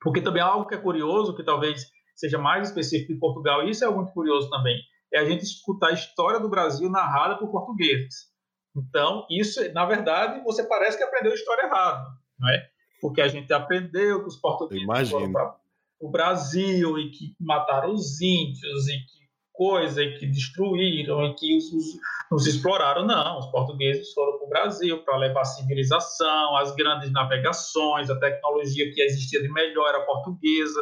[0.00, 3.84] Porque também algo que é curioso, que talvez seja mais específico de Portugal, e isso
[3.84, 4.78] é muito curioso também,
[5.12, 8.29] é a gente escutar a história do Brasil narrada por portugueses.
[8.76, 12.06] Então, isso, na verdade, você parece que aprendeu a história errada,
[12.38, 12.68] não é?
[13.00, 15.56] Porque a gente aprendeu que os portugueses foram para
[16.00, 19.20] o Brasil e que mataram os índios e que
[19.60, 21.84] coisa, e que destruíram e que os, os,
[22.32, 23.04] nos exploraram.
[23.04, 28.18] Não, os portugueses foram para o Brasil para levar a civilização, as grandes navegações, a
[28.18, 30.80] tecnologia que existia de melhor era portuguesa.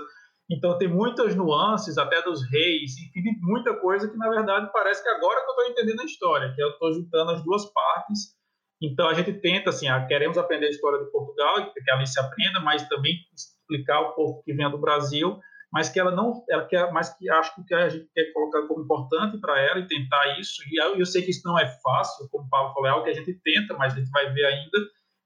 [0.51, 5.09] Então tem muitas nuances, até dos reis, enfim, muita coisa que na verdade parece que
[5.09, 8.37] agora que eu estou entendendo a história, que eu estou juntando as duas partes.
[8.81, 12.19] Então a gente tenta assim, ah, queremos aprender a história de Portugal, que a Alice
[12.19, 15.39] aprenda, mas também explicar o povo que vem do Brasil,
[15.71, 18.85] mas que ela não, ela quer, mas que acho que a gente quer colocar como
[18.85, 20.63] importante para ela e tentar isso.
[20.71, 23.05] E eu, eu sei que isso não é fácil, como o Paulo falou, é algo
[23.05, 24.79] que a gente tenta, mas a gente vai ver ainda,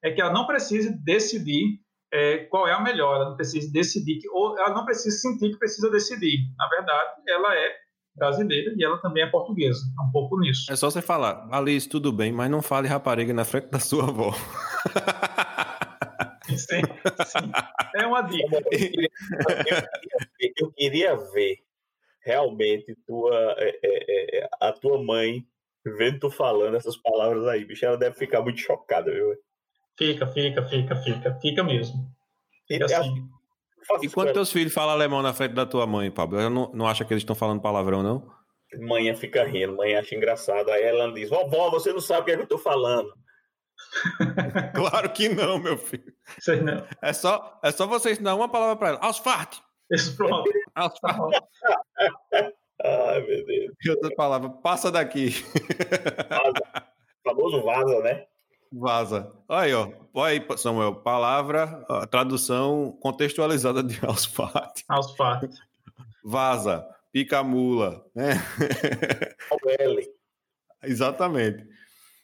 [0.02, 1.78] é que ela não precise decidir
[2.12, 3.16] é, qual é a melhor.
[3.16, 6.39] Ela não precisa decidir, que, ou ela não precisa sentir que precisa decidir.
[6.59, 7.72] Na verdade, ela é
[8.14, 9.80] brasileira e ela também é portuguesa.
[9.98, 10.70] É um pouco nisso.
[10.70, 14.05] É só você falar, Alice, tudo bem, mas não fale rapariga na frente da sua
[14.05, 14.32] avó.
[16.48, 16.82] Sim,
[17.24, 17.51] sim.
[17.97, 18.56] É uma dica.
[18.56, 19.09] Eu queria,
[20.40, 21.59] eu- eu queria ver
[22.24, 25.47] realmente tua, é, é, é, a tua mãe
[25.97, 27.86] vendo tu falando essas palavras aí, bicho.
[27.86, 29.34] Ela deve ficar muito chocada, viu?
[29.98, 31.39] Fica, fica, fica, fica.
[31.40, 32.06] Fica mesmo.
[32.69, 33.28] E, Fica assim.
[34.01, 36.39] E quando teus filhos falam alemão na frente da tua mãe, Pablo?
[36.39, 38.31] Ela não, não acha que eles estão falando palavrão, não?
[38.81, 40.70] Mãe fica rindo, mãe acha engraçado.
[40.70, 43.12] Aí ela diz: Vovó, você não sabe o que, é que eu tô falando.
[44.74, 46.12] Claro que não, meu filho.
[46.39, 46.86] Sei não.
[47.02, 48.98] É só, é só você ensinar uma palavra pra ela.
[50.16, 50.51] Pronto.
[50.74, 51.43] Ausfahrt!
[52.85, 53.74] Ai, meu Deus.
[53.85, 55.31] E outra palavra, passa daqui.
[56.28, 56.86] Vaza.
[57.24, 58.27] O famoso vaza, né?
[58.72, 59.30] Vaza.
[59.48, 60.24] Olha aí, ó.
[60.24, 60.94] Aí, Samuel.
[60.96, 64.82] Palavra, ó, tradução contextualizada de Ausfahrt.
[64.88, 65.60] Aos fatos.
[66.24, 66.86] Vaza.
[67.12, 68.04] Pica a mula.
[68.14, 68.34] Né?
[69.50, 70.08] O L.
[70.82, 71.66] Exatamente.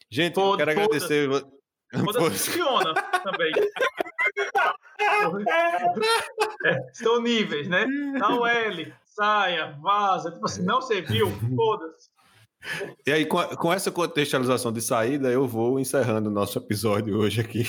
[0.09, 1.29] Gente, eu quero agradecer.
[1.93, 2.93] Funciona
[3.23, 3.51] também.
[6.65, 7.85] É, são níveis, né?
[8.19, 10.31] Dá o L, saia, vaza.
[10.31, 12.09] Tipo assim, não serviu, foda-se.
[13.05, 17.41] E aí, com, com essa contextualização de saída, eu vou encerrando o nosso episódio hoje
[17.41, 17.63] aqui.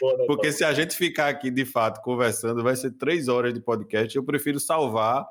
[0.00, 0.24] Bom, né?
[0.26, 4.16] Porque se a gente ficar aqui, de fato, conversando, vai ser três horas de podcast.
[4.16, 5.26] Eu prefiro salvar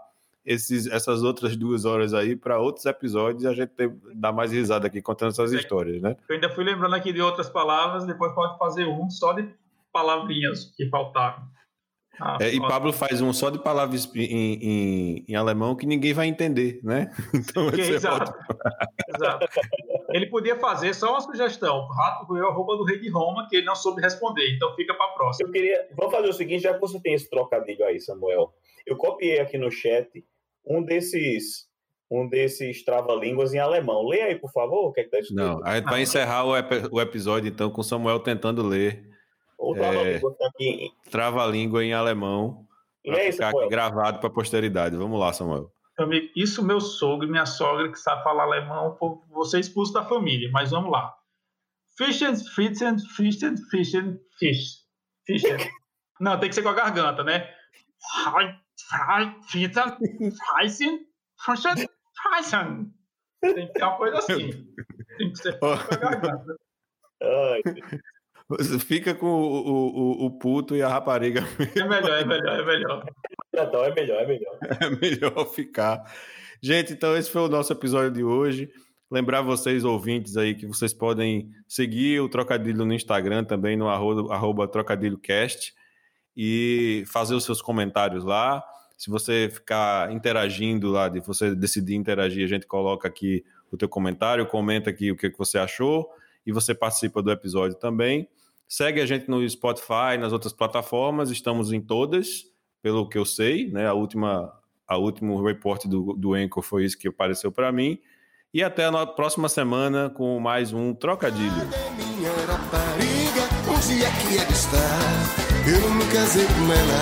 [0.45, 4.51] esses, essas outras duas horas aí para outros episódios e a gente ter, dar mais
[4.51, 5.57] risada aqui contando essas Sim.
[5.57, 6.15] histórias, né?
[6.29, 9.47] Eu ainda fui lembrando aqui de outras palavras, depois pode fazer um só de
[9.91, 11.43] palavrinhas que faltaram.
[12.19, 16.13] Ah, É, e Pablo faz um só de palavras em, em, em alemão que ninguém
[16.13, 17.11] vai entender, né?
[17.33, 18.57] Então, é exato, ótimo.
[19.15, 19.47] exato.
[20.09, 21.87] Ele podia fazer só uma sugestão.
[21.87, 24.47] Rato roeu a roupa do rei de Roma, que ele não soube responder.
[24.55, 25.49] Então fica para a próxima.
[25.49, 25.87] Eu queria.
[25.97, 28.53] Vamos fazer o seguinte, já que você tem esse trocadilho aí, Samuel.
[28.85, 30.23] Eu copiei aqui no chat
[30.65, 31.67] um desses.
[32.11, 34.05] Um desses trava-línguas em alemão.
[34.07, 35.35] Leia aí, por favor, o que é que tá escrito.
[35.39, 35.99] Não, a gente vai Não.
[36.01, 39.03] encerrar o, ep- o episódio, então, com o Samuel tentando ler
[39.71, 40.91] Trava-língua tá aqui.
[41.09, 42.67] trava-língua em alemão
[43.05, 43.69] Leia aí, ficar aqui Samuel.
[43.69, 44.95] gravado para a posteridade.
[44.95, 45.71] Vamos lá, Samuel.
[45.97, 48.97] Amigo, isso meu sogro e minha sogra que sabe falar alemão,
[49.29, 50.49] você é expulso da família.
[50.51, 51.13] Mas vamos lá.
[51.97, 54.83] Fischen, fischen, fischen, fischen, fish.
[55.25, 55.57] Fischen.
[56.19, 57.53] Não, tem que ser com a garganta, né?
[58.23, 58.59] Fischen,
[59.49, 60.99] freisen,
[61.45, 61.87] fischen,
[62.21, 62.93] freisen.
[63.41, 64.49] Tem que ser uma coisa assim.
[65.17, 66.57] Tem que ser com a garganta.
[68.57, 71.41] Você fica com o, o, o- o puto e a rapariga.
[71.75, 73.05] É melhor, é melhor, é melhor.
[73.53, 74.57] então é melhor, é melhor.
[74.81, 76.03] É melhor ficar.
[76.61, 78.69] Gente, então esse foi o nosso episódio de hoje.
[79.11, 84.33] Lembrar vocês, ouvintes aí, que vocês podem seguir o Trocadilho no Instagram também, no arroba,
[84.33, 85.73] arroba TrocadilhoCast,
[86.35, 88.63] e fazer os seus comentários lá.
[88.97, 93.89] Se você ficar interagindo lá, de você decidir interagir, a gente coloca aqui o teu
[93.89, 96.09] comentário, comenta aqui o que, que você achou
[96.45, 98.27] e você participa do episódio também.
[98.75, 102.43] Segue a gente no Spotify, nas outras plataformas, estamos em todas,
[102.81, 103.85] pelo que eu sei, né?
[103.85, 104.51] A última,
[104.87, 107.99] a último report do, do Anchor foi isso que apareceu para mim.
[108.51, 111.53] E até a próxima semana com mais um Trocadilho.
[115.67, 115.79] Eu
[116.47, 116.99] com ela,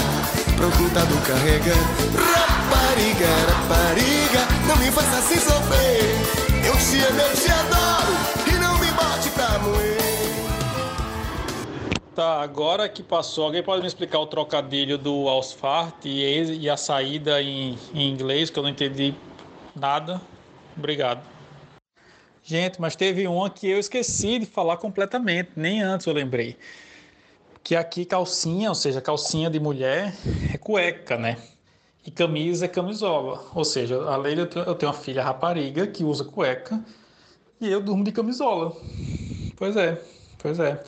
[0.75, 1.73] computador carrega.
[2.19, 6.41] Rapariga, rapariga, não me faça assim sofrer.
[6.67, 8.00] Eu te amo, eu te adoro,
[12.13, 16.75] Tá, agora que passou, alguém pode me explicar o trocadilho do Ausfart e, e a
[16.75, 19.23] saída em, em inglês, que eu não entendi
[19.73, 20.21] nada?
[20.75, 21.29] Obrigado.
[22.43, 26.57] Gente, mas teve uma que eu esqueci de falar completamente, nem antes eu lembrei.
[27.63, 30.13] Que aqui calcinha, ou seja, calcinha de mulher
[30.53, 31.37] é cueca, né?
[32.05, 33.45] E camisa é camisola.
[33.55, 36.83] Ou seja, eu ter- eu tenho uma filha rapariga que usa cueca
[37.61, 38.75] e eu durmo de camisola.
[39.55, 40.01] Pois é,
[40.39, 40.83] pois é.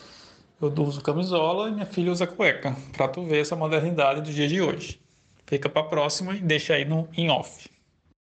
[0.64, 2.74] Eu uso camisola e minha filha usa cueca.
[2.94, 4.98] Pra tu ver essa modernidade do dia de hoje.
[5.46, 7.70] Fica pra próxima e deixa aí no in off.